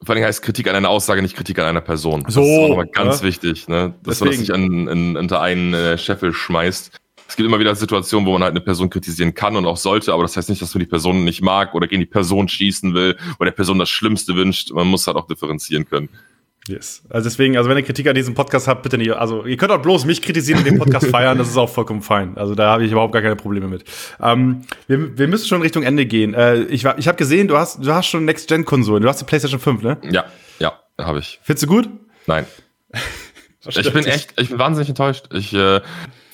vor 0.04 0.16
allem 0.16 0.24
heißt 0.24 0.42
Kritik 0.42 0.68
an 0.68 0.76
einer 0.76 0.90
Aussage 0.90 1.22
nicht 1.22 1.36
Kritik 1.36 1.60
an 1.60 1.66
einer 1.66 1.82
Person. 1.82 2.24
So, 2.28 2.42
das 2.42 2.50
ist 2.50 2.72
aber 2.72 2.86
ganz 2.86 3.20
ja? 3.20 3.28
wichtig, 3.28 3.68
ne? 3.68 3.94
dass 4.04 4.22
man 4.22 4.30
das 4.30 4.40
nicht 4.40 4.52
unter 4.52 5.42
einen 5.42 5.74
äh, 5.74 5.98
Scheffel 5.98 6.34
schmeißt. 6.34 7.00
Es 7.28 7.36
gibt 7.36 7.48
immer 7.48 7.60
wieder 7.60 7.76
Situationen, 7.76 8.26
wo 8.26 8.34
man 8.34 8.42
halt 8.42 8.54
eine 8.54 8.62
Person 8.62 8.90
kritisieren 8.90 9.36
kann 9.36 9.56
und 9.56 9.68
auch 9.68 9.78
sollte, 9.78 10.14
aber 10.14 10.24
das 10.24 10.36
heißt 10.36 10.50
nicht, 10.50 10.62
dass 10.64 10.74
man 10.74 10.80
die 10.80 10.88
Person 10.88 11.24
nicht 11.24 11.44
mag 11.44 11.76
oder 11.76 11.88
gegen 11.88 12.00
die 12.00 12.08
Person 12.08 12.48
schießen 12.48 12.94
will 12.96 13.18
oder 13.40 13.52
der 13.52 13.56
Person 13.56 13.78
das 13.78 13.90
Schlimmste 13.90 14.36
wünscht. 14.36 14.72
Man 14.72 14.88
muss 14.88 15.06
halt 15.06 15.16
auch 15.16 15.28
differenzieren 15.28 15.88
können. 15.88 16.10
Yes. 16.70 17.02
Also 17.10 17.28
deswegen, 17.28 17.58
also 17.58 17.68
wenn 17.68 17.78
ihr 17.78 17.84
Kritik 17.84 18.08
an 18.08 18.14
diesem 18.14 18.36
Podcast 18.36 18.68
habt, 18.68 18.84
bitte 18.84 19.00
nicht. 19.00 19.12
Also 19.12 19.44
ihr 19.44 19.58
könnt 19.58 19.72
auch 19.72 19.82
bloß 19.82 20.06
mich 20.06 20.22
kritisieren 20.22 20.60
und 20.60 20.68
den 20.68 20.78
Podcast 20.78 21.08
feiern, 21.12 21.40
das 21.40 21.50
ist 21.50 21.58
auch 21.58 21.70
vollkommen 21.70 22.04
fein. 22.04 22.38
Also 22.38 22.54
da 22.54 22.72
habe 22.72 22.86
ich 22.86 22.92
überhaupt 22.92 23.12
gar 23.12 23.24
keine 23.24 23.36
Probleme 23.36 23.68
mit. 23.68 23.86
Ähm, 24.22 24.62
wir, 24.88 25.18
wir 25.18 25.28
müssen 25.28 25.48
schon 25.48 25.64
Richtung 25.64 25.82
Ende 25.82 26.06
gehen. 26.06 26.36
Äh, 26.36 26.62
ich 26.66 26.86
ich 26.86 27.08
habe 27.08 27.18
gesehen, 27.18 27.48
du 27.48 27.58
hast, 27.58 27.84
du 27.84 27.92
hast 27.92 28.06
schon 28.06 28.24
Next-Gen-Konsolen. 28.26 29.02
Du 29.02 29.10
hast 29.10 29.20
die 29.20 29.26
PlayStation 29.26 29.60
5, 29.60 29.82
ne? 29.82 29.98
Ja, 30.12 30.26
ja, 30.60 30.80
habe 31.00 31.18
ich. 31.20 31.40
Findest 31.42 31.64
du 31.64 31.68
gut? 31.68 31.90
Nein. 32.28 32.46
ich 33.68 33.92
bin 33.92 34.06
echt, 34.06 34.40
ich 34.40 34.50
bin 34.50 34.60
wahnsinnig 34.60 34.90
enttäuscht. 34.90 35.26
Ich 35.34 35.52
äh, 35.54 35.82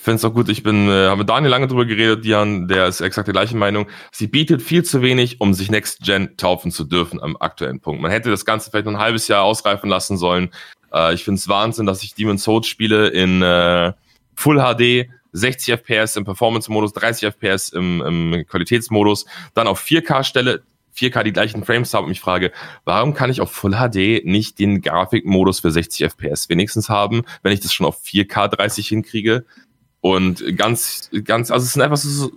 finde 0.05 0.15
es 0.15 0.25
auch 0.25 0.33
gut. 0.33 0.47
Ich 0.49 0.63
bin, 0.63 0.87
äh, 0.87 1.07
habe 1.07 1.17
mit 1.17 1.29
Daniel 1.29 1.51
lange 1.51 1.67
drüber 1.67 1.85
geredet, 1.85 2.23
Dian, 2.23 2.67
der 2.67 2.87
ist 2.87 3.01
exakt 3.01 3.27
der 3.27 3.33
gleichen 3.33 3.59
Meinung. 3.59 3.87
Sie 4.11 4.27
bietet 4.27 4.61
viel 4.61 4.83
zu 4.83 5.01
wenig, 5.01 5.41
um 5.41 5.53
sich 5.53 5.69
Next 5.69 6.01
Gen 6.01 6.37
taufen 6.37 6.71
zu 6.71 6.85
dürfen 6.85 7.21
am 7.21 7.35
aktuellen 7.37 7.81
Punkt. 7.81 8.01
Man 8.01 8.11
hätte 8.11 8.29
das 8.29 8.45
Ganze 8.45 8.69
vielleicht 8.69 8.85
noch 8.85 8.93
ein 8.93 8.99
halbes 8.99 9.27
Jahr 9.27 9.43
ausreifen 9.43 9.89
lassen 9.89 10.17
sollen. 10.17 10.51
Äh, 10.93 11.13
ich 11.13 11.25
finde 11.25 11.39
es 11.39 11.49
Wahnsinn, 11.49 11.85
dass 11.85 12.03
ich 12.03 12.13
Demon's 12.13 12.43
Souls 12.43 12.67
spiele 12.67 13.09
in 13.09 13.41
äh, 13.41 13.93
Full 14.35 14.59
HD 14.59 15.09
60 15.33 15.73
FPS 15.73 16.15
im 16.15 16.23
Performance-Modus, 16.23 16.93
30 16.93 17.33
FPS 17.33 17.69
im, 17.69 18.01
im 18.01 18.45
Qualitätsmodus, 18.47 19.25
dann 19.53 19.67
auf 19.67 19.81
4K 19.81 20.23
stelle, 20.23 20.63
4K 20.95 21.23
die 21.23 21.33
gleichen 21.33 21.65
Frames 21.65 21.93
habe 21.93 22.03
und 22.03 22.09
mich 22.09 22.21
frage, 22.21 22.51
warum 22.85 23.13
kann 23.13 23.29
ich 23.29 23.41
auf 23.41 23.51
Full 23.51 23.73
HD 23.73 24.25
nicht 24.25 24.59
den 24.59 24.81
Grafikmodus 24.81 25.59
für 25.59 25.71
60 25.71 26.05
FPS 26.05 26.47
wenigstens 26.47 26.89
haben, 26.89 27.23
wenn 27.43 27.51
ich 27.51 27.59
das 27.59 27.73
schon 27.73 27.85
auf 27.85 28.01
4K 28.03 28.47
30 28.47 28.87
hinkriege? 28.87 29.45
Und 30.05 30.55
ganz, 30.55 31.09
ganz, 31.23 31.49
also 31.49 31.63
es 31.63 31.73
sind 31.73 31.81
einfach 31.81 31.97
so, 31.97 32.31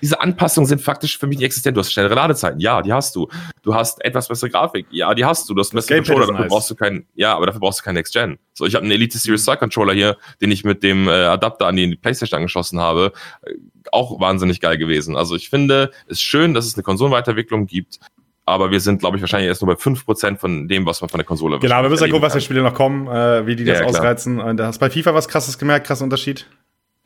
diese 0.00 0.22
Anpassungen 0.22 0.66
sind 0.66 0.80
faktisch 0.80 1.18
für 1.18 1.26
mich 1.26 1.36
nicht 1.36 1.44
existent. 1.44 1.76
Du 1.76 1.80
hast 1.80 1.92
schnellere 1.92 2.14
Ladezeiten, 2.14 2.60
ja, 2.60 2.80
die 2.80 2.94
hast 2.94 3.14
du. 3.14 3.28
Du 3.60 3.74
hast 3.74 4.02
etwas 4.02 4.26
bessere 4.26 4.48
Grafik, 4.48 4.86
ja, 4.88 5.12
die 5.12 5.22
hast 5.22 5.46
du. 5.46 5.52
Du 5.52 5.60
hast 5.60 5.72
einen 5.72 5.80
besseren 5.80 5.98
Controller, 5.98 6.28
dafür 6.28 6.40
nice. 6.40 6.48
brauchst 6.48 6.70
du 6.70 6.74
keinen, 6.74 7.06
ja, 7.14 7.36
aber 7.36 7.44
dafür 7.44 7.60
brauchst 7.60 7.80
du 7.80 7.84
keinen 7.84 7.96
Next 7.96 8.14
Gen. 8.14 8.38
So, 8.54 8.64
ich 8.64 8.74
habe 8.74 8.84
einen 8.84 8.92
Elite 8.92 9.18
Series 9.18 9.44
2 9.44 9.56
Controller 9.56 9.92
hier, 9.92 10.16
den 10.40 10.50
ich 10.50 10.64
mit 10.64 10.82
dem 10.82 11.06
äh, 11.06 11.10
Adapter 11.10 11.66
an 11.66 11.76
die 11.76 11.94
PlayStation 11.94 12.38
angeschossen 12.38 12.80
habe. 12.80 13.12
Äh, 13.42 13.52
auch 13.92 14.18
wahnsinnig 14.18 14.62
geil 14.62 14.78
gewesen. 14.78 15.14
Also 15.14 15.36
ich 15.36 15.50
finde 15.50 15.90
es 16.08 16.22
schön, 16.22 16.54
dass 16.54 16.64
es 16.64 16.74
eine 16.74 16.84
Konsolenweiterentwicklung 16.84 17.66
gibt, 17.66 18.00
aber 18.46 18.70
wir 18.70 18.80
sind, 18.80 19.00
glaube 19.00 19.18
ich, 19.18 19.22
wahrscheinlich 19.22 19.48
erst 19.48 19.60
nur 19.60 19.74
bei 19.74 19.78
5% 19.78 20.38
von 20.38 20.68
dem, 20.68 20.86
was 20.86 21.02
man 21.02 21.10
von 21.10 21.18
der 21.18 21.26
Konsole 21.26 21.58
Genau, 21.58 21.82
wir 21.82 21.90
müssen 21.90 22.04
ja 22.04 22.08
gucken, 22.08 22.22
was 22.22 22.32
für 22.32 22.40
Spiele 22.40 22.62
noch 22.62 22.72
kommen, 22.72 23.08
äh, 23.08 23.46
wie 23.46 23.56
die 23.56 23.64
das 23.66 23.80
ja, 23.80 23.84
ausreizen. 23.84 24.40
Und 24.40 24.56
da 24.56 24.68
hast 24.68 24.78
bei 24.78 24.88
FIFA 24.88 25.12
was 25.12 25.28
krasses 25.28 25.58
gemerkt, 25.58 25.86
krasser 25.86 26.04
Unterschied? 26.04 26.46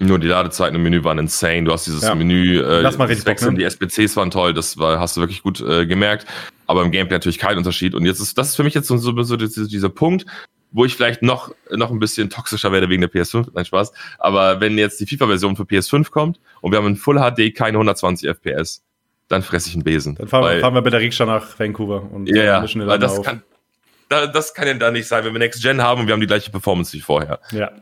Nur 0.01 0.21
die 0.21 0.29
Ladezeiten 0.29 0.77
im 0.77 0.83
Menü 0.85 1.03
waren 1.03 1.19
insane. 1.19 1.65
Du 1.65 1.73
hast 1.73 1.87
dieses 1.87 2.03
ja. 2.03 2.15
Menü, 2.15 2.61
äh, 2.61 2.81
Lass 2.83 2.99
mal 2.99 3.07
richtig 3.07 3.27
Wechseln, 3.27 3.55
ne? 3.55 3.59
die 3.59 3.65
SBCs 3.65 4.17
waren 4.17 4.31
toll, 4.31 4.55
das 4.55 4.79
war, 4.79 5.01
hast 5.01 5.17
du 5.17 5.21
wirklich 5.21 5.43
gut 5.43 5.61
äh, 5.61 5.87
gemerkt. 5.87 6.25
Aber 6.67 6.85
im 6.85 6.93
Gameplay 6.93 7.17
natürlich 7.17 7.39
kein 7.39 7.59
Unterschied. 7.59 7.95
Und 7.95 8.07
jetzt 8.07 8.21
ist, 8.21 8.39
das 8.39 8.51
ist 8.51 8.57
für 8.57 8.63
mich 8.63 8.75
jetzt 8.75 8.87
so, 8.87 8.97
so, 8.97 9.23
so 9.23 9.37
dieser 9.37 9.89
Punkt, 9.89 10.25
wo 10.71 10.85
ich 10.85 10.95
vielleicht 10.95 11.23
noch, 11.23 11.53
noch 11.71 11.91
ein 11.91 11.99
bisschen 11.99 12.31
toxischer 12.31 12.71
werde 12.71 12.89
wegen 12.89 13.01
der 13.01 13.11
PS5. 13.11 13.49
Nein, 13.55 13.65
Spaß. 13.65 13.93
Aber 14.19 14.61
wenn 14.61 14.79
jetzt 14.79 15.01
die 15.01 15.07
FIFA-Version 15.07 15.57
für 15.57 15.65
PS5 15.65 16.11
kommt 16.11 16.39
und 16.61 16.71
wir 16.71 16.79
haben 16.79 16.87
in 16.87 16.97
Full 16.97 17.17
HD 17.17 17.53
keine 17.53 17.79
120 17.79 18.29
FPS, 18.29 18.85
dann 19.27 19.43
fresse 19.43 19.69
ich 19.69 19.75
einen 19.75 19.83
Besen. 19.83 20.15
Dann 20.15 20.29
fahren, 20.29 20.45
weil, 20.45 20.61
fahren 20.61 20.75
wir 20.75 20.83
bei 20.83 20.91
der 20.91 21.01
Rikscha 21.01 21.27
nach 21.27 21.59
Vancouver 21.59 22.09
und 22.13 22.29
ja, 22.29 22.63
ja, 22.63 22.87
weil 22.87 22.99
das 23.01 23.19
auf. 23.19 23.27
kann, 23.27 23.43
das 24.09 24.55
kann 24.55 24.69
ja 24.69 24.75
da 24.75 24.93
nicht 24.93 25.09
sein, 25.09 25.25
wenn 25.25 25.33
wir 25.33 25.39
Next 25.41 25.61
Gen 25.61 25.83
haben 25.83 26.03
und 26.03 26.07
wir 26.07 26.13
haben 26.13 26.21
die 26.21 26.27
gleiche 26.27 26.51
Performance 26.51 26.93
wie 26.93 27.01
vorher. 27.01 27.41
Ja 27.51 27.73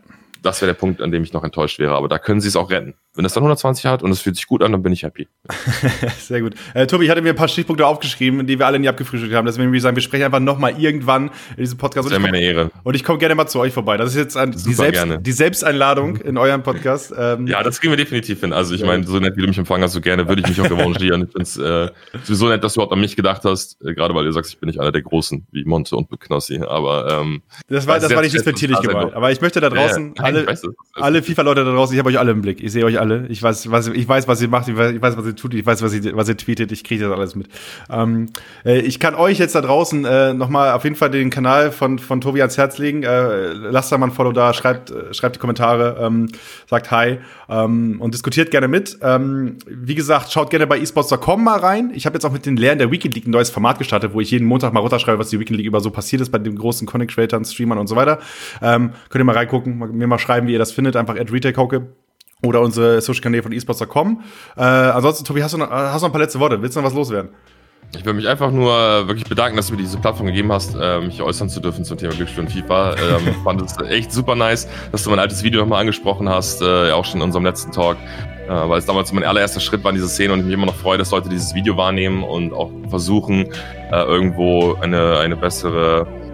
das 0.47 0.61
wäre 0.63 0.73
der 0.73 0.79
Punkt, 0.79 1.03
an 1.03 1.11
dem 1.11 1.23
ich 1.23 1.33
noch 1.33 1.45
enttäuscht 1.45 1.79
wäre. 1.79 1.95
Aber 1.95 2.09
da 2.09 2.19
können 2.19 2.41
sie 2.41 2.49
es 2.49 2.57
auch 2.57 2.71
retten. 2.71 2.95
Wenn 3.17 3.25
es 3.25 3.33
dann 3.33 3.43
120 3.43 3.87
hat 3.87 4.03
und 4.03 4.11
es 4.11 4.21
fühlt 4.21 4.37
sich 4.37 4.47
gut 4.47 4.63
an, 4.63 4.73
dann 4.73 4.83
bin 4.83 4.93
ich 4.93 5.03
happy. 5.03 5.27
Sehr 6.19 6.43
gut. 6.43 6.55
Äh, 6.75 6.87
Tobi, 6.87 7.07
ich 7.07 7.11
hatte 7.11 7.23
mir 7.23 7.31
ein 7.31 7.37
paar 7.37 7.49
Stichpunkte 7.49 7.87
aufgeschrieben, 7.87 8.47
die 8.47 8.59
wir 8.59 8.67
alle 8.67 8.79
nie 8.79 8.89
abgefrühstückt 8.89 9.35
haben. 9.35 9.47
Deswegen 9.47 9.69
würde 9.69 9.79
ich 9.79 9.83
sagen, 9.83 9.97
wir 9.97 10.03
sprechen 10.03 10.25
einfach 10.25 10.41
nochmal 10.41 10.79
irgendwann 10.79 11.31
in 11.57 11.63
diesem 11.63 11.79
Podcast. 11.79 12.07
Das 12.07 12.13
wäre 12.13 12.21
mir 12.21 12.29
eine 12.29 12.41
Ehre. 12.41 12.71
Und 12.83 12.95
ich 12.95 13.05
komme 13.05 13.19
gerne 13.19 13.35
mal 13.35 13.47
zu 13.47 13.59
euch 13.59 13.73
vorbei. 13.73 13.97
Das 13.97 14.11
ist 14.11 14.17
jetzt 14.17 14.37
ein, 14.37 14.53
die, 14.53 14.75
Selbst, 14.75 15.07
die, 15.21 15.33
Selbsteinladung 15.33 16.17
in 16.17 16.37
eurem 16.37 16.63
Podcast. 16.63 17.15
Ähm, 17.17 17.47
ja, 17.47 17.63
das 17.63 17.81
kriegen 17.81 17.93
wir 17.93 17.97
definitiv 17.97 18.41
hin. 18.41 18.53
Also 18.53 18.75
ich 18.75 18.83
ja. 18.83 18.87
meine, 18.87 19.07
so 19.07 19.19
nett, 19.19 19.37
wie 19.37 19.43
du 19.43 19.49
mich 19.49 19.59
empfangen 19.59 19.83
hast, 19.83 19.93
so 19.93 20.01
gerne, 20.01 20.29
würde 20.29 20.43
ich 20.43 20.49
mich 20.49 20.61
auch 20.61 20.71
revanchieren. 20.71 21.25
ich 21.25 21.33
finde 21.33 21.43
es 21.43 21.57
äh, 21.57 21.91
sowieso 22.25 22.49
nett, 22.49 22.63
dass 22.63 22.75
du 22.75 22.81
überhaupt 22.81 22.93
an 22.93 23.01
mich 23.01 23.17
gedacht 23.17 23.43
hast. 23.45 23.83
Äh, 23.83 23.95
gerade 23.95 24.15
weil 24.15 24.25
du 24.25 24.33
sagst, 24.33 24.53
ich 24.53 24.59
bin 24.59 24.67
nicht 24.67 24.81
einer 24.81 24.93
der 24.93 25.03
Großen, 25.03 25.47
wie 25.53 25.65
Monte 25.65 25.97
und 25.97 26.09
Knossi. 26.21 26.61
Aber 26.61 27.21
ähm, 27.21 27.43
das 27.69 27.87
war, 27.87 27.99
das 27.99 28.15
war 28.15 28.23
nicht 28.23 28.35
despektierlich 28.35 28.81
gemeint. 28.81 29.15
Aber 29.15 29.31
ich 29.31 29.41
möchte 29.41 29.61
da 29.61 29.71
draußen 29.71 30.15
ja, 30.17 30.23
ja. 30.23 30.25
alle, 30.25 30.59
alle 30.95 31.23
FIFA-Leute 31.23 31.65
da 31.65 31.73
draußen, 31.73 31.95
ich 31.95 31.99
habe 31.99 32.11
euch 32.11 32.19
alle 32.19 32.33
im 32.33 32.43
Blick. 32.43 32.63
Ich 32.63 32.73
sehe 32.73 32.85
euch 32.85 32.99
alle. 32.99 33.06
Ich 33.29 33.43
weiß, 33.43 33.71
was, 33.71 33.89
ich 33.89 34.09
weiß, 34.09 34.29
was 34.29 34.43
ihr 34.43 34.49
macht, 34.49 34.69
ich 34.69 34.77
weiß, 34.77 34.93
ich 34.93 35.03
weiß, 35.03 35.17
was 35.17 35.27
ihr 35.27 35.37
tut, 35.37 35.55
ich 35.55 35.65
weiß, 35.65 35.83
was 35.83 35.95
ihr, 35.95 36.17
was 36.17 36.29
ihr 36.29 36.37
tweetet, 36.37 36.73
ich 36.73 36.85
kriege 36.85 37.05
das 37.05 37.13
alles 37.13 37.35
mit. 37.35 37.49
Ähm, 37.91 38.31
äh, 38.65 38.81
ich 38.81 39.01
kann 39.01 39.15
euch 39.15 39.39
jetzt 39.39 39.55
da 39.55 39.61
draußen 39.61 40.05
äh, 40.05 40.35
nochmal 40.35 40.73
auf 40.73 40.85
jeden 40.85 40.97
Fall 40.97 41.11
den 41.11 41.31
Kanal 41.31 41.73
von, 41.73 41.99
von 41.99 42.21
Tobi 42.21 42.41
ans 42.41 42.57
Herz 42.59 42.79
legen. 42.79 43.03
Äh, 43.03 43.53
lasst 43.53 43.93
da 43.93 43.99
mal 43.99 44.07
ein 44.07 44.13
Follow 44.13 44.33
da, 44.33 44.53
schreibt, 44.53 44.91
äh, 44.91 45.15
schreibt 45.15 45.37
die 45.37 45.41
Kommentare, 45.41 45.99
ähm, 46.01 46.29
sagt 46.69 46.91
Hi 46.91 47.19
ähm, 47.49 48.01
und 48.01 48.15
diskutiert 48.15 48.51
gerne 48.51 48.69
mit. 48.69 48.99
Ähm, 49.03 49.59
wie 49.67 49.95
gesagt, 49.95 50.33
schaut 50.33 50.51
gerne 50.51 50.67
bei 50.67 50.79
esports.com 50.79 51.43
mal 51.43 51.59
rein. 51.59 51.91
Ich 51.95 52.07
habe 52.07 52.15
jetzt 52.15 52.25
auch 52.25 52.33
mit 52.33 52.47
den 52.47 52.57
Lehren 52.57 52.79
der 52.79 52.91
Weekend 52.91 53.15
League 53.15 53.27
ein 53.27 53.31
neues 53.31 53.51
Format 53.51 53.79
gestartet, 53.79 54.13
wo 54.15 54.21
ich 54.21 54.31
jeden 54.31 54.47
Montag 54.47 54.73
mal 54.73 54.81
runterschreibe, 54.81 55.19
was 55.19 55.31
die 55.31 55.41
Weekend 55.41 55.59
League 55.59 55.67
über 55.67 55.81
so 55.81 55.91
passiert 55.91 56.23
ist 56.23 56.31
bei 56.31 56.39
den 56.39 56.57
großen 56.57 56.87
Content 56.87 57.11
Creators, 57.11 57.53
Streamern 57.53 57.79
und 57.79 57.87
so 57.87 57.97
weiter. 57.97 58.19
Ähm, 58.63 58.91
könnt 59.09 59.23
ihr 59.23 59.25
mal 59.25 59.37
reingucken, 59.37 59.79
mir 59.97 60.07
mal 60.07 60.19
schreiben, 60.19 60.47
wie 60.49 60.53
ihr 60.53 60.59
das 60.59 60.73
findet, 60.73 60.97
einfach 60.97 61.17
at 61.17 61.33
retailkoke 61.33 61.89
oder 62.47 62.61
unsere 62.61 63.01
Social-Kanäle 63.01 63.43
von 63.43 63.53
esports.com. 63.53 64.23
Äh, 64.57 64.63
ansonsten, 64.63 65.25
Tobi, 65.25 65.43
hast 65.43 65.55
du, 65.55 65.59
noch, 65.59 65.71
hast 65.71 66.03
du 66.03 66.07
noch 66.07 66.11
ein 66.11 66.13
paar 66.13 66.21
letzte 66.21 66.41
Worte? 66.41 66.61
Willst 66.61 66.77
du 66.77 66.81
noch 66.81 66.87
was 66.87 66.95
loswerden? 66.95 67.31
Ich 67.95 68.05
will 68.05 68.15
mich 68.15 68.29
einfach 68.29 68.51
nur 68.51 68.73
wirklich 69.07 69.25
bedanken, 69.25 69.57
dass 69.57 69.69
du 69.69 69.75
mir 69.75 69.81
diese 69.81 69.99
Plattform 69.99 70.27
gegeben 70.27 70.53
hast, 70.53 70.75
äh, 70.75 71.01
mich 71.01 71.23
äußern 71.23 71.49
zu 71.49 71.61
dürfen 71.61 71.85
zum 71.85 71.97
Thema 71.97 72.13
Glücksspiel 72.15 72.45
und 72.45 72.51
FIFA. 72.51 72.95
Ähm, 72.95 73.35
fand 73.45 73.63
es 73.63 73.77
echt 73.89 74.13
super 74.13 74.35
nice, 74.35 74.69
dass 74.93 75.05
du 75.05 75.11
mein 75.11 75.19
altes 75.19 75.43
Video 75.43 75.61
nochmal 75.61 75.81
angesprochen 75.81 76.29
hast, 76.29 76.63
äh, 76.63 76.91
auch 76.91 77.05
schon 77.05 77.21
in 77.21 77.25
unserem 77.25 77.45
letzten 77.45 77.73
Talk, 77.73 77.97
äh, 78.49 78.51
weil 78.51 78.79
es 78.79 78.87
damals 78.87 79.13
mein 79.13 79.25
allererster 79.25 79.61
Schritt 79.61 79.85
war 79.85 79.93
in 79.93 79.97
diese 79.97 80.09
Szene 80.09 80.33
und 80.33 80.41
ich 80.41 80.47
mich 80.47 80.55
immer 80.55 80.67
noch 80.67 80.75
freue, 80.75 80.99
dass 80.99 81.11
Leute 81.11 81.29
dieses 81.29 81.55
Video 81.55 81.77
wahrnehmen 81.77 82.25
und 82.25 82.53
auch 82.53 82.71
versuchen, 82.91 83.47
äh, 83.93 84.03
irgendwo 84.03 84.75
eine, 84.75 85.19
eine 85.19 85.37
bessere 85.37 86.07
äh, 86.23 86.26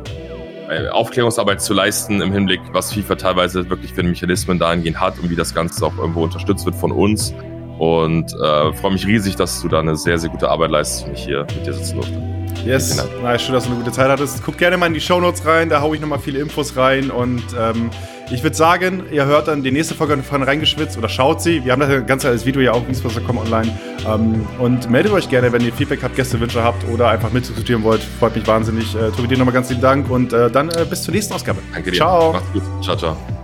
Aufklärungsarbeit 0.90 1.60
zu 1.60 1.74
leisten 1.74 2.20
im 2.20 2.32
Hinblick, 2.32 2.60
was 2.72 2.92
FIFA 2.92 3.16
teilweise 3.16 3.68
wirklich 3.68 3.92
für 3.92 4.02
Mechanismen 4.02 4.58
dahingehend 4.58 5.00
hat 5.00 5.18
und 5.18 5.30
wie 5.30 5.36
das 5.36 5.54
Ganze 5.54 5.84
auch 5.86 5.96
irgendwo 5.96 6.22
unterstützt 6.22 6.64
wird 6.64 6.76
von 6.76 6.92
uns. 6.92 7.34
Und 7.78 8.32
äh, 8.34 8.72
freue 8.74 8.92
mich 8.92 9.06
riesig, 9.06 9.36
dass 9.36 9.60
du 9.60 9.68
da 9.68 9.80
eine 9.80 9.96
sehr, 9.96 10.18
sehr 10.18 10.30
gute 10.30 10.48
Arbeit 10.48 10.70
leistest 10.70 11.06
und 11.06 11.14
ich 11.14 11.24
hier 11.24 11.46
mit 11.56 11.66
dir 11.66 11.72
sitzen 11.72 11.96
durfte. 11.96 12.32
Yes, 12.64 13.04
nice, 13.22 13.42
schön, 13.42 13.54
dass 13.54 13.64
du 13.64 13.70
eine 13.70 13.80
gute 13.80 13.90
Zeit 13.90 14.08
hattest. 14.08 14.42
Guck 14.44 14.56
gerne 14.56 14.76
mal 14.76 14.86
in 14.86 14.94
die 14.94 15.00
Shownotes 15.00 15.44
rein, 15.44 15.68
da 15.68 15.80
haue 15.80 15.96
ich 15.96 16.00
nochmal 16.00 16.20
viele 16.20 16.38
Infos 16.38 16.76
rein 16.76 17.10
und 17.10 17.42
ähm, 17.58 17.90
ich 18.33 18.43
würde 18.43 18.57
sagen, 18.57 19.05
ihr 19.11 19.26
hört 19.26 19.49
dann 19.49 19.62
die 19.62 19.70
nächste 19.70 19.95
Folge 19.95 20.22
von 20.22 20.43
Reingeschwitzt 20.43 20.97
oder 20.97 21.09
schaut 21.09 21.43
sie. 21.43 21.64
Wir 21.64 21.72
haben 21.72 21.80
das 21.80 22.07
ganze 22.07 22.28
als 22.28 22.47
Video 22.47 22.62
ja 22.62 22.72
auch 22.72 22.89
esports.com 22.89 23.39
online. 23.39 23.78
Ähm, 24.07 24.47
und 24.59 24.91
meldet 24.91 25.12
euch 25.12 25.28
gerne, 25.28 25.53
wenn 25.53 25.62
ihr 25.64 25.72
Feedback 25.72 26.03
habt, 26.03 26.16
Gästewünsche 26.16 26.62
habt 26.62 26.89
oder 26.89 27.09
einfach 27.09 27.33
mitdiskutieren 27.33 27.83
wollt. 27.83 28.03
Freut 28.18 28.35
mich 28.35 28.47
wahnsinnig. 28.47 28.95
Äh, 28.95 29.11
Tobi, 29.11 29.28
dir 29.28 29.39
nochmal 29.39 29.55
ganz 29.55 29.68
lieben 29.68 29.83
Dank 29.83 30.11
und 30.11 30.33
äh, 30.33 30.51
dann 30.51 30.70
äh, 30.70 30.87
bis 30.89 31.03
zur 31.03 31.14
nächsten 31.14 31.35
Ausgabe. 31.35 31.61
Danke 31.72 31.91
dir. 31.91 31.97
Ciao. 31.97 32.33
Macht's 32.33 32.53
gut. 32.53 32.62
Ciao, 32.83 32.97
ciao. 32.97 33.41